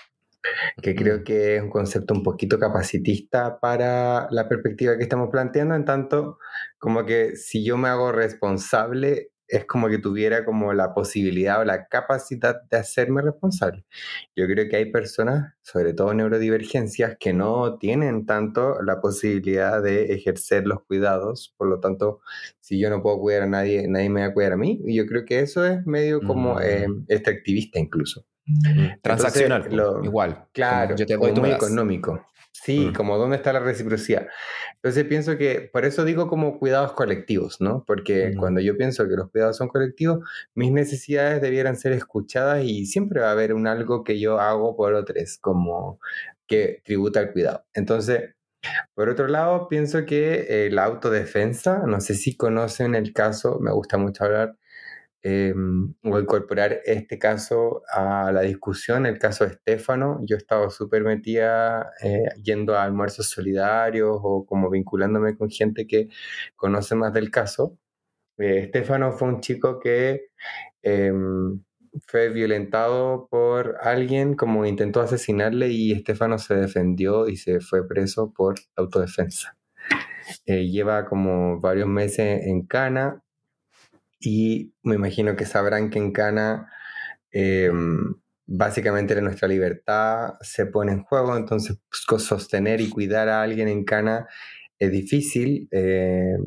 que 0.83 0.93
creo 0.93 1.23
que 1.23 1.55
es 1.57 1.63
un 1.63 1.71
concepto 1.71 2.13
un 2.13 2.21
poquito 2.21 2.59
capacitista 2.59 3.59
para 3.59 4.27
la 4.29 4.47
perspectiva 4.47 4.97
que 4.97 5.03
estamos 5.03 5.29
planteando, 5.31 5.73
en 5.73 5.85
tanto 5.85 6.37
como 6.77 7.05
que 7.05 7.35
si 7.37 7.65
yo 7.65 7.77
me 7.77 7.89
hago 7.89 8.11
responsable 8.11 9.32
es 9.53 9.65
como 9.65 9.87
que 9.87 9.99
tuviera 9.99 10.45
como 10.45 10.73
la 10.73 10.95
posibilidad 10.95 11.61
o 11.61 11.63
la 11.63 11.87
capacidad 11.87 12.63
de 12.69 12.77
hacerme 12.77 13.21
responsable. 13.21 13.85
Yo 14.35 14.47
creo 14.47 14.67
que 14.67 14.77
hay 14.77 14.91
personas, 14.91 15.53
sobre 15.61 15.93
todo 15.93 16.13
neurodivergencias, 16.13 17.17
que 17.19 17.33
no 17.33 17.77
tienen 17.77 18.25
tanto 18.25 18.81
la 18.81 18.99
posibilidad 18.99 19.81
de 19.81 20.13
ejercer 20.13 20.65
los 20.65 20.83
cuidados, 20.85 21.53
por 21.55 21.67
lo 21.67 21.79
tanto, 21.79 22.21
si 22.59 22.79
yo 22.79 22.89
no 22.89 23.03
puedo 23.03 23.19
cuidar 23.19 23.43
a 23.43 23.47
nadie, 23.47 23.87
nadie 23.87 24.09
me 24.09 24.21
va 24.21 24.27
a 24.27 24.33
cuidar 24.33 24.53
a 24.53 24.57
mí, 24.57 24.81
y 24.85 24.95
yo 24.95 25.05
creo 25.05 25.23
que 25.23 25.41
eso 25.41 25.63
es 25.65 25.85
medio 25.85 26.19
como 26.21 26.59
eh, 26.59 26.87
mm. 26.87 27.05
extractivista 27.07 27.77
incluso. 27.77 28.25
Mm. 28.45 29.01
Transaccional, 29.01 29.71
igual. 30.03 30.47
Claro, 30.51 30.95
yo 30.95 31.05
te 31.05 31.15
doy 31.15 31.31
muy 31.31 31.51
económico. 31.51 32.25
Sí, 32.53 32.87
mm. 32.87 32.93
como 32.93 33.17
dónde 33.17 33.37
está 33.37 33.51
la 33.51 33.59
reciprocidad. 33.59 34.27
Entonces 34.75 35.05
pienso 35.05 35.37
que, 35.37 35.69
por 35.73 35.85
eso 35.85 36.05
digo 36.05 36.27
como 36.27 36.59
cuidados 36.59 36.93
colectivos, 36.93 37.59
¿no? 37.59 37.83
Porque 37.85 38.29
mm. 38.29 38.37
cuando 38.37 38.61
yo 38.61 38.77
pienso 38.77 39.07
que 39.09 39.15
los 39.15 39.31
cuidados 39.31 39.57
son 39.57 39.67
colectivos, 39.67 40.19
mis 40.53 40.71
necesidades 40.71 41.41
debieran 41.41 41.75
ser 41.75 41.93
escuchadas 41.93 42.63
y 42.63 42.85
siempre 42.85 43.21
va 43.21 43.29
a 43.29 43.31
haber 43.31 43.53
un 43.53 43.67
algo 43.67 44.03
que 44.03 44.19
yo 44.19 44.39
hago 44.39 44.77
por 44.77 44.93
otros, 44.93 45.37
como 45.39 45.99
que 46.47 46.81
tributa 46.85 47.19
al 47.19 47.33
cuidado. 47.33 47.65
Entonces, 47.73 48.35
por 48.93 49.09
otro 49.09 49.27
lado, 49.27 49.67
pienso 49.67 50.05
que 50.05 50.69
la 50.71 50.85
autodefensa, 50.85 51.79
no 51.87 51.99
sé 52.01 52.13
si 52.13 52.37
conocen 52.37 52.95
el 52.95 53.13
caso, 53.13 53.59
me 53.59 53.71
gusta 53.71 53.97
mucho 53.97 54.23
hablar 54.23 54.55
Em, 55.25 55.93
o 56.03 56.19
incorporar 56.19 56.81
este 56.83 57.17
caso 57.17 57.83
a 57.89 58.29
la 58.33 58.41
discusión, 58.41 59.05
el 59.05 59.17
caso 59.19 59.45
de 59.45 59.51
Estefano. 59.51 60.19
Yo 60.25 60.35
he 60.35 60.39
estado 60.39 60.69
súper 60.69 61.03
metida 61.03 61.93
eh, 62.03 62.25
yendo 62.43 62.75
a 62.75 62.83
almuerzos 62.83 63.29
solidarios 63.29 64.17
o 64.21 64.45
como 64.45 64.69
vinculándome 64.69 65.37
con 65.37 65.49
gente 65.49 65.87
que 65.87 66.09
conoce 66.57 66.95
más 66.95 67.13
del 67.13 67.31
caso. 67.31 67.77
Eh, 68.37 68.59
Estefano 68.65 69.13
fue 69.13 69.29
un 69.29 69.41
chico 69.41 69.79
que 69.79 70.27
em, 70.81 71.63
fue 72.07 72.29
violentado 72.29 73.27
por 73.29 73.77
alguien, 73.81 74.35
como 74.35 74.65
intentó 74.65 75.01
asesinarle 75.01 75.69
y 75.69 75.93
Estefano 75.93 76.37
se 76.37 76.55
defendió 76.55 77.29
y 77.29 77.37
se 77.37 77.61
fue 77.61 77.87
preso 77.87 78.33
por 78.33 78.55
autodefensa. 78.75 79.57
Eh, 80.45 80.67
lleva 80.69 81.05
como 81.05 81.59
varios 81.61 81.87
meses 81.87 82.45
en 82.45 82.65
Cana, 82.65 83.23
y 84.23 84.73
me 84.83 84.95
imagino 84.95 85.35
que 85.35 85.45
sabrán 85.45 85.89
que 85.89 85.99
en 85.99 86.13
Cana 86.13 86.71
em, 87.31 88.15
básicamente 88.45 89.19
nuestra 89.21 89.47
libertad 89.47 90.35
se 90.41 90.65
pone 90.65 90.93
en 90.93 91.03
juego, 91.03 91.35
entonces 91.35 91.77
pues, 92.07 92.23
sostener 92.23 92.81
y 92.81 92.89
cuidar 92.89 93.29
a 93.29 93.41
alguien 93.41 93.67
en 93.67 93.83
Cana 93.83 94.27
es 94.79 94.91
difícil, 94.91 95.67
eh, 95.71 96.37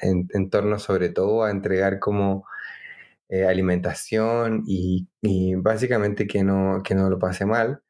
en, 0.00 0.50
torno 0.50 0.78
sobre 0.78 1.10
todo 1.10 1.44
a 1.44 1.50
entregar 1.50 1.98
como 1.98 2.46
eh, 3.28 3.44
alimentación 3.44 4.62
y, 4.66 5.08
básicamente 5.56 6.26
que 6.26 6.42
no, 6.44 6.82
que 6.84 6.94
no 6.94 7.10
lo 7.10 7.18
pase 7.18 7.44
mal. 7.46 7.82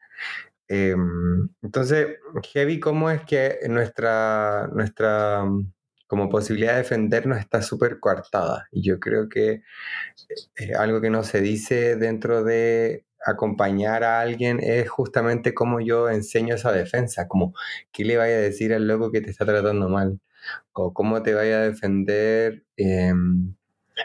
Em, 0.69 1.49
entonces, 1.63 2.19
Heavy, 2.53 2.81
¿cómo 2.81 3.11
es 3.11 3.23
que 3.23 3.59
nuestra, 3.69 4.69
nuestra 4.73 5.45
como 6.09 6.29
posibilidad 6.31 6.73
de 6.73 6.79
defendernos 6.79 7.39
está 7.39 7.63
súper 7.63 8.01
coartada. 8.01 8.67
Y 8.73 8.83
yo 8.83 8.99
creo 8.99 9.29
que 9.29 9.63
eh, 10.59 10.75
algo 10.77 11.01
que 11.01 11.11
no 11.11 11.23
se 11.23 11.41
dice 11.41 11.97
dentro 11.97 12.43
de 12.45 13.05
acompañar 13.25 14.05
a 14.05 14.21
alguien 14.21 14.59
es 14.61 14.89
justamente 14.91 15.55
cómo 15.55 15.81
yo 15.81 16.09
enseño 16.11 16.55
esa 16.55 16.73
defensa, 16.73 17.29
como 17.29 17.55
qué 17.93 18.05
le 18.05 18.17
vaya 18.17 18.37
a 18.37 18.41
decir 18.41 18.73
al 18.75 18.87
loco 18.89 19.13
que 19.13 19.21
te 19.21 19.31
está 19.31 19.45
tratando 19.45 19.89
mal, 19.89 20.21
o 20.73 20.95
cómo 20.95 21.23
te 21.23 21.35
vaya 21.35 21.59
a 21.59 21.69
defender 21.69 22.65
em, 22.77 23.55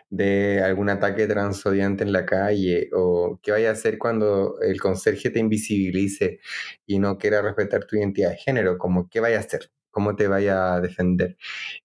de 0.09 0.61
algún 0.63 0.89
ataque 0.89 1.27
transodiante 1.27 2.03
en 2.03 2.11
la 2.13 2.25
calle, 2.25 2.89
o 2.93 3.39
qué 3.41 3.51
vaya 3.51 3.69
a 3.69 3.73
hacer 3.73 3.97
cuando 3.97 4.59
el 4.61 4.81
conserje 4.81 5.29
te 5.29 5.39
invisibilice 5.39 6.39
y 6.85 6.99
no 6.99 7.17
quiera 7.17 7.41
respetar 7.41 7.85
tu 7.85 7.97
identidad 7.97 8.31
de 8.31 8.37
género, 8.37 8.77
como 8.77 9.09
qué 9.09 9.19
vaya 9.19 9.37
a 9.37 9.41
hacer 9.41 9.71
cómo 9.93 10.15
te 10.17 10.27
vaya 10.27 10.73
a 10.73 10.81
defender. 10.81 11.37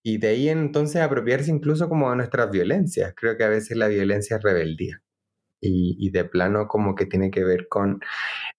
Y 0.03 0.19
de 0.19 0.29
ahí 0.29 0.49
entonces 0.49 1.03
apropiarse 1.03 1.53
incluso 1.53 1.89
como 1.89 2.11
de 2.11 2.17
nuestras 2.17 2.51
violencias. 2.51 3.15
Creo 3.15 3.37
que 3.37 3.45
a 3.45 3.49
veces 3.49 3.77
la 3.77 3.87
violencia 3.87 4.39
es 4.39 4.43
rebeldía. 4.43 5.03
Y, 5.61 6.11
de 6.11 6.25
plano 6.25 6.69
como 6.69 6.95
que 6.95 7.05
tiene 7.07 7.31
que 7.33 7.45
ver 7.45 7.67
con 7.69 8.01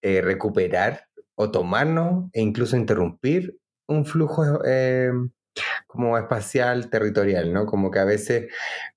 eh, 0.02 0.22
recuperar 0.22 1.06
o 1.36 1.50
tomarnos 1.50 2.30
e 2.34 2.42
incluso 2.42 2.76
interrumpir 2.76 3.58
un 3.88 4.06
flujo 4.06 4.60
eh, 4.66 5.12
como 5.88 6.18
espacial 6.18 6.90
territorial, 6.90 7.54
¿no? 7.54 7.66
Como 7.66 7.92
que 7.92 8.00
a 8.00 8.06
veces 8.06 8.52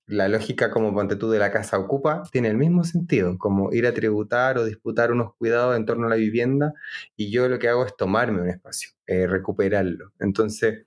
la 0.05 0.27
lógica 0.27 0.71
como 0.71 0.93
ponte 0.93 1.15
tú 1.15 1.29
de 1.31 1.39
la 1.39 1.51
casa 1.51 1.77
ocupa 1.77 2.23
tiene 2.31 2.49
el 2.49 2.57
mismo 2.57 2.83
sentido, 2.83 3.37
como 3.37 3.73
ir 3.73 3.87
a 3.87 3.93
tributar 3.93 4.57
o 4.57 4.65
disputar 4.65 5.11
unos 5.11 5.33
cuidados 5.35 5.75
en 5.77 5.85
torno 5.85 6.07
a 6.07 6.09
la 6.11 6.15
vivienda 6.15 6.73
y 7.15 7.31
yo 7.31 7.47
lo 7.49 7.59
que 7.59 7.69
hago 7.69 7.85
es 7.85 7.95
tomarme 7.97 8.41
un 8.41 8.49
espacio, 8.49 8.91
eh, 9.07 9.27
recuperarlo. 9.27 10.11
Entonces, 10.19 10.85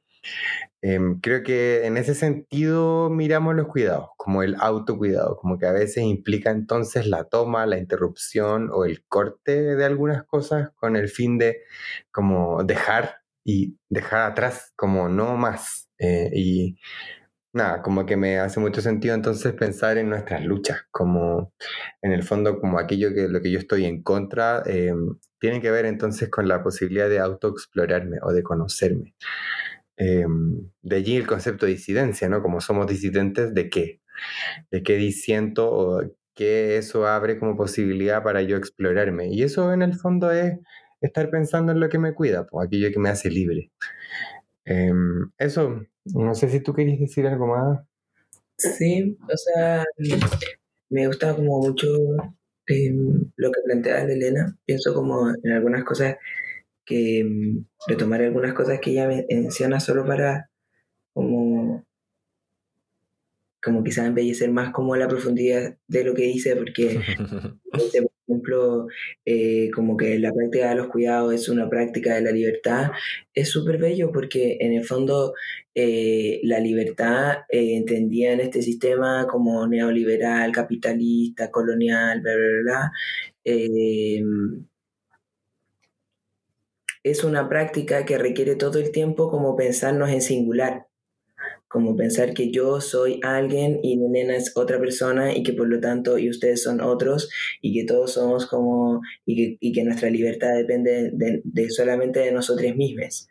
em, 0.83 1.21
creo 1.21 1.43
que 1.43 1.87
en 1.87 1.97
ese 1.97 2.15
sentido 2.15 3.11
miramos 3.11 3.55
los 3.57 3.69
cuidados, 3.69 4.11
como 4.17 4.43
el 4.43 4.57
autocuidado, 4.61 5.37
como 5.37 5.59
que 5.59 5.67
a 5.67 5.73
veces 5.73 6.05
implica 6.05 6.51
entonces 6.51 7.07
la 7.07 7.25
toma, 7.25 7.67
la 7.67 7.79
interrupción 7.79 8.71
o 8.73 8.85
el 8.85 9.05
corte 9.07 9.77
de 9.77 9.85
algunas 9.85 10.25
cosas 10.25 10.71
con 10.77 10.97
el 10.97 11.09
fin 11.09 11.39
de 11.39 11.63
como 12.13 12.63
dejar 12.65 13.26
y 13.47 13.79
dejar 13.89 14.33
atrás 14.33 14.73
como 14.75 15.09
no 15.09 15.37
más. 15.37 15.89
Eh, 15.99 16.31
y 16.35 16.79
nada, 17.53 17.81
como 17.81 18.05
que 18.05 18.17
me 18.17 18.41
hace 18.41 18.59
mucho 18.59 18.81
sentido 18.81 19.15
entonces 19.15 19.55
pensar 19.55 19.99
en 19.99 20.11
nuestras 20.11 20.45
luchas, 20.45 20.81
como 20.91 21.53
en 22.03 22.13
el 22.13 22.25
fondo 22.25 22.59
como 22.59 22.81
aquello 22.81 23.15
que 23.15 23.29
lo 23.29 23.41
que 23.41 23.53
yo 23.53 23.61
estoy 23.61 23.85
en 23.85 24.03
contra, 24.03 24.65
eh, 24.67 24.93
tiene 25.39 25.61
que 25.63 25.71
ver 25.71 25.87
entonces 25.87 26.29
con 26.29 26.49
la 26.49 26.61
posibilidad 26.63 27.09
de 27.09 27.21
autoexplorarme 27.21 28.19
o 28.23 28.33
de 28.33 28.43
conocerme. 28.43 29.15
Eh, 29.97 30.27
de 30.83 30.97
allí 30.97 31.17
el 31.17 31.27
concepto 31.29 31.67
de 31.67 31.73
disidencia, 31.73 32.29
¿no? 32.29 32.43
Como 32.43 32.61
somos 32.61 32.89
disidentes 32.89 33.55
de 33.55 33.71
qué, 33.71 34.01
de 34.73 34.83
qué 34.83 34.97
disiento 34.97 35.71
o 35.71 36.03
qué 36.35 36.79
eso 36.79 37.07
abre 37.07 37.39
como 37.39 37.57
posibilidad 37.57 38.25
para 38.25 38.43
yo 38.43 38.57
explorarme. 38.57 39.29
Y 39.29 39.45
eso 39.45 39.73
en 39.73 39.83
el 39.83 39.95
fondo 39.95 40.33
es 40.33 40.59
estar 41.01 41.31
pensando 41.31 41.73
en 41.73 41.81
lo 41.81 41.89
que 41.89 41.99
me 41.99 42.15
cuida, 42.15 42.47
pues 42.47 42.67
aquello 42.67 42.91
que 42.93 42.99
me 42.99 43.09
hace 43.09 43.31
libre. 43.31 43.71
Em, 44.65 45.31
eso, 45.39 45.83
no 46.07 46.35
sé 46.35 46.49
si 46.49 46.61
tú 46.61 46.75
querías 46.75 46.99
decir 46.99 47.27
algo 47.27 47.47
más. 47.47 47.81
Sí, 48.59 49.17
o 49.23 49.37
sea, 49.37 49.85
me 50.91 51.07
gusta 51.07 51.35
como 51.37 51.61
mucho 51.61 51.87
em, 52.67 53.31
lo 53.37 53.53
que 53.53 53.61
plantea 53.65 54.03
Elena. 54.03 54.59
Pienso 54.65 54.95
como 54.95 55.29
en 55.31 55.53
algunas 55.53 55.85
cosas 55.85 56.17
que 56.85 57.21
em, 57.21 57.65
retomar 57.87 58.23
algunas 58.23 58.55
cosas 58.55 58.81
que 58.81 58.91
ella 58.93 59.09
menciona 59.29 59.81
solo 59.81 60.07
para 60.07 60.51
como 61.13 61.85
como 63.63 63.83
quizás 63.83 64.07
embellecer 64.07 64.51
más 64.53 64.71
como 64.73 64.95
la 64.95 65.09
profundidad 65.09 65.77
de 65.89 66.05
lo 66.05 66.15
que 66.15 66.23
dice, 66.23 66.55
porque 66.55 67.01
ejemplo, 68.27 68.89
eh, 69.25 69.71
como 69.75 69.97
que 69.97 70.19
la 70.19 70.33
práctica 70.33 70.71
de 70.71 70.77
los 70.77 70.89
cuidados 70.89 71.35
es 71.35 71.49
una 71.49 71.69
práctica 71.69 72.15
de 72.15 72.23
la 72.23 72.33
libertad, 72.33 72.91
es 73.35 73.51
súper 73.51 73.79
bello 73.79 74.13
porque 74.13 74.59
en 74.61 74.73
el 74.75 74.85
fondo 74.85 75.35
eh, 75.75 76.41
la 76.45 76.59
libertad 76.61 77.39
eh, 77.49 77.77
entendida 77.77 78.33
en 78.33 78.41
este 78.41 78.63
sistema 78.63 79.27
como 79.31 79.67
neoliberal, 79.67 80.53
capitalista, 80.53 81.51
colonial, 81.51 82.21
bla, 82.21 82.33
bla, 82.35 82.63
bla, 82.63 82.93
es 87.03 87.23
una 87.25 87.49
práctica 87.49 88.05
que 88.05 88.19
requiere 88.19 88.57
todo 88.57 88.79
el 88.79 88.91
tiempo 88.91 89.31
como 89.31 89.57
pensarnos 89.57 90.11
en 90.11 90.21
singular 90.21 90.86
como 91.77 91.95
pensar 91.95 92.33
que 92.33 92.51
yo 92.51 92.81
soy 92.81 93.21
alguien 93.23 93.81
y 93.83 93.99
nena 93.99 94.35
es 94.35 94.57
otra 94.57 94.81
persona 94.81 95.37
y 95.37 95.43
que 95.43 95.53
por 95.53 95.69
lo 95.69 95.79
tanto 95.79 96.17
y 96.17 96.31
ustedes 96.31 96.63
son 96.63 96.81
otros 96.81 97.29
y 97.61 97.75
que 97.75 97.85
todos 97.85 98.15
somos 98.15 98.47
como 98.47 99.03
y 99.27 99.37
que, 99.37 99.57
y 99.61 99.73
que 99.73 99.85
nuestra 99.85 100.09
libertad 100.09 100.55
depende 100.57 101.11
de, 101.13 101.43
de, 101.45 101.71
solamente 101.71 102.21
de 102.21 102.33
nosotros 102.33 102.75
mismos. 102.77 103.29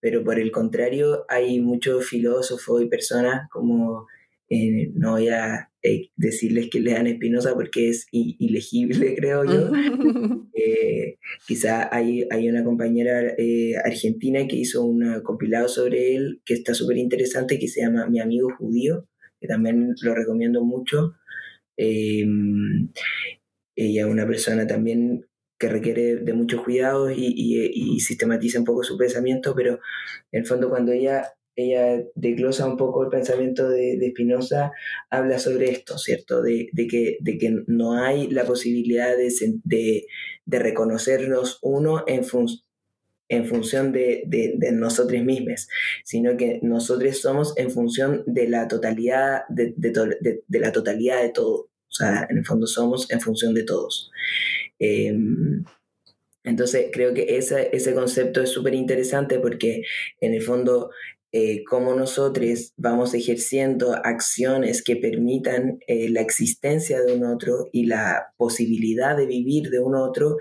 Pero 0.00 0.24
por 0.24 0.40
el 0.40 0.50
contrario 0.50 1.24
hay 1.28 1.60
muchos 1.60 2.04
filósofos 2.04 2.82
y 2.82 2.88
personas 2.88 3.48
como 3.48 4.08
eh, 4.48 4.90
no 4.94 5.12
voy 5.12 5.28
a 5.28 5.70
eh, 5.82 6.10
decirles 6.16 6.68
que 6.70 6.80
lean 6.80 7.06
Espinosa 7.06 7.54
porque 7.54 7.88
es 7.88 8.06
ilegible, 8.10 9.14
creo 9.16 9.44
yo. 9.44 9.70
Eh, 10.54 11.18
quizá 11.46 11.94
hay, 11.94 12.26
hay 12.30 12.48
una 12.48 12.64
compañera 12.64 13.34
argentina 13.84 14.46
que 14.46 14.56
hizo 14.56 14.84
un 14.84 15.20
compilado 15.22 15.68
sobre 15.68 16.14
él 16.14 16.42
que 16.44 16.54
está 16.54 16.74
súper 16.74 16.98
interesante, 16.98 17.58
que 17.58 17.68
se 17.68 17.80
llama 17.80 18.08
Mi 18.08 18.20
amigo 18.20 18.48
judío, 18.56 19.08
que 19.40 19.48
también 19.48 19.94
lo 20.02 20.14
recomiendo 20.14 20.64
mucho. 20.64 21.14
Em, 21.76 22.90
ella 23.76 24.02
es 24.02 24.06
una 24.06 24.26
persona 24.26 24.66
también 24.66 25.26
que 25.58 25.68
requiere 25.68 26.16
de 26.16 26.32
muchos 26.32 26.62
cuidados 26.62 27.12
y, 27.16 27.32
y, 27.36 28.00
sistematiza 28.00 28.58
un 28.58 28.64
poco 28.64 28.82
su 28.82 28.96
pensamiento, 28.96 29.54
pero 29.54 29.80
en 30.32 30.40
el 30.40 30.46
fondo 30.46 30.68
cuando 30.68 30.92
ella, 30.92 31.32
ella 31.56 32.02
desglosa 32.14 32.66
un 32.66 32.76
poco 32.76 33.04
el 33.04 33.10
pensamiento 33.10 33.68
de, 33.68 34.10
Spinoza, 34.10 34.72
habla 35.10 35.38
sobre 35.38 35.70
esto, 35.70 35.98
¿cierto? 35.98 36.42
De, 36.42 36.68
de, 36.72 36.86
que, 36.86 37.18
de 37.20 37.38
que 37.38 37.56
no 37.66 37.94
hay 37.94 38.28
la 38.28 38.44
posibilidad 38.44 39.16
de, 39.16 39.32
de, 39.64 40.06
de 40.44 40.58
reconocernos 40.58 41.58
uno 41.62 42.04
en, 42.06 42.24
en 43.28 43.46
función 43.46 43.92
de, 43.92 44.24
de, 44.26 44.72
nosotros 44.72 45.22
mismos, 45.22 45.68
sino 46.04 46.36
que 46.36 46.60
nosotros 46.62 47.20
somos 47.20 47.56
en 47.56 47.70
función 47.70 48.22
de 48.26 48.48
la 48.48 48.68
totalidad 48.68 49.42
de, 49.48 49.74
de, 49.76 50.60
la 50.60 50.72
totalidad 50.72 51.22
de 51.22 51.30
todo. 51.30 51.70
O 51.88 51.96
sea, 51.96 52.26
en 52.28 52.38
el 52.38 52.44
fondo 52.44 52.66
somos 52.66 53.10
en 53.10 53.20
función 53.20 53.54
de 53.54 53.62
todos. 53.62 54.10
Em, 54.78 55.64
entonces, 56.42 56.88
creo 56.92 57.14
que 57.14 57.38
ese, 57.38 57.70
ese 57.72 57.94
concepto 57.94 58.42
es 58.42 58.50
súper 58.50 58.74
interesante 58.74 59.38
porque 59.38 59.82
en 60.20 60.34
el 60.34 60.42
fondo 60.42 60.90
eh, 61.36 61.64
cómo 61.64 61.96
nosotros 61.96 62.72
vamos 62.76 63.12
ejerciendo 63.12 63.92
acciones 64.04 64.84
que 64.84 64.94
permitan 64.94 65.80
eh, 65.88 66.08
la 66.08 66.20
existencia 66.20 67.02
de 67.02 67.12
un 67.12 67.24
otro 67.24 67.70
y 67.72 67.86
la 67.86 68.32
posibilidad 68.36 69.16
de 69.16 69.26
vivir 69.26 69.70
de 69.70 69.80
un 69.80 69.96
otro 69.96 70.36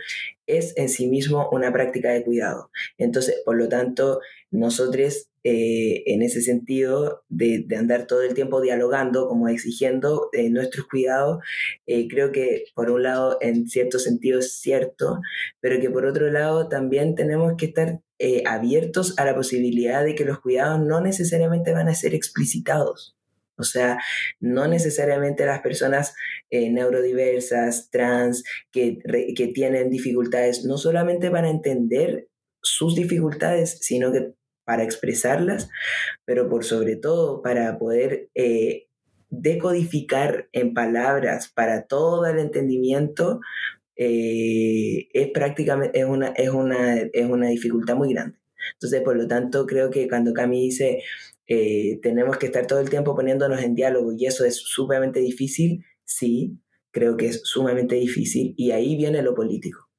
es 0.45 0.77
en 0.77 0.89
sí 0.89 1.07
mismo 1.07 1.49
una 1.51 1.73
práctica 1.73 2.11
de 2.11 2.23
cuidado. 2.23 2.69
Entonces, 2.99 3.41
por 3.43 3.57
lo 3.57 3.69
tanto, 3.69 4.19
nosotros 4.51 5.29
eh, 5.45 6.03
en 6.05 6.21
ese 6.21 6.41
sentido 6.41 7.23
de, 7.27 7.65
andar 7.77 8.07
todo 8.07 8.21
el 8.21 8.33
tiempo 8.33 8.61
dialogando, 8.61 9.27
como 9.27 9.49
exigiendo 9.49 10.29
eh, 10.31 10.49
nuestros 10.49 10.87
cuidados, 10.87 11.43
eh, 11.85 12.07
creo 12.07 12.31
que 12.31 12.65
por 12.75 12.89
un 12.89 13.03
lado 13.03 13.37
en 13.41 13.67
cierto 13.67 13.99
sentido 13.99 14.39
es 14.39 14.53
cierto, 14.53 15.19
pero 15.59 15.81
que 15.81 15.89
por 15.89 16.05
otro 16.05 16.31
lado 16.31 16.69
también 16.69 17.15
tenemos 17.15 17.55
que 17.57 17.65
estar 17.67 17.99
abiertos 18.45 19.17
a 19.17 19.25
la 19.25 19.35
posibilidad 19.35 20.03
de 20.03 20.15
que 20.15 20.25
los 20.25 20.39
cuidados 20.39 20.79
no 20.79 21.01
necesariamente 21.01 21.73
van 21.73 21.89
a 21.89 21.95
ser 21.95 22.15
explicitados. 22.15 23.17
O 23.57 23.63
sea, 23.63 23.99
no 24.39 24.67
necesariamente 24.67 25.45
las 25.45 25.61
personas 25.61 26.15
neurodiversas, 26.51 27.89
trans, 27.91 28.43
que, 28.71 28.97
que 29.35 29.47
tienen 29.47 29.89
dificultades, 29.89 30.65
no 30.65 30.77
solamente 30.77 31.29
van 31.29 31.45
a 31.45 31.51
entender 31.51 32.29
sus 32.61 32.95
dificultades, 32.95 33.77
sino 33.81 34.11
que 34.11 34.33
para 34.65 34.83
expresarlas, 34.83 35.69
pero 36.25 36.49
por 36.49 36.63
sobre 36.63 36.95
todo 36.95 37.41
para 37.41 37.77
poder 37.77 38.29
eh, 38.33 38.87
decodificar 39.29 40.47
en 40.51 40.73
palabras 40.73 41.51
para 41.53 41.85
todo 41.85 42.25
el 42.25 42.39
entendimiento, 42.39 43.41
eh, 43.95 45.07
es 45.13 45.29
prácticamente 45.29 45.99
es 45.99 46.05
una, 46.05 46.29
es, 46.29 46.49
una, 46.49 46.97
es 46.97 47.25
una 47.25 47.49
dificultad 47.49 47.95
muy 47.95 48.13
grande. 48.13 48.37
Entonces, 48.73 49.01
por 49.01 49.17
lo 49.17 49.27
tanto, 49.27 49.65
creo 49.65 49.89
que 49.89 50.07
cuando 50.07 50.33
Cami 50.33 50.61
dice 50.61 51.03
eh, 51.47 51.99
tenemos 52.01 52.37
que 52.37 52.45
estar 52.45 52.65
todo 52.67 52.79
el 52.79 52.89
tiempo 52.89 53.15
poniéndonos 53.15 53.61
en 53.61 53.75
diálogo 53.75 54.13
y 54.17 54.25
eso 54.25 54.45
es 54.45 54.57
sumamente 54.57 55.19
difícil, 55.19 55.83
sí, 56.05 56.57
creo 56.91 57.17
que 57.17 57.27
es 57.27 57.41
sumamente 57.43 57.95
difícil 57.95 58.53
y 58.57 58.71
ahí 58.71 58.95
viene 58.95 59.21
lo 59.21 59.35
político. 59.35 59.89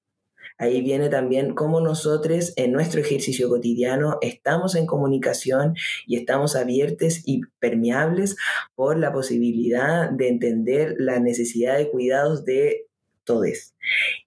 Ahí 0.56 0.82
viene 0.82 1.08
también 1.08 1.54
cómo 1.54 1.80
nosotros 1.80 2.52
en 2.56 2.70
nuestro 2.72 3.00
ejercicio 3.00 3.48
cotidiano 3.48 4.18
estamos 4.20 4.76
en 4.76 4.86
comunicación 4.86 5.74
y 6.06 6.16
estamos 6.16 6.54
abiertos 6.54 7.22
y 7.26 7.40
permeables 7.58 8.36
por 8.76 8.96
la 8.96 9.12
posibilidad 9.12 10.10
de 10.10 10.28
entender 10.28 10.94
la 10.98 11.18
necesidad 11.18 11.76
de 11.76 11.90
cuidados 11.90 12.44
de 12.44 12.86
todos. 13.24 13.74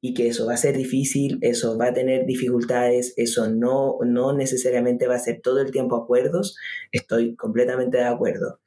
Y 0.01 0.13
que 0.13 0.27
eso 0.27 0.45
va 0.45 0.53
a 0.53 0.57
ser 0.57 0.77
difícil, 0.77 1.39
eso 1.41 1.77
va 1.77 1.87
a 1.87 1.93
tener 1.93 2.25
dificultades, 2.25 3.13
eso 3.17 3.49
no, 3.49 3.97
no 4.05 4.33
necesariamente 4.33 5.07
va 5.07 5.15
a 5.15 5.19
ser 5.19 5.41
todo 5.41 5.61
el 5.61 5.71
tiempo 5.71 5.95
acuerdos, 5.95 6.57
estoy 6.91 7.35
completamente 7.35 7.97
de 7.97 8.05
acuerdo 8.05 8.59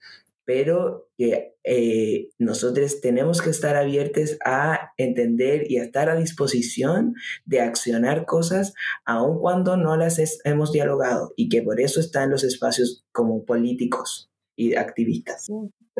pero 0.51 1.09
que 1.17 1.55
eh, 1.63 2.29
nosotros 2.41 3.01
tenemos 3.01 3.41
que 3.41 3.51
estar 3.51 3.77
abiertos 3.77 4.37
a 4.45 4.91
entender 4.97 5.71
y 5.71 5.79
a 5.79 5.85
estar 5.85 6.11
a 6.11 6.17
disposición 6.17 7.15
de 7.45 7.61
accionar 7.61 8.27
cosas 8.27 8.75
aun 9.05 9.39
cuando 9.39 9.77
no 9.77 9.97
las 9.97 10.21
hemos 10.43 10.73
dialogado 10.73 11.33
y 11.37 11.51
que 11.51 11.63
por 11.63 11.81
eso 11.81 12.01
están 12.01 12.31
los 12.31 12.43
espacios 12.43 13.05
como 13.13 13.45
políticos 13.45 14.29
y 14.57 14.75
activistas. 14.75 15.47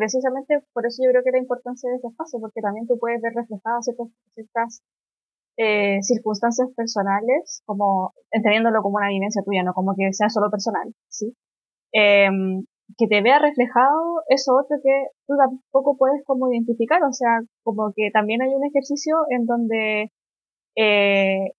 Precisamente 0.01 0.65
por 0.73 0.83
eso 0.87 1.03
yo 1.05 1.11
creo 1.11 1.23
que 1.23 1.29
la 1.29 1.37
importancia 1.45 1.87
de 1.89 1.97
este 1.97 2.07
espacio, 2.07 2.39
porque 2.39 2.59
también 2.59 2.87
tú 2.87 2.97
puedes 2.97 3.21
ver 3.21 3.33
reflejadas 3.35 3.85
ciertas, 4.33 4.81
eh, 5.57 5.99
circunstancias 6.01 6.69
personales, 6.75 7.61
como 7.67 8.13
entendiéndolo 8.31 8.81
como 8.81 8.97
una 8.97 9.09
vivencia 9.09 9.43
tuya, 9.45 9.61
no 9.61 9.73
como 9.73 9.93
que 9.95 10.11
sea 10.11 10.29
solo 10.29 10.49
personal, 10.49 10.89
¿sí? 11.07 11.35
Em, 11.93 12.65
que 12.97 13.05
te 13.07 13.21
vea 13.21 13.37
reflejado 13.37 14.23
eso 14.27 14.53
otro 14.57 14.77
que 14.83 14.95
tú 15.27 15.35
tampoco 15.37 15.97
puedes 15.97 16.25
como 16.25 16.51
identificar, 16.51 17.03
o 17.03 17.13
sea, 17.13 17.41
como 17.63 17.93
que 17.95 18.09
también 18.11 18.41
hay 18.41 18.49
un 18.55 18.65
ejercicio 18.65 19.17
en 19.29 19.45
donde, 19.45 20.11
eh, 20.77 21.53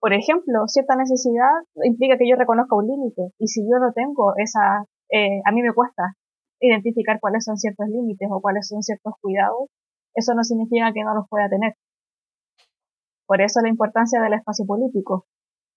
por 0.00 0.14
ejemplo, 0.14 0.66
cierta 0.66 0.96
necesidad 0.96 1.52
implica 1.84 2.16
que 2.16 2.28
yo 2.28 2.36
reconozca 2.36 2.74
un 2.74 2.86
límite, 2.86 3.22
y 3.38 3.48
si 3.48 3.60
yo 3.68 3.78
no 3.78 3.92
tengo 3.92 4.32
esa, 4.38 4.86
eh, 5.10 5.42
a 5.44 5.52
mí 5.52 5.60
me 5.62 5.74
cuesta 5.74 6.16
identificar 6.62 7.20
cuáles 7.20 7.44
son 7.44 7.58
ciertos 7.58 7.88
límites 7.88 8.28
o 8.30 8.40
cuáles 8.40 8.68
son 8.68 8.82
ciertos 8.82 9.14
cuidados, 9.20 9.68
eso 10.14 10.34
no 10.34 10.44
significa 10.44 10.92
que 10.92 11.02
no 11.02 11.14
los 11.14 11.28
pueda 11.28 11.48
tener. 11.48 11.74
Por 13.26 13.40
eso 13.42 13.60
la 13.60 13.68
importancia 13.68 14.20
del 14.20 14.34
espacio 14.34 14.64
político, 14.64 15.26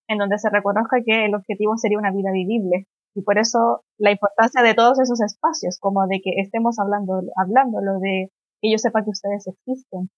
en 0.08 0.20
donde 0.20 0.38
se 0.38 0.50
reconozca 0.50 0.98
que 1.04 1.26
el 1.26 1.36
objetivo 1.36 1.78
sería 1.78 1.98
una 1.98 2.12
vida 2.12 2.32
vivible, 2.32 2.88
y 3.16 3.22
por 3.24 3.40
eso 3.40 3.84
la 3.98 4.12
importancia 4.12 4.62
de 4.62 4.76
todos 4.76 5.00
esos 5.00 5.22
espacios, 5.22 5.80
como 5.80 6.06
de 6.08 6.22
que 6.22 6.32
estemos 6.42 6.78
hablando, 6.80 7.22
hablándolo, 7.36 8.00
de 8.00 8.30
que 8.62 8.72
yo 8.72 8.78
sepa 8.78 9.04
que 9.04 9.10
ustedes 9.10 9.48
existen, 9.48 10.10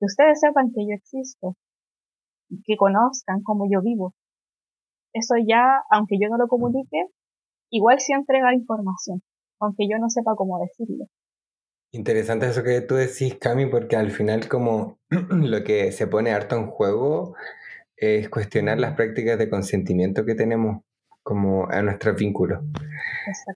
que 0.00 0.06
ustedes 0.06 0.40
sepan 0.40 0.72
que 0.74 0.86
yo 0.88 0.94
existo, 0.94 1.56
que 2.64 2.76
conozcan 2.76 3.42
cómo 3.42 3.66
yo 3.70 3.82
vivo. 3.82 4.14
Eso 5.12 5.34
ya, 5.46 5.84
aunque 5.90 6.16
yo 6.18 6.28
no 6.30 6.38
lo 6.38 6.48
comunique, 6.48 7.06
igual 7.70 8.00
sí 8.00 8.14
entrega 8.14 8.54
información, 8.54 9.22
aunque 9.62 9.88
yo 9.88 9.98
no 9.98 10.10
sepa 10.10 10.34
cómo 10.36 10.60
decirlo. 10.60 11.06
Interesante 11.94 12.46
eso 12.46 12.62
que 12.62 12.80
tú 12.80 12.94
decís, 12.94 13.36
Cami, 13.38 13.66
porque 13.66 13.96
al 13.96 14.10
final 14.10 14.48
como 14.48 14.98
lo 15.10 15.62
que 15.62 15.92
se 15.92 16.06
pone 16.06 16.32
harto 16.32 16.56
en 16.56 16.66
juego 16.66 17.34
es 17.96 18.28
cuestionar 18.28 18.80
las 18.80 18.94
prácticas 18.94 19.38
de 19.38 19.48
consentimiento 19.48 20.24
que 20.24 20.34
tenemos 20.34 20.82
como 21.22 21.68
a 21.70 21.82
nuestros 21.82 22.16
vínculos. 22.16 22.60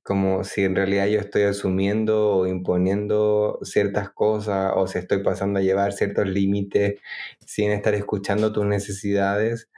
Como 0.04 0.44
si 0.44 0.64
en 0.64 0.76
realidad 0.76 1.06
yo 1.06 1.18
estoy 1.18 1.42
asumiendo 1.42 2.36
o 2.36 2.46
imponiendo 2.46 3.58
ciertas 3.62 4.10
cosas 4.10 4.72
o 4.76 4.86
si 4.86 4.98
estoy 4.98 5.22
pasando 5.22 5.58
a 5.58 5.62
llevar 5.62 5.92
ciertos 5.92 6.26
límites 6.28 7.00
sin 7.44 7.72
estar 7.72 7.94
escuchando 7.94 8.52
tus 8.52 8.66
necesidades. 8.66 9.68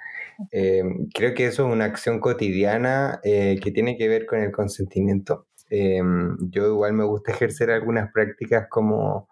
Eh, 0.52 0.82
creo 1.14 1.34
que 1.34 1.46
eso 1.46 1.66
es 1.66 1.72
una 1.72 1.86
acción 1.86 2.20
cotidiana 2.20 3.20
eh, 3.24 3.58
que 3.62 3.70
tiene 3.70 3.96
que 3.96 4.08
ver 4.08 4.26
con 4.26 4.40
el 4.40 4.52
consentimiento. 4.52 5.47
Eh, 5.70 6.00
yo 6.50 6.68
igual 6.68 6.92
me 6.94 7.04
gusta 7.04 7.32
ejercer 7.32 7.70
algunas 7.70 8.10
prácticas 8.12 8.66
como 8.68 9.28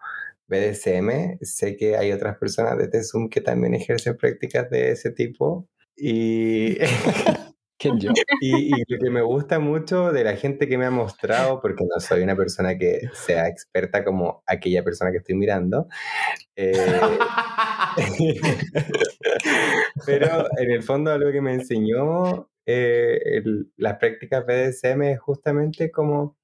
BDSM. 0.47 1.39
Sé 1.41 1.77
que 1.77 1.97
hay 1.97 2.11
otras 2.11 2.37
personas 2.37 2.77
de 2.77 3.03
Zoom 3.03 3.29
que 3.29 3.41
también 3.41 3.73
ejercen 3.73 4.17
prácticas 4.17 4.69
de 4.69 4.91
ese 4.91 5.11
tipo. 5.11 5.67
Y 5.95 6.77
yo? 7.79 8.11
Y, 8.41 8.71
lo 8.87 8.99
que 8.99 9.09
me 9.09 9.21
gusta 9.21 9.59
mucho 9.59 10.11
de 10.11 10.23
la 10.23 10.35
gente 10.35 10.67
que 10.67 10.77
me 10.77 10.85
ha 10.85 10.91
mostrado, 10.91 11.61
porque 11.61 11.83
no 11.83 11.99
soy 11.99 12.21
una 12.21 12.35
persona 12.35 12.77
que 12.77 13.01
sea 13.13 13.47
experta 13.47 14.03
como 14.03 14.43
aquella 14.45 14.83
persona 14.83 15.11
que 15.11 15.17
estoy 15.17 15.35
mirando, 15.35 15.87
eh, 16.55 16.99
pero 20.05 20.45
en 20.57 20.71
el 20.71 20.83
fondo 20.83 21.11
algo 21.11 21.31
que 21.31 21.41
me 21.41 21.53
enseñó 21.53 22.49
eh, 22.67 23.43
las 23.77 23.97
prácticas 23.97 24.45
BDSM 24.45 25.01
es 25.13 25.19
justamente 25.19 25.91
como, 25.91 26.37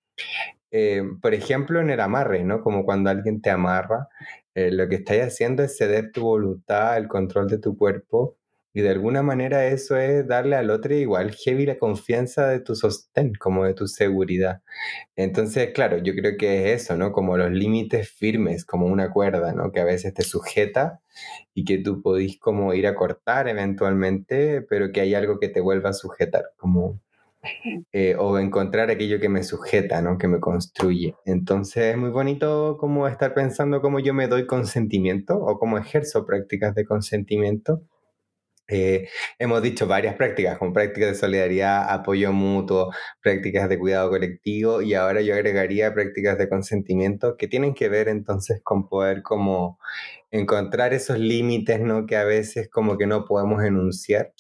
eh, 0.72 1.04
por 1.22 1.34
ejemplo, 1.34 1.82
en 1.82 1.92
el 1.92 2.00
amarre, 2.02 2.44
¿no? 2.44 2.62
Como 2.62 2.86
cuando 2.86 3.10
alguien 3.10 3.42
te 3.42 3.52
amarra, 3.52 4.10
lo 4.56 4.88
que 4.90 4.96
estás 4.96 5.18
haciendo 5.20 5.64
es 5.64 5.78
ceder 5.78 6.12
tu 6.12 6.24
voluntad, 6.24 6.98
el 6.98 7.08
control 7.08 7.48
de 7.50 7.60
tu 7.60 7.78
cuerpo 7.78 8.38
y 8.74 8.82
de 8.82 8.90
alguna 8.90 9.22
manera 9.22 9.66
eso 9.68 9.98
es 9.98 10.28
darle 10.28 10.56
al 10.56 10.70
otro 10.72 10.94
igual 10.96 11.32
heavy 11.32 11.66
la 11.66 11.78
confianza 11.78 12.48
de 12.48 12.60
tu 12.60 12.76
sostén, 12.76 13.34
como 13.40 13.66
de 13.66 13.74
tu 13.74 13.88
seguridad. 13.88 14.62
Entonces, 15.16 15.72
claro, 15.74 15.98
yo 16.00 16.14
creo 16.16 16.38
que 16.38 16.74
es 16.74 16.84
eso, 16.84 16.98
¿no? 16.98 17.12
Como 17.12 17.38
los 17.38 17.52
límites 17.52 18.10
firmes, 18.10 18.66
como 18.66 18.88
una 18.88 19.12
cuerda, 19.12 19.54
¿no? 19.54 19.72
Que 19.72 19.80
a 19.80 19.86
veces 19.86 20.14
te 20.14 20.24
sujeta 20.24 21.02
y 21.54 21.66
que 21.66 21.78
tú 21.80 22.02
podís 22.02 22.40
como 22.40 22.74
ir 22.74 22.88
a 22.88 22.96
cortar 22.96 23.48
eventualmente, 23.48 24.62
pero 24.64 24.92
que 24.92 25.02
hay 25.02 25.14
algo 25.16 25.40
que 25.40 25.50
te 25.50 25.62
vuelva 25.62 25.92
a 25.92 25.94
sujetar, 25.94 26.46
como 26.58 27.00
eh, 27.92 28.16
o 28.18 28.40
encontrar 28.40 28.90
aquello 28.90 29.20
que 29.20 29.30
me 29.30 29.44
sujeta, 29.44 30.02
¿no? 30.02 30.18
Que 30.18 30.28
me 30.28 30.40
construye. 30.40 31.16
Entonces 31.26 31.94
es 31.94 31.98
muy 31.98 32.10
bonito 32.10 32.78
como 32.80 33.08
estar 33.08 33.34
pensando 33.34 33.82
cómo 33.82 34.00
yo 34.00 34.14
me 34.14 34.28
doy 34.28 34.48
consentimiento 34.48 35.38
o 35.38 35.60
cómo 35.60 35.78
ejerzo 35.78 36.26
prácticas 36.26 36.74
de 36.76 36.86
consentimiento. 36.86 37.84
Eh, 38.70 39.10
hemos 39.40 39.62
dicho 39.62 39.88
varias 39.88 40.16
prácticas, 40.16 40.58
como 40.58 40.72
prácticas 40.72 41.10
de 41.10 41.16
solidaridad, 41.16 41.90
apoyo 41.90 42.32
mutuo, 42.32 42.92
prácticas 43.22 43.68
de 43.68 43.78
cuidado 43.78 44.10
colectivo 44.10 44.82
y 44.82 44.94
ahora 44.94 45.22
yo 45.22 45.34
agregaría 45.36 45.94
prácticas 45.94 46.38
de 46.38 46.48
consentimiento 46.48 47.36
que 47.36 47.48
tienen 47.50 47.74
que 47.74 47.90
ver 47.90 48.08
entonces 48.08 48.62
con 48.64 48.88
poder 48.88 49.22
como 49.22 49.80
encontrar 50.32 50.94
esos 50.94 51.20
límites, 51.20 51.80
¿no? 51.82 52.06
Que 52.06 52.16
a 52.16 52.24
veces 52.24 52.70
como 52.70 52.98
que 52.98 53.06
no 53.06 53.26
podemos 53.26 53.64
enunciar 53.64 54.34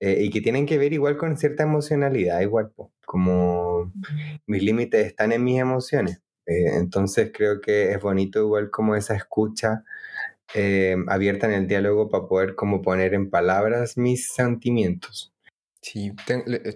eh, 0.00 0.18
y 0.22 0.30
que 0.30 0.40
tienen 0.40 0.66
que 0.66 0.78
ver 0.78 0.92
igual 0.92 1.16
con 1.16 1.36
cierta 1.36 1.64
emocionalidad, 1.64 2.40
igual, 2.40 2.72
como 3.04 3.92
mis 4.46 4.62
límites 4.62 5.06
están 5.06 5.32
en 5.32 5.44
mis 5.44 5.60
emociones. 5.60 6.22
Eh, 6.46 6.76
entonces 6.76 7.30
creo 7.34 7.60
que 7.60 7.92
es 7.92 8.00
bonito 8.00 8.40
igual 8.40 8.70
como 8.70 8.96
esa 8.96 9.14
escucha 9.14 9.84
eh, 10.54 10.96
abierta 11.08 11.46
en 11.46 11.52
el 11.52 11.68
diálogo 11.68 12.08
para 12.08 12.26
poder 12.26 12.54
como 12.54 12.82
poner 12.82 13.14
en 13.14 13.30
palabras 13.30 13.96
mis 13.96 14.28
sentimientos. 14.32 15.34
Sí, 15.80 16.12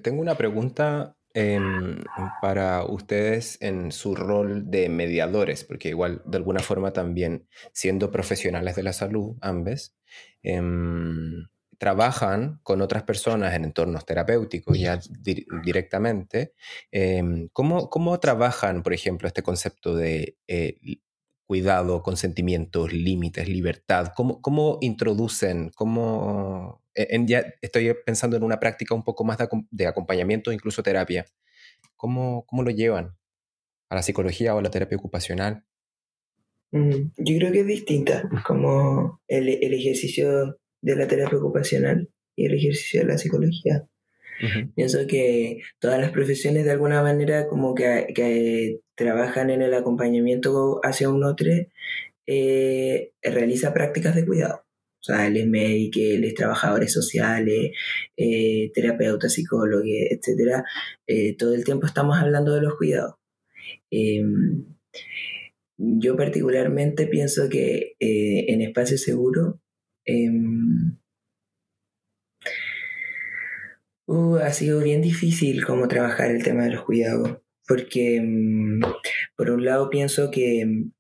tengo 0.03 0.21
una 0.21 0.37
pregunta 0.37 1.17
em, 1.35 2.03
para 2.41 2.85
ustedes 2.85 3.59
en 3.61 3.91
su 3.91 4.15
rol 4.15 4.71
de 4.71 4.89
mediadores, 4.89 5.65
porque 5.65 5.89
igual 5.89 6.23
de 6.25 6.37
alguna 6.37 6.61
forma 6.61 6.93
también 6.93 7.47
siendo 7.73 8.11
profesionales 8.11 8.77
de 8.77 8.83
la 8.83 8.93
salud, 8.93 9.37
ambos, 9.41 9.95
em, 10.43 11.49
trabajan 11.79 12.61
con 12.63 12.81
otras 12.81 13.03
personas 13.03 13.55
en 13.55 13.65
entornos 13.65 14.07
terapéuticos 14.07 14.79
ya 14.79 15.01
directamente, 15.65 16.53
em, 16.93 17.49
¿cómo, 17.53 17.91
¿cómo, 17.91 18.21
trabajan, 18.21 18.85
por 18.85 18.93
ejemplo, 18.93 19.27
este 19.27 19.43
concepto 19.43 19.97
de 19.97 20.37
eh, 20.47 20.79
cuidado, 21.53 22.03
consentimientos, 22.03 22.95
límites, 22.95 23.47
libertad? 23.47 24.15
¿Cómo, 24.17 24.41
cómo 24.41 24.79
introducen, 24.81 25.71
cómo... 25.75 26.83
E, 26.95 27.09
en, 27.11 27.27
ya 27.27 27.45
estoy 27.61 27.95
pensando 28.07 28.39
en 28.39 28.43
una 28.43 28.59
práctica 28.59 28.95
un 28.95 29.05
poco 29.05 29.23
más 29.23 29.37
de, 29.37 29.47
de 29.71 29.87
acompañamiento, 29.87 30.51
incluso 30.51 30.83
terapia. 30.83 31.27
¿Cómo, 31.95 32.47
¿Cómo 32.47 32.63
lo 32.63 32.71
llevan 32.71 33.19
a 33.91 33.97
la 33.97 34.03
psicología 34.03 34.55
o 34.55 34.61
a 34.61 34.63
la 34.63 34.71
terapia 34.71 34.97
ocupacional? 34.97 35.67
Mm, 36.71 37.13
yo 37.19 37.37
creo 37.37 37.53
que 37.53 37.61
es 37.61 37.67
distinta, 37.67 38.31
como 38.47 39.21
el, 39.29 39.51
el 39.51 39.75
ejercicio 39.75 40.59
de 40.81 40.97
la 40.97 41.07
terapia 41.07 41.37
ocupacional 41.37 42.09
y 42.35 42.47
el 42.47 42.55
ejercicio 42.55 43.01
de 43.01 43.09
la 43.09 43.19
psicología. 43.19 43.87
Pienso 44.75 45.07
que 45.07 45.61
todas 45.79 46.01
las 46.01 46.11
profesiones 46.11 46.65
de 46.65 46.73
alguna 46.73 47.03
manera 47.03 47.47
como 47.47 47.75
que, 47.75 48.09
que 48.15 48.81
trabajan 48.97 49.51
en 49.51 49.63
el 49.63 49.75
acompañamiento 49.75 50.81
hacia 50.83 51.11
un 51.11 51.25
otro, 51.25 51.51
eh, 52.27 53.13
realiza 53.23 53.75
prácticas 53.75 54.15
de 54.15 54.27
cuidado. 54.27 54.65
O 55.01 55.05
sea, 55.05 55.27
él 55.27 55.37
es 55.37 55.47
médico, 55.49 55.99
él 56.01 56.25
es 56.25 56.35
trabajadores 56.35 56.93
sociales, 56.93 57.73
eh, 58.17 58.71
terapeutas, 58.73 59.33
psicólogos, 59.33 59.85
etc. 59.87 60.63
Eh, 61.07 61.37
todo 61.37 61.55
el 61.55 61.65
tiempo 61.65 61.87
estamos 61.87 62.19
hablando 62.19 62.55
de 62.55 62.63
los 62.63 62.77
cuidados. 62.77 63.17
Em, 63.91 64.65
yo 65.77 66.17
particularmente 66.17 67.07
pienso 67.07 67.49
que 67.49 67.97
en 67.99 68.61
espacio 68.63 68.97
seguro 68.99 69.61
uh, 74.07 74.37
ha 74.37 74.53
sido 74.53 74.81
bien 74.81 75.03
difícil 75.03 75.65
como 75.65 75.89
trabajar 75.89 76.31
el 76.31 76.43
tema 76.43 76.65
de 76.65 76.71
los 76.71 76.85
cuidados, 76.85 77.39
porque 77.67 78.17
em, 78.17 78.81
por 79.37 79.51
un 79.51 79.65
lado 79.65 79.91
pienso 79.91 80.31
que 80.31 80.61
em, 80.61 80.93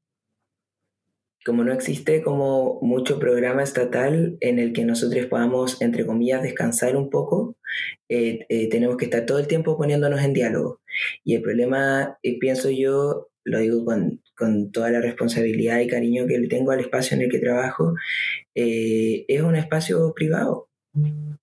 como 1.44 1.64
no 1.64 1.72
existe 1.72 2.22
como 2.22 2.78
mucho 2.82 3.18
programa 3.18 3.62
estatal 3.62 4.36
en 4.40 4.58
el 4.58 4.72
que 4.72 4.84
nosotros 4.84 5.26
podamos, 5.26 5.80
entre 5.82 6.06
comillas, 6.06 6.42
descansar 6.42 6.96
un 6.96 7.10
poco, 7.10 7.56
eh, 8.08 8.46
eh, 8.48 8.68
tenemos 8.68 8.96
que 8.96 9.06
estar 9.06 9.26
todo 9.26 9.38
el 9.38 9.48
tiempo 9.48 9.76
poniéndonos 9.76 10.22
en 10.22 10.34
diálogo. 10.34 10.80
Y 11.24 11.34
el 11.34 11.42
problema, 11.42 12.18
eh, 12.22 12.38
pienso 12.38 12.70
yo, 12.70 13.28
lo 13.44 13.58
digo 13.58 13.84
con, 13.84 14.22
con 14.36 14.70
toda 14.70 14.90
la 14.90 15.00
responsabilidad 15.00 15.80
y 15.80 15.88
cariño 15.88 16.26
que 16.26 16.38
le 16.38 16.48
tengo 16.48 16.70
al 16.70 16.80
espacio 16.80 17.16
en 17.16 17.22
el 17.24 17.30
que 17.30 17.40
trabajo, 17.40 17.94
eh, 18.54 19.24
es 19.28 19.42
un 19.42 19.56
espacio 19.56 20.12
privado. 20.14 20.68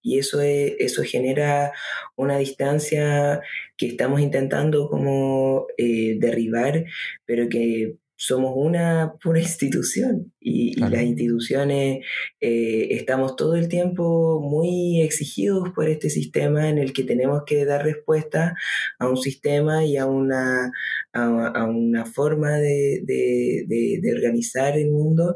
Y 0.02 0.20
eso, 0.20 0.41
eso 0.41 1.04
genera 1.04 1.72
una 2.16 2.38
distancia 2.38 3.41
que 3.78 3.88
estamos 3.88 4.22
intentando 4.22 4.89
como 4.89 5.68
eh, 5.78 6.18
derribar, 6.20 6.86
pero 7.26 7.50
que 7.50 7.95
somos 8.20 8.52
una 8.56 9.14
pura 9.24 9.39
institución. 9.39 10.34
Y, 10.39 10.78
las 10.80 11.02
instituciones 11.02 12.06
eh, 12.39 12.88
estamos 12.91 13.36
todo 13.36 13.56
el 13.56 13.68
tiempo 13.68 14.39
muy 14.41 15.02
exigidos 15.02 15.70
por 15.70 15.89
este 15.89 16.10
sistema 16.10 16.70
en 16.70 16.78
el 16.78 16.93
que 16.93 17.04
tenemos 17.04 17.43
que 17.45 17.66
dar 17.66 17.84
respuesta 17.84 18.56
a 19.00 19.10
un 19.10 19.18
sistema 19.18 19.86
y 19.86 19.97
a 19.97 20.06
una, 20.06 20.72
a, 21.14 21.66
una 21.66 22.06
forma 22.06 22.58
de, 22.58 23.02
de, 23.04 24.00
de, 24.02 24.14
organizar 24.14 24.78
el 24.78 24.91
mundo 24.91 25.36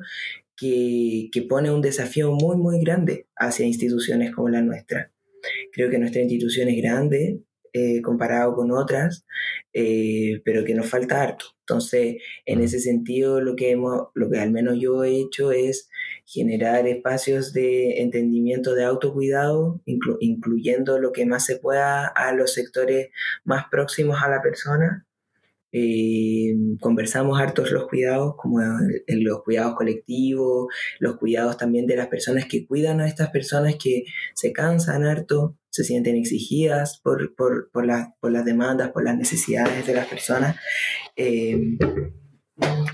que, 0.64 1.30
que 1.32 1.42
pone 1.48 1.72
un 1.72 1.82
desafío 1.82 2.32
muy, 2.32 2.56
muy 2.56 2.80
grande 2.80 3.28
hacia 3.36 3.66
instituciones 3.66 4.34
como 4.34 4.50
la 4.50 4.62
nuestra. 4.62 5.12
Creo 5.74 5.90
que 5.90 6.00
nuestra 6.00 6.22
institución 6.22 6.70
es 6.70 6.82
grande, 6.82 7.42
eh, 7.74 8.02
comparado 8.04 8.54
con 8.54 8.72
otras, 8.72 9.26
eh, 9.74 10.42
pero 10.46 10.64
que 10.64 10.76
nos 10.76 10.88
falta 10.88 11.22
harto. 11.22 11.46
Entonces, 11.62 12.18
en 12.46 12.62
ese 12.62 12.80
sentido, 12.80 13.42
lo 13.42 13.56
que, 13.56 13.72
hemos, 13.72 14.10
lo 14.14 14.30
que 14.30 14.40
al 14.40 14.52
menos 14.52 14.78
yo 14.80 15.04
he 15.04 15.20
hecho 15.20 15.52
es 15.52 15.90
generar 16.26 16.88
espacios 16.88 17.52
de 17.52 18.02
entendimiento 18.02 18.76
de 18.76 18.84
autocuidado, 18.86 19.82
incluyendo 19.86 21.00
lo 21.00 21.12
que 21.12 21.26
más 21.26 21.46
se 21.46 21.58
pueda 21.58 22.06
a 22.06 22.32
los 22.34 22.54
sectores 22.54 23.10
más 23.44 23.66
próximos 23.72 24.22
a 24.22 24.30
la 24.30 24.42
persona, 24.42 25.08
eh, 25.76 26.54
conversamos 26.80 27.40
hartos 27.42 27.72
los 27.72 27.88
cuidados, 27.88 28.36
como 28.38 28.62
en 28.62 29.24
los 29.24 29.42
cuidados 29.44 29.74
colectivos, 29.76 30.68
los 31.00 31.18
cuidados 31.18 31.58
también 31.58 31.88
de 31.88 31.98
las 31.98 32.08
personas 32.08 32.46
que 32.46 32.68
cuidan 32.68 33.02
a 33.02 33.08
estas 33.08 33.32
personas 33.32 33.76
que 33.82 34.04
se 34.36 34.54
cansan 34.54 35.04
harto, 35.04 35.58
se 35.72 35.84
sienten 35.84 36.16
exigidas 36.16 37.02
por, 37.04 37.36
por, 37.36 37.72
por, 37.72 37.88
por 38.20 38.32
las 38.32 38.46
demandas, 38.46 38.92
por 38.92 39.04
las 39.04 39.18
necesidades 39.18 39.88
de 39.88 39.96
las 39.96 40.06
personas. 40.06 40.58
Eh, 41.16 41.60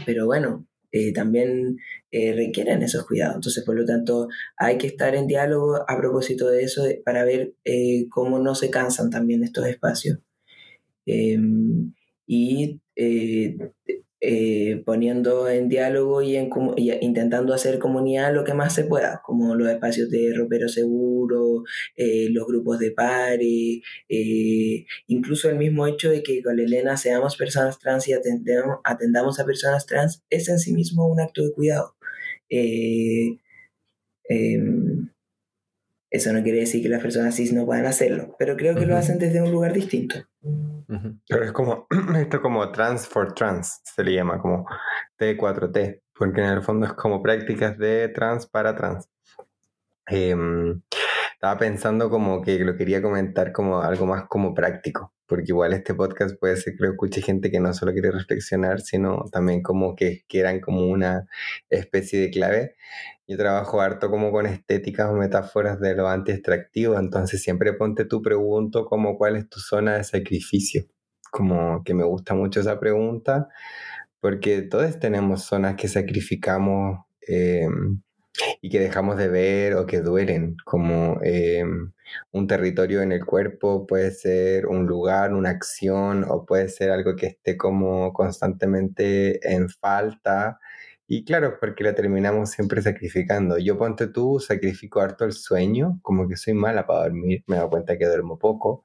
pero 0.05 0.25
bueno, 0.25 0.65
eh, 0.93 1.11
también 1.11 1.77
requieren 2.11 2.81
esos 2.81 3.05
cuidados. 3.05 3.35
Entonces, 3.35 3.63
por 3.65 3.75
lo 3.75 3.85
tanto, 3.85 4.29
hay 4.57 4.77
que 4.77 4.87
estar 4.87 5.15
en 5.15 5.27
diálogo 5.27 5.83
a 5.85 5.97
propósito 5.97 6.49
de 6.49 6.63
eso 6.63 6.85
para 7.03 7.25
ver 7.25 7.55
cómo 8.09 8.39
no 8.39 8.55
se 8.55 8.69
cansan 8.69 9.09
también 9.09 9.43
estos 9.43 9.67
espacios 9.67 10.19
y 12.31 12.79
eh, 12.95 13.57
eh, 14.21 14.83
poniendo 14.85 15.49
en 15.49 15.67
diálogo 15.67 16.21
y, 16.21 16.35
en, 16.35 16.51
intentando 17.01 17.55
hacer 17.55 17.79
comunidad 17.79 18.35
lo 18.35 18.43
que 18.43 18.53
más 18.53 18.75
se 18.75 18.83
pueda, 18.83 19.21
como 19.25 19.55
los 19.55 19.67
espacios 19.67 20.11
de 20.11 20.31
ropero 20.35 20.69
seguro, 20.69 21.63
eh, 21.95 22.27
los 22.29 22.45
grupos 22.45 22.77
de 22.77 22.91
pares, 22.91 23.81
incluso 25.07 25.49
el 25.49 25.57
mismo 25.57 25.87
hecho 25.87 26.11
de 26.11 26.21
que 26.21 26.43
con 26.43 26.59
Elena 26.59 26.97
seamos 26.97 27.35
personas 27.35 27.79
trans 27.79 28.07
y 28.07 28.13
atendamos, 28.13 28.77
atendamos 28.83 29.39
a 29.39 29.45
personas 29.45 29.87
trans 29.87 30.23
es 30.29 30.49
en 30.49 30.59
sí 30.59 30.73
mismo 30.73 31.07
un 31.07 31.21
acto 31.21 31.43
de 31.43 31.51
cuidado. 31.51 31.95
Eso 36.11 36.33
no 36.33 36.41
quiere 36.41 36.59
decir 36.59 36.81
que 36.81 36.89
las 36.89 37.01
personas 37.01 37.35
cis 37.35 37.53
no 37.53 37.65
puedan 37.65 37.85
hacerlo, 37.85 38.35
pero 38.39 38.57
creo 38.57 38.75
que 38.75 38.87
lo 38.87 38.97
hacen 38.97 39.19
desde 39.19 39.41
un 39.41 39.51
lugar 39.51 39.73
distinto. 39.73 40.15
Pero 41.27 41.43
es 41.43 41.51
como, 41.51 41.87
esto 42.17 42.41
como 42.41 42.71
trans 42.71 43.07
for 43.07 43.33
trans, 43.33 43.81
se 43.83 44.03
le 44.03 44.13
llama 44.13 44.39
como 44.39 44.65
T4T, 45.19 46.01
porque 46.17 46.41
en 46.41 46.47
el 46.49 46.61
fondo 46.63 46.87
es 46.87 46.93
como 46.93 47.21
prácticas 47.21 47.77
de 47.77 48.09
trans 48.09 48.47
para 48.47 48.75
trans. 48.75 49.07
Em, 50.07 50.81
estaba 51.33 51.59
pensando 51.59 52.09
como 52.09 52.41
que 52.41 52.57
lo 52.59 52.75
quería 52.75 53.01
comentar 53.01 53.51
como 53.51 53.79
algo 53.81 54.07
más 54.07 54.25
como 54.27 54.55
práctico, 54.55 55.13
porque 55.29 55.45
igual 55.49 55.73
este 55.73 55.93
podcast 55.93 56.37
puede 56.39 56.57
ser 56.57 56.75
que 56.75 56.83
lo 56.83 56.89
escuche 56.91 57.21
gente 57.21 57.51
que 57.51 57.59
no 57.59 57.71
solo 57.73 57.93
quiere 57.93 58.09
reflexionar, 58.09 58.81
sino 58.81 59.25
también 59.31 59.61
como 59.61 59.95
que 59.95 60.23
quieran 60.27 60.59
como 60.59 60.87
una 60.87 61.27
especie 61.69 62.19
de 62.19 62.31
clave. 62.31 62.75
Yo 63.27 63.37
trabajo 63.37 63.79
harto 63.79 64.09
como 64.09 64.31
con 64.31 64.47
estéticas 64.47 65.11
o 65.11 65.13
metáforas 65.13 65.79
de 65.79 65.95
lo 65.95 66.09
anti-extractivo, 66.09 66.97
entonces 66.97 67.43
siempre 67.43 67.73
ponte 67.73 68.05
tu 68.05 68.23
pregunto 68.23 68.85
como 68.85 69.17
cuál 69.19 69.35
es 69.35 69.47
tu 69.47 69.59
zona 69.59 69.97
de 69.97 70.03
sacrificio. 70.03 70.85
Como 71.31 71.83
que 71.83 71.93
me 71.93 72.03
gusta 72.03 72.33
mucho 72.33 72.59
esa 72.59 72.79
pregunta, 72.79 73.49
porque 74.19 74.63
todos 74.63 74.99
tenemos 74.99 75.43
zonas 75.43 75.75
que 75.75 75.87
sacrificamos 75.87 77.05
em, 77.21 78.01
y 78.61 78.69
que 78.69 78.79
dejamos 78.79 79.17
de 79.17 79.27
ver 79.27 79.75
o 79.75 79.85
que 79.85 80.01
duelen, 80.01 80.55
como 80.65 81.19
eh, 81.23 81.63
un 82.31 82.47
territorio 82.47 83.01
en 83.01 83.11
el 83.11 83.25
cuerpo, 83.25 83.85
puede 83.87 84.11
ser 84.11 84.67
un 84.67 84.85
lugar, 84.85 85.33
una 85.33 85.49
acción 85.49 86.25
o 86.27 86.45
puede 86.45 86.69
ser 86.69 86.91
algo 86.91 87.15
que 87.15 87.27
esté 87.27 87.57
como 87.57 88.13
constantemente 88.13 89.39
en 89.53 89.69
falta. 89.69 90.59
Y 91.11 91.25
claro, 91.25 91.57
porque 91.59 91.83
la 91.83 91.95
terminamos 91.95 92.51
siempre 92.51 92.83
sacrificando. 92.83 93.57
Yo 93.57 93.79
ponte 93.79 94.07
tú, 94.07 94.39
sacrifico 94.39 95.01
harto 95.01 95.25
el 95.25 95.33
sueño, 95.33 95.99
como 96.03 96.27
que 96.27 96.37
soy 96.37 96.53
mala 96.53 96.85
para 96.85 97.05
dormir, 97.05 97.43
me 97.47 97.57
doy 97.57 97.67
cuenta 97.69 97.97
que 97.97 98.05
duermo 98.05 98.37
poco, 98.37 98.83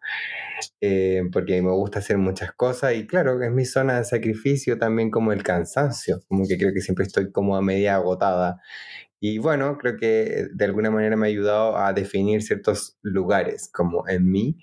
eh, 0.81 1.23
porque 1.33 1.61
me 1.61 1.71
gusta 1.73 1.99
hacer 1.99 2.17
muchas 2.17 2.53
cosas 2.53 2.95
y 2.95 3.07
claro, 3.07 3.43
es 3.43 3.51
mi 3.51 3.67
zona 3.67 3.99
de 3.99 4.05
sacrificio 4.05 4.79
también 4.79 5.11
como 5.11 5.33
el 5.33 5.43
cansancio, 5.43 6.21
como 6.29 6.47
que 6.49 6.57
creo 6.57 6.73
que 6.73 6.81
siempre 6.81 7.05
estoy 7.05 7.31
como 7.31 7.57
a 7.57 7.63
media 7.63 7.97
agotada 7.97 8.59
y 9.21 9.39
bueno, 9.39 9.79
creo 9.79 9.97
que 9.97 10.49
de 10.53 10.65
alguna 10.65 10.91
manera 10.91 11.17
me 11.17 11.27
ha 11.27 11.31
ayudado 11.31 11.77
a 11.77 11.93
definir 11.93 12.43
ciertos 12.43 12.99
lugares 13.03 13.71
como 13.73 14.09
en 14.09 14.31
mí. 14.31 14.59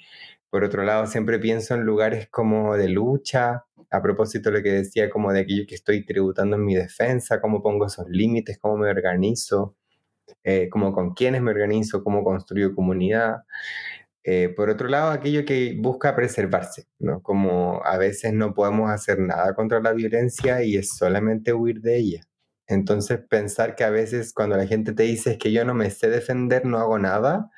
Por 0.49 0.64
otro 0.64 0.84
lado, 0.84 1.08
siempre 1.08 1.39
pienso 1.39 1.76
en 1.76 1.84
lugares 1.84 2.28
como 2.30 2.76
de 2.76 2.89
lucha, 2.89 3.66
a 3.89 4.02
propósito 4.02 4.52
de 4.52 4.58
lo 4.58 4.64
que 4.64 4.72
decía, 4.72 5.10
como 5.10 5.32
de 5.34 5.41
aquello 5.41 5.66
que 5.68 5.76
estoy 5.76 6.06
tributando 6.06 6.56
en 6.58 6.66
mi 6.66 6.76
defensa, 6.76 7.41
cómo 7.41 7.62
pongo 7.62 7.88
esos 7.88 8.08
límites, 8.10 8.58
cómo 8.60 8.78
me 8.78 8.89
organizo, 8.89 9.76
eh, 10.43 10.70
como 10.70 10.93
con 10.93 11.14
quiénes 11.14 11.41
me 11.41 11.52
organizo, 11.52 12.04
cómo 12.04 12.24
construyo 12.24 12.76
comunidad. 12.76 13.43
Eh, 14.24 14.49
por 14.56 14.70
otro 14.70 14.88
lado, 14.88 15.12
aquello 15.12 15.45
que 15.45 15.76
busca 15.80 16.16
preservarse, 16.16 16.88
¿no? 16.99 17.22
Como 17.24 17.82
a 17.84 17.97
veces 17.97 18.34
no 18.34 18.54
podemos 18.54 18.89
hacer 18.91 19.20
nada 19.20 19.56
contra 19.56 19.82
la 19.82 19.93
violencia 19.93 20.64
y 20.64 20.78
es 20.78 20.89
solamente 20.97 21.54
huir 21.54 21.82
de 21.82 21.97
ella. 21.97 22.22
Entonces, 22.68 23.20
pensar 23.30 23.76
que 23.76 23.84
a 23.84 23.89
veces 23.89 24.34
cuando 24.34 24.57
la 24.57 24.68
gente 24.68 24.93
te 24.93 25.03
dice 25.03 25.32
es 25.32 25.38
que 25.38 25.51
yo 25.51 25.66
no 25.66 25.74
me 25.74 25.89
sé 25.89 26.09
defender, 26.09 26.66
no 26.66 26.78
hago 26.80 26.99
nada, 26.99 27.49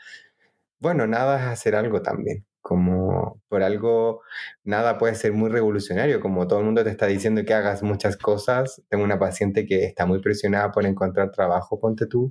bueno, 0.84 1.08
nada 1.08 1.40
es 1.40 1.48
hacer 1.48 1.76
algo 1.76 2.02
también. 2.02 2.46
Como 2.62 3.42
por 3.50 3.64
algo, 3.64 4.22
nada 4.64 4.98
puede 4.98 5.16
ser 5.16 5.34
muy 5.34 5.50
revolucionario, 5.50 6.20
como 6.20 6.48
todo 6.48 6.60
el 6.60 6.66
mundo 6.66 6.84
te 6.84 6.90
está 6.90 7.08
diciendo 7.08 7.44
que 7.46 7.54
hagas 7.54 7.84
muchas 7.84 8.18
cosas. 8.18 8.82
Tengo 8.90 9.04
una 9.06 9.20
paciente 9.20 9.66
que 9.66 9.86
está 9.86 10.06
muy 10.06 10.22
presionada 10.22 10.72
por 10.72 10.86
encontrar 10.86 11.32
trabajo, 11.32 11.80
ponte 11.80 12.06
tú, 12.08 12.30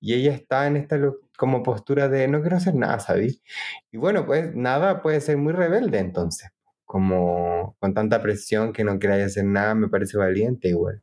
y 0.00 0.14
ella 0.14 0.32
está 0.34 0.66
en 0.66 0.76
esta 0.76 0.98
como 1.38 1.62
postura 1.62 2.08
de 2.08 2.28
no 2.28 2.40
quiero 2.42 2.56
hacer 2.56 2.74
nada, 2.74 3.00
¿sabes? 3.00 3.42
Y 3.90 3.98
bueno, 3.98 4.26
pues 4.26 4.54
nada 4.54 5.02
puede 5.02 5.20
ser 5.20 5.38
muy 5.38 5.52
rebelde 5.54 5.98
entonces, 5.98 6.50
como 6.84 7.76
con 7.80 7.94
tanta 7.94 8.22
presión 8.22 8.72
que 8.72 8.84
no 8.84 8.98
queráis 8.98 9.26
hacer 9.26 9.44
nada, 9.44 9.74
me 9.74 9.88
parece 9.88 10.18
valiente 10.18 10.68
igual 10.68 11.02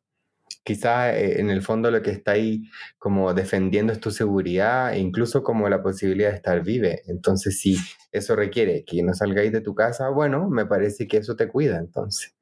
quizás 0.64 1.16
eh, 1.16 1.40
en 1.40 1.50
el 1.50 1.62
fondo 1.62 1.92
lo 1.92 2.02
que 2.02 2.12
está 2.12 2.32
ahí 2.32 2.64
como 2.98 3.34
defendiendo 3.34 3.94
es 3.94 4.00
tu 4.00 4.12
seguridad 4.12 4.94
e 4.94 5.00
incluso 5.00 5.44
como 5.44 5.70
la 5.70 5.82
posibilidad 5.84 6.30
de 6.30 6.38
estar 6.38 6.64
vive. 6.64 7.02
Entonces, 7.08 7.60
si 7.60 7.78
eso 8.12 8.36
requiere 8.36 8.84
que 8.86 9.04
no 9.04 9.14
salgáis 9.14 9.52
de 9.52 9.62
tu 9.62 9.76
casa, 9.76 10.10
bueno, 10.10 10.50
me 10.50 10.66
parece 10.66 11.08
que 11.08 11.18
eso 11.18 11.36
te 11.36 11.48
cuida 11.48 11.78
entonces. 11.78 12.36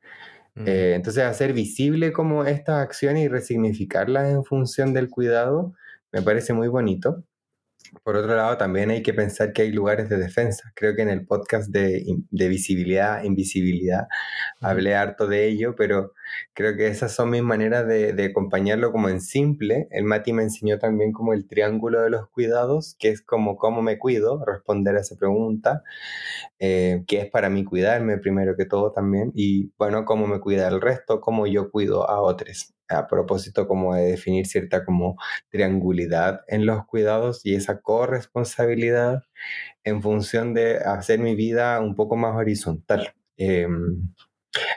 Mm. 0.55 0.67
Eh, 0.67 0.93
entonces, 0.95 1.23
hacer 1.23 1.53
visible 1.53 2.11
como 2.11 2.45
estas 2.45 2.81
acciones 2.81 3.25
y 3.25 3.27
resignificarlas 3.27 4.29
en 4.29 4.43
función 4.43 4.93
del 4.93 5.09
cuidado, 5.09 5.73
me 6.11 6.21
parece 6.21 6.53
muy 6.53 6.67
bonito. 6.67 7.23
Por 8.03 8.15
otro 8.15 8.35
lado, 8.35 8.57
también 8.57 8.89
hay 8.91 9.03
que 9.03 9.13
pensar 9.13 9.53
que 9.53 9.63
hay 9.63 9.71
lugares 9.71 10.07
de 10.09 10.17
defensa. 10.17 10.71
Creo 10.75 10.95
que 10.95 11.01
en 11.01 11.09
el 11.09 11.25
podcast 11.25 11.69
de, 11.71 12.05
de 12.29 12.47
visibilidad, 12.47 13.23
invisibilidad, 13.23 14.07
hablé 14.61 14.95
harto 14.95 15.27
de 15.27 15.47
ello, 15.47 15.75
pero 15.75 16.13
creo 16.53 16.75
que 16.75 16.87
esas 16.87 17.13
son 17.13 17.29
mis 17.29 17.43
maneras 17.43 17.87
de, 17.87 18.13
de, 18.13 18.25
acompañarlo 18.25 18.91
como 18.91 19.09
en 19.09 19.21
simple. 19.21 19.87
El 19.91 20.05
Mati 20.05 20.33
me 20.33 20.43
enseñó 20.43 20.79
también 20.79 21.11
como 21.11 21.33
el 21.33 21.47
triángulo 21.47 22.01
de 22.01 22.09
los 22.09 22.29
cuidados, 22.29 22.95
que 22.99 23.09
es 23.09 23.21
como 23.21 23.57
cómo 23.57 23.81
me 23.81 23.97
cuido, 23.97 24.43
responder 24.45 24.95
a 24.95 25.01
esa 25.01 25.15
pregunta, 25.15 25.83
eh, 26.59 27.03
que 27.07 27.21
es 27.21 27.29
para 27.29 27.49
mí 27.49 27.63
cuidarme 27.63 28.17
primero 28.17 28.55
que 28.55 28.65
todo 28.65 28.91
también, 28.91 29.31
y 29.35 29.71
bueno, 29.77 30.05
cómo 30.05 30.27
me 30.27 30.39
cuida 30.39 30.67
el 30.67 30.81
resto, 30.81 31.21
cómo 31.21 31.47
yo 31.47 31.71
cuido 31.71 32.09
a 32.09 32.21
otros 32.21 32.73
a 32.91 33.07
propósito 33.07 33.67
como 33.67 33.95
de 33.95 34.03
definir 34.03 34.45
cierta 34.45 34.85
como 34.85 35.17
triangulidad 35.49 36.41
en 36.47 36.65
los 36.65 36.85
cuidados 36.85 37.45
y 37.45 37.55
esa 37.55 37.79
corresponsabilidad 37.81 39.23
en 39.83 40.01
función 40.01 40.53
de 40.53 40.77
hacer 40.77 41.19
mi 41.19 41.35
vida 41.35 41.79
un 41.79 41.95
poco 41.95 42.15
más 42.15 42.35
horizontal. 42.35 43.13
Em, 43.37 44.09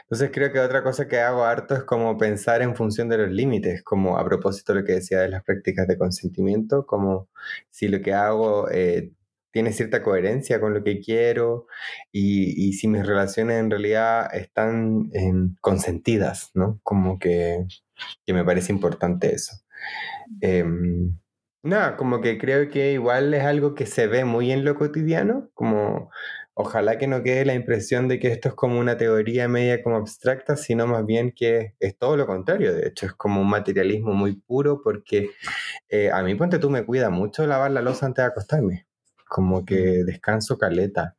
entonces 0.03 0.29
creo 0.33 0.51
que 0.51 0.59
otra 0.59 0.83
cosa 0.83 1.07
que 1.07 1.19
hago 1.19 1.43
harto 1.43 1.75
es 1.75 1.83
como 1.83 2.17
pensar 2.17 2.61
en 2.61 2.75
función 2.75 3.09
de 3.09 3.17
los 3.17 3.31
límites, 3.31 3.83
como 3.83 4.17
a 4.17 4.25
propósito 4.25 4.73
de 4.73 4.81
lo 4.81 4.85
que 4.85 4.93
decía 4.93 5.19
de 5.19 5.29
las 5.29 5.43
prácticas 5.43 5.87
de 5.87 5.97
consentimiento, 5.97 6.85
como 6.85 7.29
si 7.69 7.87
lo 7.87 8.01
que 8.01 8.13
hago 8.13 8.69
eh, 8.71 9.11
tiene 9.51 9.71
cierta 9.71 10.03
coherencia 10.03 10.59
con 10.59 10.73
lo 10.73 10.83
que 10.83 10.99
quiero 10.99 11.67
y, 12.11 12.73
si 12.73 12.89
mis 12.89 13.05
relaciones 13.05 13.57
en 13.57 13.71
realidad 13.71 14.33
están 14.35 15.11
consentidas, 15.61 16.51
¿no? 16.53 16.79
Como 16.83 17.19
que, 17.19 17.65
que, 18.25 18.33
me 18.33 18.43
parece 18.43 18.73
importante 18.73 19.33
eso. 19.33 19.55
Em, 20.41 21.17
nada, 21.63 21.95
como 21.95 22.21
que 22.21 22.37
creo 22.37 22.69
que 22.69 22.93
igual 22.93 23.33
es 23.33 23.43
algo 23.43 23.75
que 23.75 23.85
se 23.85 24.07
ve 24.07 24.25
muy 24.25 24.51
en 24.51 24.65
lo 24.65 24.75
cotidiano, 24.75 25.49
como 25.53 26.11
ojalá 26.55 26.97
que 26.97 27.07
no 27.07 27.21
quede 27.21 27.45
la 27.45 27.53
impresión 27.53 28.07
de 28.07 28.17
que 28.19 28.29
esto 28.29 28.49
es 28.49 28.55
como 28.55 28.79
una 28.79 28.97
teoría 28.97 29.47
media 29.47 29.83
como 29.83 29.97
abstracta, 29.97 30.55
sino 30.55 30.87
más 30.87 31.05
bien 31.05 31.31
que 31.31 31.75
es 31.79 31.97
todo 31.97 32.17
lo 32.17 32.25
contrario, 32.25 32.73
de 32.73 32.87
hecho 32.87 33.05
es 33.05 33.13
como 33.13 33.41
un 33.41 33.49
materialismo 33.49 34.13
muy 34.13 34.37
puro 34.37 34.81
porque 34.81 35.31
eh, 35.89 36.11
a 36.11 36.23
mí 36.23 36.33
ponte 36.35 36.57
tú 36.57 36.69
me 36.69 36.85
cuida 36.85 37.09
mucho 37.09 37.45
lavar 37.45 37.71
la 37.71 37.81
losa 37.81 38.05
antes 38.07 38.23
de 38.23 38.27
acostarme. 38.27 38.87
Como 39.27 39.65
que 39.65 40.03
descanso 40.05 40.57
caleta 40.57 41.17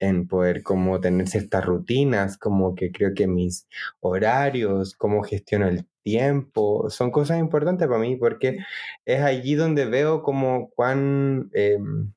en 0.00 0.26
poder 0.26 0.62
como 0.62 1.00
tener 1.00 1.28
ciertas 1.28 1.64
rutinas, 1.64 2.38
como 2.38 2.74
que 2.74 2.90
creo 2.90 3.14
que 3.14 3.26
mis 3.28 3.68
horarios, 4.00 4.94
cómo 4.96 5.22
gestiono 5.22 5.68
el 5.68 5.86
tiempo, 6.02 6.90
son 6.90 7.10
cosas 7.12 7.38
importantes 7.38 7.86
para 7.86 8.00
mí 8.00 8.16
porque 8.16 8.58
es 9.04 9.22
allí 9.22 9.54
donde 9.54 9.86
veo 9.86 10.22
como 10.22 10.70
cuán... 10.70 11.50
Em, 11.52 12.12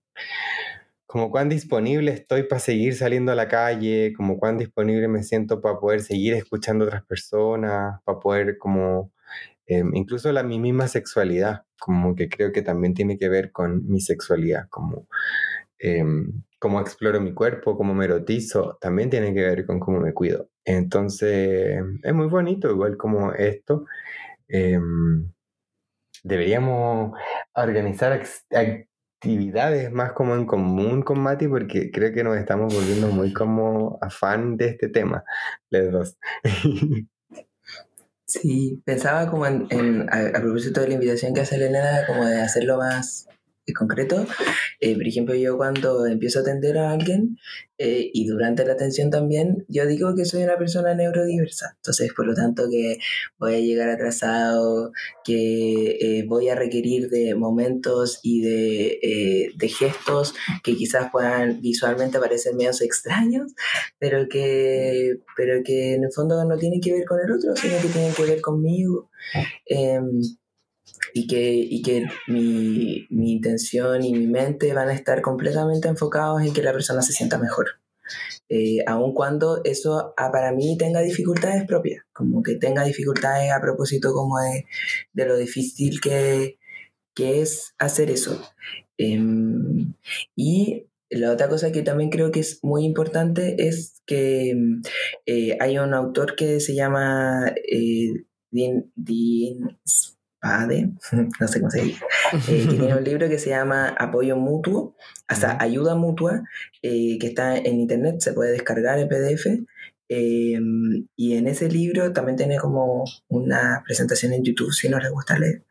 como 1.15 1.31
cuán 1.31 1.47
disponible 1.47 2.11
estoy 2.11 2.43
para 2.43 2.59
seguir 2.59 2.93
saliendo 2.93 3.31
a 3.31 3.35
la 3.35 3.47
calle, 3.47 4.11
como 4.17 4.37
cuán 4.37 4.57
disponible 4.57 5.07
me 5.07 5.23
siento 5.23 5.61
para 5.61 5.79
poder 5.79 6.01
seguir 6.01 6.33
escuchando 6.33 6.83
a 6.83 6.87
otras 6.89 7.05
personas, 7.05 8.01
para 8.03 8.19
poder 8.19 8.57
como 8.57 9.13
Em, 9.67 9.95
incluso 9.95 10.31
la 10.33 10.43
mi 10.43 10.59
misma 10.59 10.89
sexualidad, 10.89 11.65
como 11.79 12.15
que 12.15 12.29
creo 12.29 12.51
que 12.51 12.63
también 12.63 12.95
tiene 12.95 13.17
que 13.17 13.29
ver 13.29 13.51
con 13.53 13.87
mi 13.87 14.01
sexualidad, 14.01 14.67
como 14.69 15.07
em, 15.79 16.43
cómo 16.59 16.81
exploro 16.81 17.21
mi 17.21 17.33
cuerpo, 17.33 17.77
cómo 17.77 17.93
me 17.95 18.05
erotizo, 18.05 18.77
también 18.81 19.09
tiene 19.11 19.33
que 19.33 19.41
ver 19.43 19.65
con 19.65 19.79
cómo 19.79 20.01
me 20.01 20.13
cuido. 20.13 20.49
Entonces, 20.65 21.81
es 22.03 22.13
muy 22.15 22.27
bonito, 22.27 22.71
igual 22.71 22.97
como 22.97 23.33
esto. 23.33 23.85
Em, 24.49 25.31
deberíamos 26.23 27.13
organizar 27.55 28.21
actividades 29.25 29.91
más 29.91 30.13
como 30.13 30.35
en 30.35 30.45
común 30.45 31.01
con 31.01 31.19
Mati 31.19 31.47
porque 31.47 31.89
creo 31.91 32.13
que 32.13 32.23
nos 32.23 32.37
estamos 32.37 32.73
volviendo 32.73 33.07
muy 33.07 33.33
como 33.33 33.97
afán 34.01 34.55
de 34.57 34.67
este 34.69 34.89
tema, 34.89 35.23
los 35.69 35.91
dos. 35.91 36.17
Sí, 38.27 38.81
pensaba 38.83 39.29
como 39.29 39.45
en, 39.45 39.67
en 39.69 40.09
a, 40.11 40.41
propósito 40.41 40.81
de 40.81 40.87
la 40.87 40.93
invitación 40.95 41.31
que 41.35 41.41
hace 41.41 41.57
Elena, 41.57 42.07
como 42.07 42.25
de 42.25 42.41
hacerlo 42.41 42.77
más 42.77 43.27
concreto. 43.73 44.25
Eh, 44.79 44.95
por 44.95 45.07
ejemplo, 45.07 45.35
yo 45.35 45.57
cuando 45.57 46.05
empiezo 46.05 46.39
a 46.39 46.41
atender 46.43 46.77
a 46.77 46.91
alguien 46.91 47.37
eh, 47.77 48.09
y 48.13 48.25
durante 48.25 48.65
la 48.65 48.73
atención 48.73 49.09
también, 49.09 49.65
yo 49.67 49.85
digo 49.85 50.15
que 50.15 50.23
soy 50.23 50.43
una 50.43 50.57
persona 50.57 50.93
neurodiversa. 50.93 51.73
Entonces, 51.75 52.13
por 52.15 52.25
lo 52.25 52.33
tanto, 52.33 52.69
que 52.69 52.99
voy 53.37 53.55
a 53.55 53.59
llegar 53.59 53.89
atrasado, 53.89 54.93
que 55.25 55.97
eh, 55.99 56.25
voy 56.25 56.47
a 56.49 56.55
requerir 56.55 57.09
de 57.09 57.35
momentos 57.35 58.19
y 58.23 58.41
de, 58.41 58.99
eh, 59.01 59.51
de, 59.55 59.67
gestos 59.67 60.35
que 60.63 60.75
quizás 60.75 61.09
puedan 61.11 61.59
visualmente 61.61 62.19
parecer 62.19 62.55
medios 62.55 62.81
extraños, 62.81 63.53
pero 63.99 64.29
que, 64.29 65.19
pero 65.35 65.61
que 65.63 65.95
en 65.95 66.05
el 66.05 66.11
fondo 66.13 66.43
no 66.45 66.57
tienen 66.57 66.79
que 66.79 66.93
ver 66.93 67.05
con 67.05 67.19
el 67.19 67.31
otro, 67.31 67.55
sino 67.55 67.77
que 67.81 67.89
tienen 67.89 68.13
que 68.13 68.23
ver 68.23 68.41
conmigo. 68.41 69.09
Em, 70.95 71.11
y 71.13 71.27
que, 71.27 71.53
y 71.53 71.81
que 71.81 72.05
mi, 72.27 73.07
mi, 73.09 73.31
intención 73.33 74.03
y 74.03 74.13
mi 74.13 74.27
mente 74.27 74.73
van 74.73 74.89
a 74.89 74.93
estar 74.93 75.21
completamente 75.21 75.87
enfocados 75.87 76.41
en 76.41 76.53
que 76.53 76.63
la 76.63 76.73
persona 76.73 77.01
se 77.01 77.13
sienta 77.13 77.37
mejor. 77.37 77.67
Eh, 78.49 78.79
aun 78.85 79.13
cuando 79.13 79.61
eso 79.63 80.13
a, 80.17 80.31
para 80.31 80.51
mí 80.51 80.77
tenga 80.77 81.01
dificultades 81.01 81.65
propias, 81.65 82.03
como 82.13 82.43
que 82.43 82.55
tenga 82.55 82.83
dificultades 82.83 83.51
a 83.51 83.61
propósito 83.61 84.13
como 84.13 84.39
de, 84.39 84.65
de 85.13 85.25
lo 85.25 85.37
difícil 85.37 85.99
que, 86.01 86.59
que, 87.15 87.41
es 87.41 87.73
hacer 87.79 88.11
eso. 88.11 88.39
Eh, 88.97 89.19
y 90.35 90.87
la 91.09 91.31
otra 91.31 91.49
cosa 91.49 91.71
que 91.71 91.81
también 91.81 92.09
creo 92.09 92.31
que 92.31 92.39
es 92.41 92.59
muy 92.63 92.85
importante 92.85 93.67
es 93.67 94.01
que 94.05 94.55
eh, 95.25 95.57
hay 95.59 95.77
un 95.77 95.93
autor 95.93 96.35
que 96.35 96.59
se 96.59 96.75
llama 96.75 97.53
eh, 97.71 98.25
Dean, 98.51 98.91
Dean 98.95 99.79
PADE, 100.45 100.91
no 101.39 101.47
sé 101.47 101.59
cómo 101.59 101.71
se 101.71 101.81
dice, 101.81 102.03
eh, 102.49 102.67
que 102.69 102.77
tiene 102.77 102.95
un 102.95 103.03
libro 103.03 103.27
que 103.27 103.39
se 103.39 103.49
llama 103.49 103.89
Apoyo 103.97 104.37
Mutuo, 104.37 104.95
o 105.31 105.35
sea, 105.35 105.57
Ayuda 105.59 105.95
Mutua, 105.95 106.43
eh, 106.83 107.17
que 107.19 107.27
está 107.27 107.57
en 107.57 107.79
internet, 107.79 108.17
se 108.19 108.33
puede 108.33 108.51
descargar 108.51 108.99
en 108.99 109.09
PDF. 109.09 109.65
Em, 110.07 111.07
y 111.15 111.33
en 111.33 111.47
ese 111.47 111.67
libro 111.67 112.13
también 112.13 112.37
tiene 112.37 112.57
como 112.57 113.05
una 113.27 113.81
presentación 113.83 114.33
en 114.33 114.43
YouTube, 114.43 114.71
si 114.71 114.87
no 114.87 114.99
les 114.99 115.09
gusta 115.09 115.39
leer. 115.39 115.63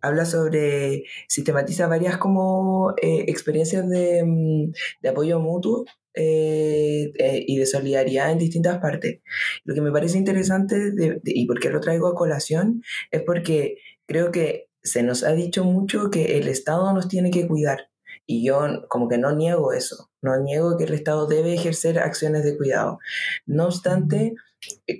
Habla 0.00 0.24
sobre, 0.24 1.04
sistematiza 1.28 1.86
varias 1.86 2.16
como 2.16 2.92
eh, 3.02 3.26
experiencias 3.28 3.86
de, 3.88 4.22
mm, 4.24 4.72
de, 5.02 5.08
apoyo 5.10 5.38
mutuo 5.38 5.84
eh, 6.14 7.12
eh, 7.18 7.44
y 7.46 7.58
de 7.58 7.66
solidaridad 7.66 8.30
en 8.30 8.38
distintas 8.38 8.78
partes. 8.78 9.20
Lo 9.64 9.74
que 9.74 9.80
me 9.80 9.92
parece 9.92 10.16
interesante 10.16 10.92
y 11.24 11.46
por 11.46 11.60
qué 11.60 11.70
lo 11.70 11.80
traigo 11.80 12.06
a 12.08 12.14
colación 12.14 12.82
es 13.10 13.22
porque 13.22 13.76
creo 14.06 14.30
que 14.30 14.68
se 14.82 15.02
nos 15.02 15.24
ha 15.24 15.32
dicho 15.32 15.64
mucho 15.64 16.10
que 16.10 16.38
el 16.38 16.48
Estado 16.48 16.92
nos 16.92 17.08
tiene 17.08 17.30
que 17.30 17.46
cuidar. 17.46 17.90
Y 18.26 18.46
yo 18.46 18.86
como 18.88 19.08
que 19.08 19.18
no 19.18 19.32
niego 19.32 19.72
eso, 19.72 20.10
no 20.22 20.38
niego 20.38 20.76
que 20.76 20.84
el 20.84 20.94
Estado 20.94 21.26
debe 21.26 21.54
ejercer 21.54 21.98
acciones 21.98 22.44
de 22.44 22.56
cuidado. 22.56 22.98
No 23.44 23.66
obstante, 23.66 24.34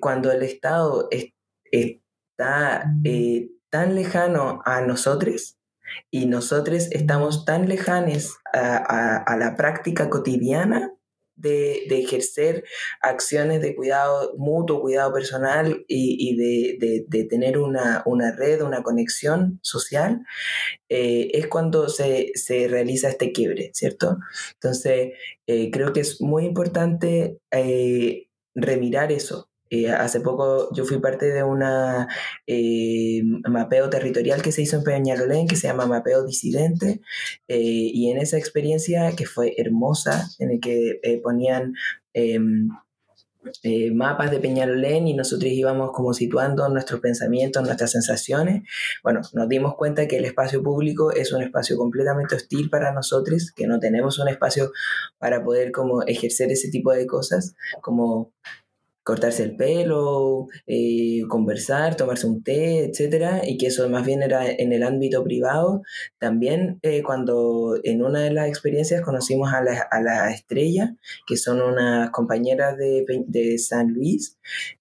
cuando 0.00 0.30
el 0.30 0.42
Estado 0.42 1.08
está 1.70 2.84
tan 3.70 3.94
lejano 3.94 4.60
a 4.64 4.82
nosotros, 4.82 5.58
y 6.10 6.26
nosotros 6.26 6.88
estamos 6.90 7.44
tan 7.44 7.68
lejanes 7.68 8.34
a, 8.52 9.36
la 9.38 9.56
práctica 9.56 10.08
cotidiana 10.10 10.92
de, 11.36 11.86
ejercer 11.90 12.64
acciones 13.00 13.60
de 13.60 13.74
cuidado 13.74 14.34
mutuo, 14.36 14.80
cuidado 14.80 15.12
personal 15.12 15.84
y, 15.88 16.36
de, 16.36 17.26
tener 17.28 17.58
una, 17.58 18.02
red, 18.36 18.62
una 18.62 18.82
conexión 18.82 19.58
social, 19.62 20.24
eh, 20.88 21.30
es 21.34 21.46
cuando 21.46 21.88
se, 21.88 22.32
realiza 22.68 23.08
este 23.08 23.32
quiebre, 23.32 23.70
¿cierto? 23.74 24.18
Entonces, 24.54 25.12
eh, 25.46 25.70
creo 25.70 25.92
que 25.92 26.00
es 26.00 26.20
muy 26.20 26.44
importante 26.44 27.38
eh, 27.50 28.28
remirar 28.54 29.12
eso, 29.12 29.50
hace 29.98 30.20
poco 30.20 30.72
yo 30.74 30.84
fui 30.84 30.98
parte 30.98 31.26
de 31.26 31.42
una 31.42 32.08
eh, 32.46 33.22
mapeo 33.48 33.90
territorial 33.90 34.42
que 34.42 34.52
se 34.52 34.62
hizo 34.62 34.76
en 34.76 34.84
Peñalolén 34.84 35.46
que 35.46 35.56
se 35.56 35.68
llama 35.68 35.86
Mapeo 35.86 36.24
Disidente 36.24 37.00
eh, 37.48 37.58
y 37.58 38.10
en 38.10 38.18
esa 38.18 38.38
experiencia 38.38 39.12
que 39.16 39.26
fue 39.26 39.54
hermosa 39.56 40.28
en 40.38 40.52
el 40.52 40.60
que 40.60 41.00
eh, 41.02 41.20
ponían 41.22 41.74
em, 42.12 42.68
mapas 43.92 44.30
de 44.30 44.40
Peñalolén 44.40 45.06
y 45.06 45.14
nosotros 45.14 45.50
íbamos 45.50 45.90
como 45.92 46.14
situando 46.14 46.68
nuestros 46.68 47.00
pensamientos, 47.00 47.62
nuestras 47.62 47.90
sensaciones. 47.90 48.62
Bueno, 49.02 49.20
nos 49.32 49.48
dimos 49.48 49.74
cuenta 49.76 50.08
que 50.08 50.16
el 50.16 50.24
espacio 50.24 50.62
público 50.62 51.12
es 51.12 51.32
un 51.32 51.42
espacio 51.42 51.76
completamente 51.76 52.36
hostil 52.36 52.70
para 52.70 52.92
nosotros, 52.92 53.52
que 53.54 53.66
no 53.66 53.78
tenemos 53.80 54.18
un 54.18 54.28
espacio 54.28 54.72
para 55.18 55.44
poder 55.44 55.72
como 55.72 56.02
ejercer 56.04 56.50
ese 56.52 56.70
tipo 56.70 56.92
de 56.92 57.06
cosas, 57.06 57.54
como 57.82 58.32
cortarse 59.04 59.44
el 59.44 59.56
pelo, 59.56 60.48
eh, 60.66 61.22
conversar, 61.28 61.96
tomarse 61.96 62.26
un 62.26 62.42
té, 62.42 62.86
etcétera, 62.86 63.42
y 63.46 63.58
que 63.58 63.66
eso 63.66 63.88
más 63.88 64.04
bien 64.04 64.22
era 64.22 64.50
en 64.50 64.72
el 64.72 64.82
ámbito 64.82 65.22
privado. 65.22 65.82
También 66.18 66.78
eh, 66.82 67.02
cuando 67.02 67.78
en 67.84 68.02
una 68.02 68.20
de 68.22 68.32
las 68.32 68.48
experiencias 68.48 69.02
conocimos 69.02 69.52
a 69.52 69.62
la, 69.62 69.86
a 69.90 70.00
la 70.00 70.30
estrella, 70.32 70.96
que 71.26 71.36
son 71.36 71.60
unas 71.60 72.10
compañeras 72.10 72.76
de, 72.78 73.04
de 73.26 73.58
San 73.58 73.92
Luis, 73.92 74.38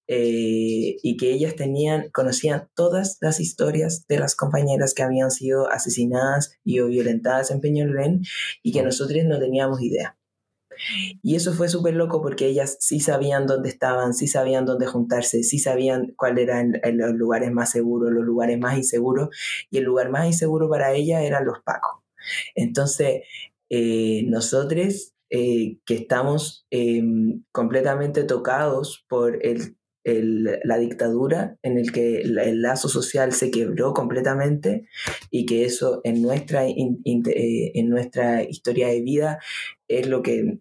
eh, 0.08 0.96
y 1.02 1.16
que 1.16 1.32
ellas 1.32 1.54
tenían, 1.54 2.10
conocían 2.10 2.68
todas 2.74 3.18
las 3.20 3.40
historias 3.40 4.06
de 4.08 4.18
las 4.18 4.34
compañeras 4.36 4.94
que 4.94 5.02
habían 5.02 5.30
sido 5.30 5.70
asesinadas 5.70 6.58
y 6.64 6.80
o 6.80 6.88
violentadas 6.88 7.50
en 7.50 7.60
Peñalolén 7.60 8.22
y 8.62 8.72
que 8.72 8.82
nosotros 8.82 9.24
no 9.24 9.38
teníamos 9.38 9.82
idea. 9.82 10.16
Y 11.22 11.36
eso 11.36 11.52
fue 11.52 11.68
súper 11.68 11.94
loco 11.94 12.22
porque 12.22 12.46
ellas 12.46 12.76
sí 12.80 13.00
sabían 13.00 13.46
dónde 13.46 13.68
estaban, 13.68 14.14
sí 14.14 14.26
sabían 14.26 14.64
dónde 14.64 14.86
juntarse, 14.86 15.42
sí 15.42 15.58
sabían 15.58 16.12
cuáles 16.16 16.44
eran 16.44 16.72
los 16.94 17.14
lugares 17.14 17.52
más 17.52 17.70
seguros, 17.70 18.12
los 18.12 18.24
lugares 18.24 18.58
más 18.58 18.76
inseguros, 18.76 19.28
y 19.70 19.78
el 19.78 19.84
lugar 19.84 20.10
más 20.10 20.26
inseguro 20.26 20.68
para 20.68 20.92
ellas 20.92 21.22
eran 21.22 21.44
los 21.44 21.60
pacos. 21.62 22.02
Entonces, 22.54 23.22
eh, 23.70 24.24
nosotros 24.26 25.14
eh, 25.30 25.78
que 25.84 25.94
estamos 25.94 26.66
em, 26.70 27.42
completamente 27.50 28.24
tocados 28.24 29.04
por 29.08 29.40
la 30.04 30.78
dictadura 30.78 31.56
en 31.62 31.78
el 31.78 31.90
que 31.90 32.20
el, 32.20 32.62
lazo 32.62 32.88
social 32.88 33.32
se 33.32 33.50
quebró 33.50 33.94
completamente 33.94 34.86
y 35.30 35.46
que 35.46 35.64
eso 35.64 36.02
en 36.04 36.22
nuestra, 36.22 36.68
eh, 36.68 36.76
en 37.04 37.88
nuestra 37.88 38.42
historia 38.42 38.88
de 38.88 39.00
vida 39.00 39.40
es 39.98 40.08
lo 40.08 40.22
que 40.22 40.58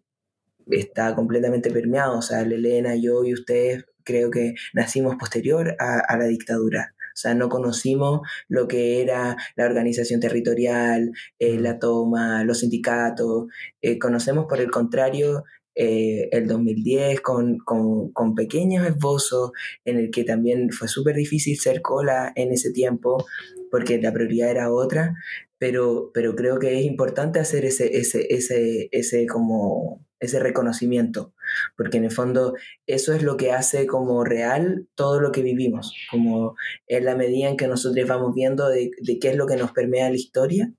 está 0.68 1.16
completamente 1.16 1.72
permeado. 1.72 2.18
O 2.18 2.22
sea, 2.22 2.42
Elena, 2.42 2.96
yo 2.96 3.24
y 3.24 3.34
ustedes 3.34 3.86
creo 4.04 4.32
que 4.32 4.56
nacimos 4.74 5.16
posterior 5.16 5.76
a, 5.80 6.18
la 6.18 6.26
dictadura. 6.26 6.96
O 7.00 7.16
sea, 7.16 7.36
no 7.36 7.48
conocimos 7.50 8.22
lo 8.48 8.68
que 8.68 9.02
era 9.02 9.38
la 9.56 9.66
organización 9.66 10.20
territorial, 10.20 11.12
eh, 11.40 11.60
la 11.60 11.80
toma, 11.80 12.44
los 12.44 12.60
sindicatos. 12.60 13.48
Eh, 13.82 14.00
conocemos, 14.00 14.46
por 14.50 14.60
el 14.60 14.72
contrario, 14.72 15.44
eh, 15.76 16.30
el 16.32 16.48
2010 16.48 17.22
con, 17.22 17.58
con, 17.60 18.12
con, 18.12 18.36
pequeños 18.36 18.86
esbozos 18.86 19.52
en 19.86 19.98
el 19.98 20.12
que 20.12 20.24
también 20.24 20.70
fue 20.72 20.88
súper 20.88 21.16
difícil 21.16 21.60
ser 21.60 21.82
cola 21.82 22.32
en 22.36 22.52
ese 22.52 22.72
tiempo 22.72 23.26
porque 23.74 24.00
la 24.00 24.14
prioridad 24.14 24.52
era 24.52 24.72
otra, 24.72 25.16
pero, 25.64 26.12
pero 26.14 26.36
creo 26.36 26.60
que 26.60 26.78
es 26.78 26.84
importante 26.84 27.40
hacer 27.40 27.64
ese, 27.64 27.96
ese, 27.98 28.28
ese, 28.34 28.90
ese 28.92 29.26
como 29.28 30.06
ese 30.20 30.42
reconocimiento, 30.42 31.34
porque 31.78 32.00
en 32.00 32.04
el 32.04 32.12
fondo 32.12 32.54
eso 32.86 33.14
es 33.14 33.24
lo 33.24 33.38
que 33.38 33.54
hace 33.54 33.88
como 33.88 34.26
real 34.26 34.90
todo 34.94 35.22
lo 35.22 35.32
que 35.32 35.42
vivimos, 35.42 35.96
como 36.12 36.56
en 36.88 37.06
la 37.06 37.16
medida 37.16 37.48
en 37.48 37.56
que 37.56 37.70
nosotros 37.70 38.06
vamos 38.10 38.34
viendo 38.36 38.68
de, 38.68 38.92
qué 39.22 39.30
es 39.30 39.38
lo 39.38 39.48
que 39.48 39.56
nos 39.56 39.72
permea 39.72 40.10
la 40.10 40.18
historia, 40.18 40.74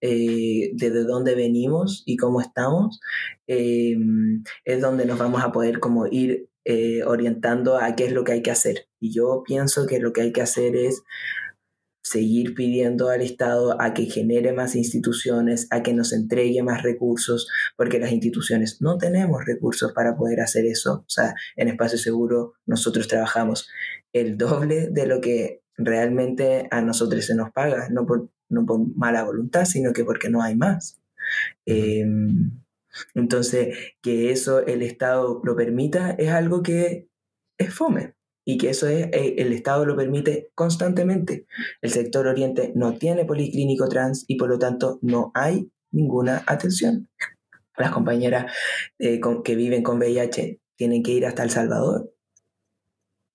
eh, 0.00 0.72
de 0.72 0.90
dónde 1.04 1.36
venimos 1.36 2.02
y 2.04 2.16
cómo 2.16 2.40
estamos, 2.40 2.98
eh, 3.46 3.94
es 4.64 4.80
donde 4.80 5.06
nos 5.06 5.16
vamos 5.16 5.44
a 5.44 5.52
poder 5.52 5.78
como 5.78 6.08
ir 6.08 6.48
eh, 6.64 7.04
orientando 7.04 7.76
a 7.78 7.94
qué 7.94 8.06
es 8.06 8.12
lo 8.12 8.24
que 8.24 8.32
hay 8.32 8.42
que 8.42 8.50
hacer. 8.50 8.88
Y 8.98 9.14
yo 9.14 9.44
pienso 9.46 9.86
que 9.86 10.00
lo 10.00 10.12
que 10.12 10.22
hay 10.22 10.32
que 10.32 10.42
hacer 10.42 10.74
es 10.74 11.04
seguir 12.04 12.54
pidiendo 12.54 13.08
al 13.08 13.22
Estado 13.22 13.80
a 13.80 13.94
que 13.94 14.04
genere 14.04 14.52
más 14.52 14.76
instituciones, 14.76 15.66
a 15.70 15.82
que 15.82 15.94
nos 15.94 16.12
entregue 16.12 16.62
más 16.62 16.82
recursos, 16.82 17.48
porque 17.76 17.98
las 17.98 18.12
instituciones 18.12 18.82
no 18.82 18.98
tenemos 18.98 19.44
recursos 19.46 19.92
para 19.92 20.14
poder 20.14 20.40
hacer 20.40 20.66
eso. 20.66 21.04
O 21.06 21.08
sea, 21.08 21.34
en 21.56 21.68
espacio 21.68 21.98
seguro 21.98 22.52
nosotros 22.66 23.08
trabajamos 23.08 23.68
el 24.12 24.36
doble 24.36 24.88
de 24.90 25.06
lo 25.06 25.22
que 25.22 25.62
realmente 25.78 26.68
a 26.70 26.82
nosotros 26.82 27.24
se 27.24 27.34
nos 27.34 27.50
paga, 27.52 27.88
no 27.90 28.04
por, 28.04 28.28
no 28.50 28.66
por 28.66 28.80
mala 28.94 29.24
voluntad, 29.24 29.64
sino 29.64 29.94
que 29.94 30.04
porque 30.04 30.28
no 30.28 30.42
hay 30.42 30.56
más. 30.56 31.00
Em, 31.64 32.60
entonces, 33.14 33.76
que 34.02 34.30
eso 34.30 34.64
el 34.66 34.82
Estado 34.82 35.40
lo 35.42 35.56
permita 35.56 36.10
es 36.10 36.28
algo 36.28 36.62
que 36.62 37.08
es 37.58 37.72
fome 37.72 38.13
y 38.44 38.58
que 38.58 38.70
eso 38.70 38.88
es, 38.88 39.06
eh, 39.12 39.36
el 39.38 39.52
Estado 39.52 39.86
lo 39.86 39.96
permite 39.96 40.50
constantemente. 40.54 41.46
El 41.80 41.90
sector 41.90 42.26
oriente 42.26 42.72
no 42.74 42.94
tiene 42.94 43.24
policlínico 43.24 43.88
trans 43.88 44.24
y 44.28 44.36
por 44.36 44.48
lo 44.48 44.58
tanto 44.58 44.98
no 45.02 45.32
hay 45.34 45.70
ninguna 45.90 46.42
atención. 46.46 47.08
Las 47.76 47.90
compañeras 47.90 48.52
eh, 48.98 49.20
que 49.44 49.56
viven 49.56 49.82
con 49.82 49.98
VIH 49.98 50.60
tienen 50.76 51.02
que 51.02 51.12
ir 51.12 51.26
hasta 51.26 51.42
El 51.42 51.50
Salvador, 51.50 52.12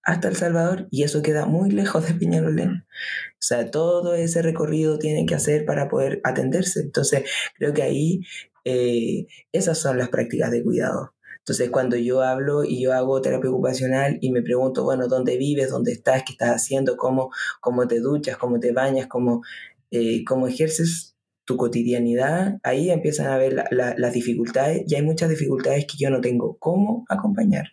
hasta 0.03 0.29
El 0.29 0.35
Salvador, 0.35 0.87
y 0.91 1.03
eso 1.03 1.21
queda 1.21 1.45
muy 1.45 1.71
lejos 1.71 2.07
de 2.07 2.13
Peñalolén. 2.13 2.85
O 3.33 3.41
sea, 3.41 3.69
todo 3.69 4.15
ese 4.15 4.41
recorrido 4.41 4.97
tienen 4.97 5.25
que 5.25 5.35
hacer 5.35 5.65
para 5.65 5.89
poder 5.89 6.21
atenderse. 6.23 6.81
Entonces, 6.81 7.23
creo 7.55 7.73
que 7.73 7.83
ahí 7.83 8.21
eh, 8.65 9.27
esas 9.51 9.77
son 9.77 9.97
las 9.97 10.09
prácticas 10.09 10.51
de 10.51 10.63
cuidado. 10.63 11.13
Entonces, 11.49 11.71
cuando 11.71 11.95
yo 11.95 12.21
hablo 12.21 12.63
y 12.63 12.79
yo 12.79 12.93
hago 12.93 13.21
terapia 13.21 13.49
ocupacional 13.49 14.19
y 14.21 14.31
me 14.31 14.43
pregunto, 14.43 14.83
bueno, 14.83 15.07
¿dónde 15.07 15.35
vives? 15.35 15.71
¿Dónde 15.71 15.93
estás? 15.93 16.21
¿Qué 16.23 16.33
estás 16.33 16.51
haciendo? 16.51 16.95
¿Cómo, 16.95 17.31
cómo 17.59 17.87
te 17.87 18.01
duchas? 18.01 18.37
¿Cómo 18.37 18.59
te 18.59 18.71
bañas? 18.71 19.07
¿Cómo, 19.07 19.41
eh, 19.89 20.23
cómo 20.25 20.47
ejerces 20.47 21.17
tu 21.45 21.57
cotidianidad? 21.57 22.59
Ahí 22.61 22.91
empiezan 22.91 23.31
a 23.31 23.37
ver 23.39 23.65
las 23.71 24.13
dificultades 24.13 24.83
y 24.87 24.93
hay 24.93 25.01
muchas 25.01 25.27
dificultades 25.27 25.87
que 25.87 25.97
yo 25.97 26.11
no 26.11 26.21
tengo 26.21 26.55
cómo 26.59 27.03
acompañar, 27.09 27.69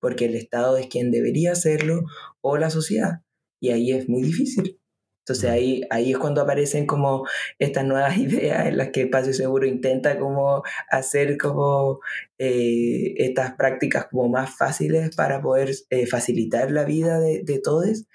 porque 0.00 0.24
el 0.24 0.34
Estado 0.34 0.78
es 0.78 0.86
quien 0.86 1.10
debería 1.10 1.52
hacerlo 1.52 2.04
o 2.40 2.56
la 2.56 2.70
sociedad. 2.70 3.20
Y 3.60 3.68
ahí 3.68 3.92
es 3.92 4.08
muy 4.08 4.22
difícil. 4.22 4.79
Entonces 5.20 5.50
ahí, 5.50 5.82
ahí 5.90 6.12
es 6.12 6.18
cuando 6.18 6.40
aparecen 6.40 6.86
como 6.86 7.26
estas 7.58 7.84
nuevas 7.84 8.16
ideas 8.18 8.66
en 8.66 8.78
las 8.78 8.90
que 8.90 9.02
Espacio 9.02 9.32
Seguro 9.32 9.66
intenta 9.66 10.18
como 10.18 10.62
hacer 10.90 11.36
como 11.38 12.00
eh, 12.38 13.14
estas 13.16 13.54
prácticas 13.54 14.06
como 14.10 14.28
más 14.28 14.56
fáciles 14.56 15.14
para 15.14 15.40
poder 15.42 15.70
eh, 15.90 16.06
facilitar 16.06 16.70
la 16.70 16.84
vida 16.84 17.20
de, 17.20 17.42
de 17.44 17.60
todos, 17.60 18.06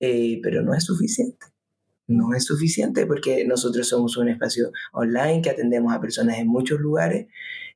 eh, 0.00 0.40
pero 0.42 0.62
no 0.62 0.74
es 0.74 0.84
suficiente. 0.84 1.46
no 2.08 2.34
es 2.34 2.44
suficiente 2.44 3.06
porque 3.06 3.44
nosotros 3.46 3.88
somos 3.88 4.16
un 4.16 4.28
espacio 4.28 4.70
online 4.92 5.42
que 5.42 5.50
atendemos 5.50 5.92
a 5.94 6.00
personas 6.00 6.38
en 6.38 6.48
muchos 6.48 6.80
lugares 6.80 7.26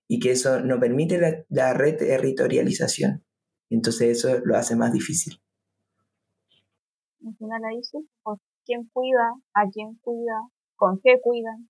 y 0.08 0.18
que 0.20 0.32
eso 0.32 0.60
no 0.60 0.80
permite 0.80 1.18
la, 1.18 1.44
la 1.48 1.74
reterritorialización. 1.74 3.24
Entonces 3.70 4.18
eso 4.18 4.40
lo 4.44 4.56
hace 4.56 4.76
más 4.76 4.92
difícil. 4.92 5.40
Al 7.26 7.36
final 7.36 7.64
ahí 7.64 7.82
sí, 7.82 7.98
pues, 8.22 8.38
¿quién 8.64 8.88
cuida? 8.92 9.34
¿A 9.54 9.68
quién 9.70 9.96
cuida? 10.02 10.48
¿Con 10.76 11.00
qué 11.02 11.20
cuidan? 11.20 11.68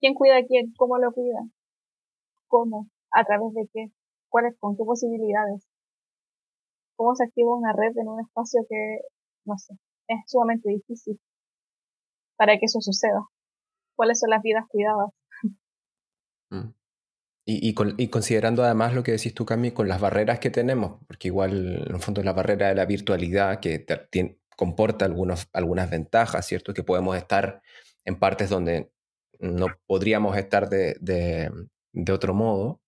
¿Quién 0.00 0.14
cuida 0.14 0.38
a 0.38 0.44
quién? 0.44 0.72
¿Cómo 0.76 0.98
lo 0.98 1.12
cuidan? 1.12 1.52
¿Cómo? 2.48 2.88
¿A 3.10 3.24
través 3.24 3.52
de 3.54 3.68
qué? 3.72 3.86
¿Cuáles? 4.28 4.56
¿Con 4.58 4.76
qué 4.76 4.84
posibilidades? 4.84 5.66
¿Cómo 6.96 7.14
se 7.14 7.24
activa 7.24 7.56
una 7.56 7.72
red 7.72 7.96
en 7.96 8.08
un 8.08 8.20
espacio 8.20 8.64
que, 8.68 8.98
no 9.44 9.56
sé, 9.58 9.74
es 10.08 10.18
sumamente 10.26 10.68
difícil 10.68 11.18
para 12.36 12.58
que 12.58 12.66
eso 12.66 12.80
suceda. 12.80 13.28
¿Cuáles 13.96 14.18
son 14.18 14.30
las 14.30 14.42
vidas 14.42 14.64
cuidadas? 14.68 15.10
Mm. 16.50 16.74
Y, 17.46 18.08
considerando 18.08 18.64
además 18.64 18.94
lo 18.94 19.02
que 19.02 19.12
decís 19.12 19.34
tú, 19.34 19.44
Cami, 19.44 19.72
con 19.72 19.86
las 19.86 20.00
barreras 20.00 20.38
que 20.38 20.48
tenemos, 20.50 21.00
porque 21.06 21.28
igual 21.28 21.84
en 21.86 21.94
el 21.94 22.00
fondo 22.00 22.22
la 22.22 22.32
barrera 22.32 22.68
de 22.68 22.74
la 22.74 22.86
virtualidad 22.86 23.60
que 23.60 23.78
comporta 24.56 25.04
algunos, 25.04 25.48
algunas 25.52 25.90
ventajas, 25.90 26.46
¿cierto? 26.46 26.74
Que 26.74 26.82
podemos 26.82 27.16
estar 27.16 27.62
en 28.04 28.18
partes 28.18 28.50
donde 28.50 28.90
no 29.38 29.66
podríamos 29.86 30.36
estar 30.36 30.68
de, 30.68 30.96
de, 31.00 31.50
de 31.92 32.12
otro 32.12 32.34
modo. 32.34 32.80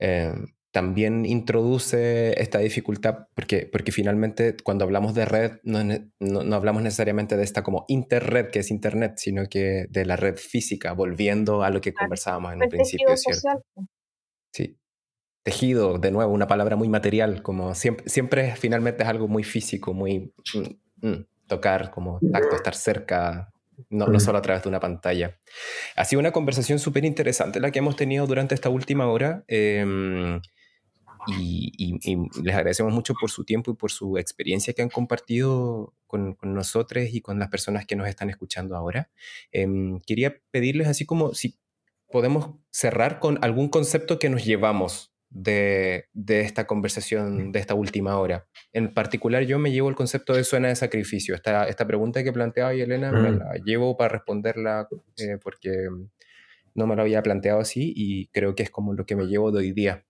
Eh, 0.00 0.34
también 0.74 1.24
introduce 1.24 2.34
esta 2.42 2.58
dificultad, 2.58 3.28
porque, 3.36 3.68
porque 3.70 3.92
finalmente 3.92 4.56
cuando 4.64 4.84
hablamos 4.84 5.14
de 5.14 5.24
red 5.24 5.52
no, 5.62 5.84
no, 6.18 6.56
hablamos 6.56 6.82
necesariamente 6.82 7.36
de 7.36 7.44
esta 7.44 7.62
como 7.62 7.84
interred, 7.86 8.50
que 8.50 8.58
es 8.58 8.72
Internet, 8.72 9.14
sino 9.18 9.46
que 9.48 9.86
de 9.88 10.04
la 10.04 10.16
red 10.16 10.34
física, 10.36 10.92
volviendo 10.92 11.62
a 11.62 11.70
lo 11.70 11.80
que 11.80 11.94
conversábamos 11.94 12.54
en 12.54 12.64
un 12.64 12.68
principio, 12.68 13.16
¿cierto? 13.16 13.62
Tejido, 15.44 15.98
de 15.98 16.10
nuevo, 16.10 16.32
una 16.32 16.46
palabra 16.46 16.74
muy 16.74 16.88
material, 16.88 17.42
como 17.42 17.74
siempre, 17.74 18.08
siempre 18.08 18.56
finalmente 18.56 19.02
es 19.02 19.08
algo 19.08 19.28
muy 19.28 19.44
físico, 19.44 19.92
muy 19.92 20.32
mm, 20.54 21.06
mm, 21.06 21.26
tocar, 21.46 21.90
como 21.90 22.18
tacto, 22.32 22.56
estar 22.56 22.74
cerca, 22.74 23.52
no, 23.90 24.06
no, 24.06 24.18
solo 24.20 24.38
a 24.38 24.42
través 24.42 24.62
de 24.62 24.70
una 24.70 24.80
pantalla. 24.80 25.38
Ha 25.96 26.04
sido 26.06 26.20
una 26.20 26.32
conversación 26.32 26.78
súper 26.78 27.04
interesante 27.04 27.60
la 27.60 27.70
que 27.70 27.80
hemos 27.80 27.94
tenido 27.94 28.26
durante 28.26 28.54
esta 28.54 28.70
última 28.70 29.06
hora. 29.06 29.44
Eh, 29.46 30.40
y, 31.26 31.98
les 32.42 32.54
agradecemos 32.54 32.92
mucho 32.92 33.14
por 33.14 33.30
su 33.30 33.44
tiempo 33.44 33.70
y 33.70 33.74
por 33.74 33.90
su 33.90 34.18
experiencia 34.18 34.74
que 34.74 34.82
han 34.82 34.88
compartido 34.88 35.94
con, 36.06 36.34
con 36.34 36.54
nosotros 36.54 37.04
y 37.10 37.20
con 37.20 37.38
las 37.38 37.48
personas 37.48 37.86
que 37.86 37.96
nos 37.96 38.08
están 38.08 38.30
escuchando 38.30 38.76
ahora. 38.76 39.10
Em, 39.52 40.00
quería 40.00 40.36
pedirles 40.50 40.88
así 40.88 41.06
como 41.06 41.34
si 41.34 41.58
podemos 42.10 42.56
cerrar 42.70 43.20
con 43.20 43.42
algún 43.42 43.68
concepto 43.68 44.18
que 44.18 44.30
nos 44.30 44.44
llevamos 44.44 45.13
de, 45.34 46.06
de, 46.14 46.40
esta 46.40 46.66
conversación, 46.66 47.52
de 47.52 47.58
esta 47.58 47.74
última 47.74 48.16
hora. 48.16 48.46
En 48.72 48.94
particular, 48.94 49.42
yo 49.42 49.58
me 49.58 49.70
llevo 49.70 49.90
el 49.90 49.94
concepto 49.94 50.32
de 50.32 50.44
suena 50.44 50.68
de 50.68 50.76
sacrificio. 50.76 51.34
Esta, 51.34 51.68
esta 51.68 51.86
pregunta 51.86 52.24
que 52.24 52.32
planteaba 52.32 52.72
Elena, 52.72 53.12
me 53.12 53.32
mm. 53.32 53.38
la 53.38 53.54
llevo 53.64 53.96
para 53.98 54.14
responderla 54.14 54.88
eh, 55.18 55.36
porque 55.42 55.88
no 56.74 56.86
me 56.86 56.96
lo 56.96 57.02
había 57.02 57.22
planteado 57.22 57.60
así 57.60 57.92
y 57.94 58.28
creo 58.28 58.54
que 58.54 58.62
es 58.62 58.70
como 58.70 58.94
lo 58.94 59.04
que 59.04 59.16
me 59.16 59.26
llevo 59.26 59.52
de 59.52 59.58
hoy 59.58 59.72
día 59.72 60.04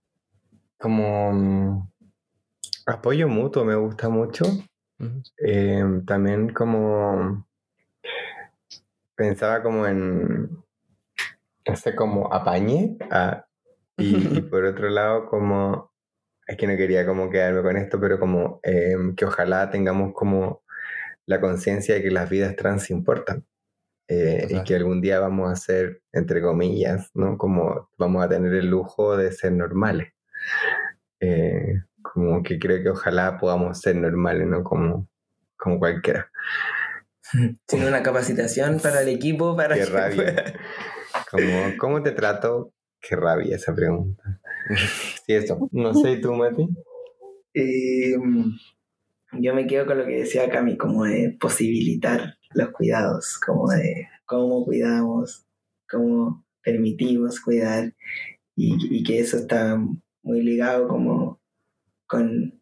como 0.85 1.33
mm, 1.33 1.89
apoyo 2.85 3.27
mutuo 3.27 3.65
me 3.65 3.75
gusta 3.75 4.11
mucho. 4.11 4.45
Em, 5.39 6.05
también 6.05 6.53
como 6.53 7.47
pensaba 9.15 9.63
como 9.63 9.87
en, 9.87 10.63
no 11.67 11.77
sé, 11.77 11.95
como 11.95 12.33
apañe. 12.33 12.99
Ah, 13.11 13.47
y, 13.97 14.41
por 14.51 14.65
otro 14.65 14.89
lado, 14.89 15.27
como, 15.27 15.93
es 16.47 16.57
que 16.57 16.67
no 16.67 16.77
quería 16.77 17.07
como 17.07 17.31
quedarme 17.31 17.63
con 17.63 17.77
esto, 17.77 18.01
pero 18.01 18.19
como 18.19 18.61
em, 18.63 19.15
que 19.15 19.25
ojalá 19.25 19.71
tengamos 19.71 20.13
como 20.15 20.63
la 21.27 21.41
conciencia 21.41 21.95
de 21.95 22.03
que 22.03 22.11
las 22.11 22.29
vidas 22.29 22.57
trans 22.57 22.91
importan. 22.91 23.45
Eh, 24.07 24.47
y 24.51 24.63
que 24.65 24.77
algún 24.77 25.01
día 25.01 25.19
vamos 25.19 25.51
a 25.51 25.57
ser, 25.57 26.03
entre 26.13 26.43
comillas, 26.43 27.11
¿no? 27.15 27.39
Como 27.39 27.89
vamos 27.97 28.23
a 28.23 28.29
tener 28.29 28.53
el 28.53 28.69
lujo 28.69 29.17
de 29.17 29.33
ser 29.33 29.53
normales. 29.53 30.13
Eh, 31.21 31.81
como 32.03 32.43
que 32.43 32.59
creo 32.59 32.83
que 32.83 32.91
ojalá 32.91 33.39
podamos 33.39 33.81
ser 33.81 33.97
normales, 33.97 34.47
¿no? 34.47 34.63
Como, 34.63 35.09
como 35.57 35.79
cualquiera. 35.79 36.31
Tiene 37.67 37.89
una 37.89 38.03
capacitación 38.03 38.79
para 38.79 39.01
el 39.01 39.09
equipo, 39.09 39.57
para 39.57 39.75
Qué 39.75 39.87
rabia. 39.87 40.53
Como, 41.31 41.79
¿Cómo 41.79 42.03
te 42.03 42.13
trato? 42.13 42.74
Qué 43.07 43.17
rabia 43.17 43.57
esa 43.57 43.75
pregunta. 43.75 44.41
Sí, 45.27 45.33
eso. 45.35 45.69
No 45.73 45.95
sé, 45.95 46.17
¿tú, 46.17 46.33
Mati? 46.33 46.69
Eh, 47.55 48.17
yo 49.33 49.55
me 49.55 49.67
quedo 49.67 49.87
con 49.87 49.99
lo 49.99 50.07
que 50.07 50.21
decía 50.21 50.51
Cami, 50.51 50.77
como 50.77 51.05
de 51.05 51.37
posibilitar 51.39 52.39
los 52.55 52.71
cuidados, 52.71 53.39
como 53.39 53.69
de 53.71 54.09
cómo 54.25 54.65
cuidamos, 54.65 55.47
cómo 55.89 56.45
permitimos 56.63 57.41
cuidar 57.41 57.95
y 58.57 59.03
que 59.03 59.19
eso 59.19 59.37
está 59.39 59.79
muy 60.23 60.43
ligado 60.43 60.89
como 60.89 61.41
con 62.07 62.61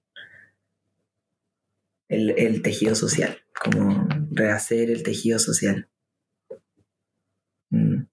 el, 2.09 2.63
tejido 2.63 2.95
social, 2.95 3.39
como 3.63 4.07
rehacer 4.31 4.91
el 4.91 5.03
tejido 5.03 5.39
social. 5.39 5.89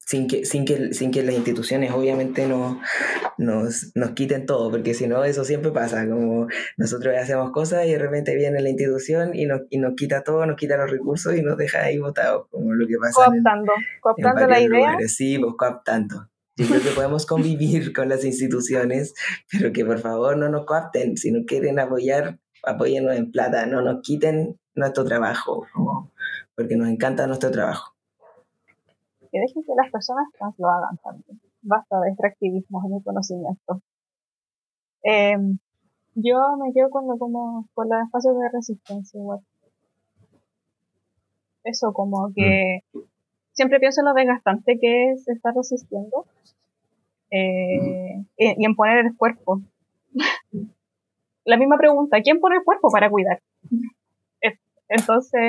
Sin 0.10 0.28
que, 0.28 0.44
sin, 0.44 0.66
que, 0.66 0.92
sin 0.96 1.12
que 1.12 1.22
las 1.22 1.36
instituciones 1.36 1.92
obviamente 1.92 2.48
no, 2.48 2.82
nos, 3.38 3.92
nos 3.94 4.12
quiten 4.12 4.48
todo, 4.48 4.72
porque 4.72 4.96
si 4.96 5.06
no, 5.06 5.24
eso 5.24 5.46
siempre 5.46 5.70
pasa, 5.70 6.10
como 6.10 6.48
nosotros 6.78 7.16
hacemos 7.16 7.52
cosas 7.52 7.86
y 7.86 7.92
de 7.92 8.00
repente 8.00 8.36
viene 8.36 8.60
la 8.60 8.70
institución 8.70 9.36
y 9.36 9.46
nos, 9.46 9.62
y 9.70 9.78
nos 9.78 9.94
quita 9.94 10.24
todo, 10.24 10.48
nos 10.48 10.56
quita 10.56 10.78
los 10.78 10.90
recursos 10.90 11.36
y 11.36 11.44
nos 11.44 11.58
deja 11.58 11.84
ahí 11.84 12.00
botados, 12.00 12.48
como 12.50 12.74
lo 12.74 12.88
que 12.88 12.96
pasa. 13.00 13.24
Cooptando, 13.24 13.72
cooptando 14.02 14.48
la 14.48 14.60
idea. 14.60 14.98
Sí, 15.08 15.38
pues 15.38 15.54
cooptando. 15.56 16.28
Yo 16.58 16.66
creo 16.66 16.82
que 16.82 16.90
podemos 16.90 17.28
convivir 17.28 17.94
con 17.94 18.10
las 18.10 18.26
instituciones, 18.26 19.14
pero 19.52 19.72
que 19.72 19.86
por 19.86 20.00
favor 20.00 20.38
no 20.38 20.50
nos 20.50 20.66
coapten. 20.66 21.18
Si 21.18 21.32
no 21.32 21.46
quieren 21.46 21.78
apoyar, 21.78 22.40
apóyennos 22.64 23.16
en 23.16 23.32
plata, 23.32 23.68
no 23.68 23.84
nos 23.84 24.02
quiten 24.02 24.60
nuestro 24.74 25.06
trabajo, 25.06 25.68
porque 26.56 26.76
nos 26.76 26.90
encanta 26.90 27.28
nuestro 27.28 27.52
trabajo. 27.52 27.96
Que 29.32 29.40
dejen 29.40 29.64
que 29.64 29.74
las 29.76 29.92
personas 29.92 30.28
trans 30.38 30.56
lo 30.58 30.70
hagan 30.70 30.98
también. 31.04 31.40
Basta 31.62 32.00
de 32.02 32.10
extractivismo 32.10 32.82
en 32.86 32.96
mi 32.96 33.04
conocimiento. 33.04 33.82
Em, 35.04 35.60
yo 36.16 36.38
me 36.58 36.74
quedo 36.74 36.90
con, 36.90 37.08
lo, 37.08 37.18
como, 37.18 37.68
con 37.74 37.90
los 37.90 38.04
espacios 38.04 38.38
de 38.38 38.50
resistencia 38.50 39.20
igual. 39.20 39.40
Eso, 41.64 41.94
como 41.94 42.32
que 42.34 42.82
mm 42.94 43.00
siempre 43.60 43.80
pienso 43.82 44.00
en 44.00 44.06
lo 44.06 44.14
desgastante 44.14 44.80
que 44.80 45.12
es 45.12 45.28
estar 45.28 45.54
resistiendo 45.54 46.26
eh, 47.30 48.24
y 48.38 48.66
en 48.66 48.74
poner 48.74 49.06
el 49.06 49.18
cuerpo. 49.18 49.62
La 51.44 51.58
misma 51.58 51.78
pregunta, 51.78 52.22
¿quién 52.22 52.40
pone 52.40 52.56
el 52.56 52.64
cuerpo 52.64 52.90
para 52.90 53.10
cuidar? 53.10 53.42
Entonces, 54.90 55.42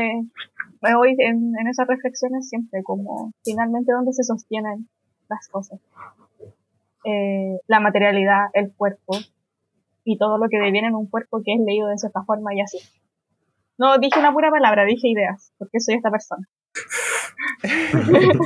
me 0.83 0.95
voy 0.95 1.17
en, 1.19 1.55
esas 1.69 1.89
reflexiones 1.89 2.49
siempre, 2.49 2.83
como 2.83 3.33
finalmente 3.45 3.93
dónde 3.93 4.13
se 4.13 4.23
sostienen 4.23 4.89
las 5.29 5.49
cosas. 5.49 5.81
Eh, 7.05 7.59
la 7.67 7.81
materialidad, 7.81 8.47
el 8.53 8.73
cuerpo 8.73 9.17
y 10.05 10.19
todo 10.19 10.39
lo 10.39 10.49
que 10.49 10.59
deviene 10.59 10.89
en 10.89 10.95
un 10.95 11.07
cuerpo 11.07 11.43
que 11.45 11.55
es 11.55 11.61
leído 11.61 11.89
de 11.89 11.99
cierta 11.99 12.23
forma 12.25 12.55
y 12.55 12.61
así. 12.61 12.79
No 13.79 13.99
dije 13.99 14.19
una 14.19 14.33
pura 14.33 14.51
palabra, 14.51 14.85
dije 14.85 15.09
ideas, 15.09 15.53
porque 15.59 15.81
soy 15.81 15.95
esta 15.95 16.11
persona. 16.11 16.47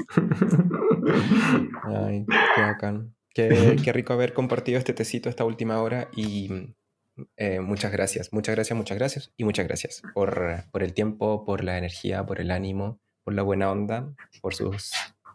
Ay, 1.82 2.24
qué 2.54 2.60
bacán. 2.60 3.14
Qué, 3.30 3.76
qué, 3.82 3.92
rico 3.92 4.12
haber 4.12 4.32
compartido 4.32 4.78
este 4.78 4.92
tecito 4.92 5.28
esta 5.28 5.44
última 5.44 5.82
hora 5.82 6.08
y 6.14 6.76
eh, 7.36 7.60
muchas 7.60 7.92
gracias, 7.92 8.32
muchas 8.32 8.54
gracias, 8.54 8.76
muchas 8.76 8.98
gracias 8.98 9.32
y 9.36 9.44
muchas 9.44 9.66
gracias 9.66 10.02
por, 10.14 10.64
por 10.72 10.82
el 10.82 10.94
tiempo, 10.94 11.44
por 11.44 11.62
la 11.62 11.78
energía, 11.78 12.24
por 12.26 12.40
el 12.40 12.50
ánimo, 12.50 12.98
por 13.22 13.34
la 13.34 13.42
buena 13.42 13.70
onda, 13.70 14.12
por 14.40 14.54
sus 14.54 14.92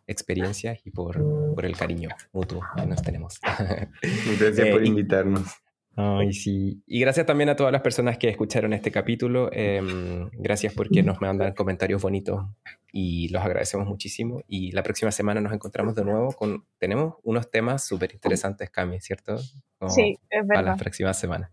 experiencias 0.08 0.80
y 0.84 0.92
por, 0.92 1.18
por 1.54 1.66
el 1.66 1.78
cariño 1.78 2.10
mutuo 2.34 2.62
que 2.76 2.86
nos 2.86 3.02
tenemos. 3.02 3.40
Gracias 4.40 4.70
por 4.70 4.84
eh, 4.84 4.88
invitarnos. 4.88 5.48
Ay, 5.96 6.32
sí. 6.32 6.82
Y 6.88 7.02
gracias 7.02 7.26
también 7.26 7.50
a 7.50 7.58
todas 7.58 7.74
las 7.74 7.82
personas 7.82 8.18
que 8.18 8.30
escucharon 8.30 8.72
este 8.72 8.90
capítulo. 8.90 9.50
Em, 9.52 10.30
gracias 10.32 10.74
porque 10.74 11.04
nos 11.04 11.20
mandan 11.20 11.54
comentarios 11.54 12.02
bonitos 12.02 12.46
y 12.94 13.28
los 13.30 13.44
agradecemos 13.44 13.86
muchísimo. 13.86 14.42
Y 14.48 14.72
la 14.72 14.82
próxima 14.82 15.12
semana 15.12 15.42
nos 15.42 15.52
encontramos 15.52 15.96
de 15.96 16.06
nuevo 16.06 16.32
con... 16.32 16.64
Tenemos 16.78 17.16
unos 17.24 17.52
temas 17.52 17.86
súper 17.86 18.14
interesantes, 18.14 18.70
Cami, 18.70 19.02
¿cierto? 19.02 19.40
sí, 19.90 20.18
es 20.30 20.48
verdad. 20.48 20.64
Para 20.64 20.72
la 20.72 20.78
próxima 20.78 21.14
semana. 21.14 21.52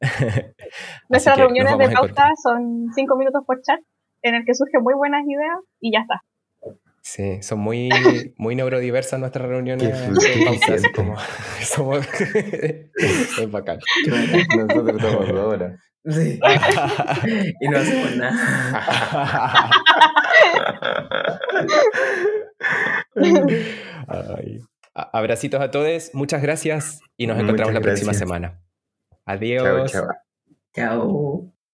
Nuestras 1.08 1.38
reuniones 1.38 1.78
de 1.78 1.88
pauta 1.90 2.30
son 2.42 2.88
cinco 2.94 3.16
minutos 3.16 3.42
por 3.46 3.60
chat. 3.62 3.80
en 4.22 4.34
el 4.34 4.44
que 4.44 4.54
surgen 4.54 4.82
muy 4.82 4.94
buenas 4.94 5.22
ideas 5.26 5.58
y 5.80 5.92
ya 5.92 6.00
está. 6.00 6.22
Sí, 7.02 7.40
son 7.42 7.60
muy, 7.60 7.88
muy 8.36 8.56
neurodiversas 8.56 9.20
nuestras 9.20 9.48
reuniones. 9.48 9.94
Qué 10.20 10.44
pausas, 10.44 10.82
como, 10.94 11.14
somos, 11.62 12.04
es 12.34 13.50
bacán. 13.50 13.78
Nosotros 14.56 15.00
somos 15.00 15.28
dos 15.28 15.54
horas. 15.54 15.80
Sí. 16.08 16.38
y 17.60 17.68
no 17.68 17.78
hacemos 17.78 18.16
nada. 18.16 19.70
Ay. 24.08 24.60
A- 24.94 25.10
Abracitos 25.18 25.60
a 25.60 25.70
todos, 25.70 26.10
muchas 26.14 26.40
gracias 26.42 27.00
y 27.16 27.26
nos 27.26 27.36
Muchas 27.36 27.44
encontramos 27.44 27.74
la 27.74 27.80
próxima 27.80 28.12
gracias. 28.12 28.28
Semana. 29.26 29.38
Chao, 29.58 29.80
Adiós. 29.82 29.90
chao. 29.90 30.08
Chao. 30.74 31.55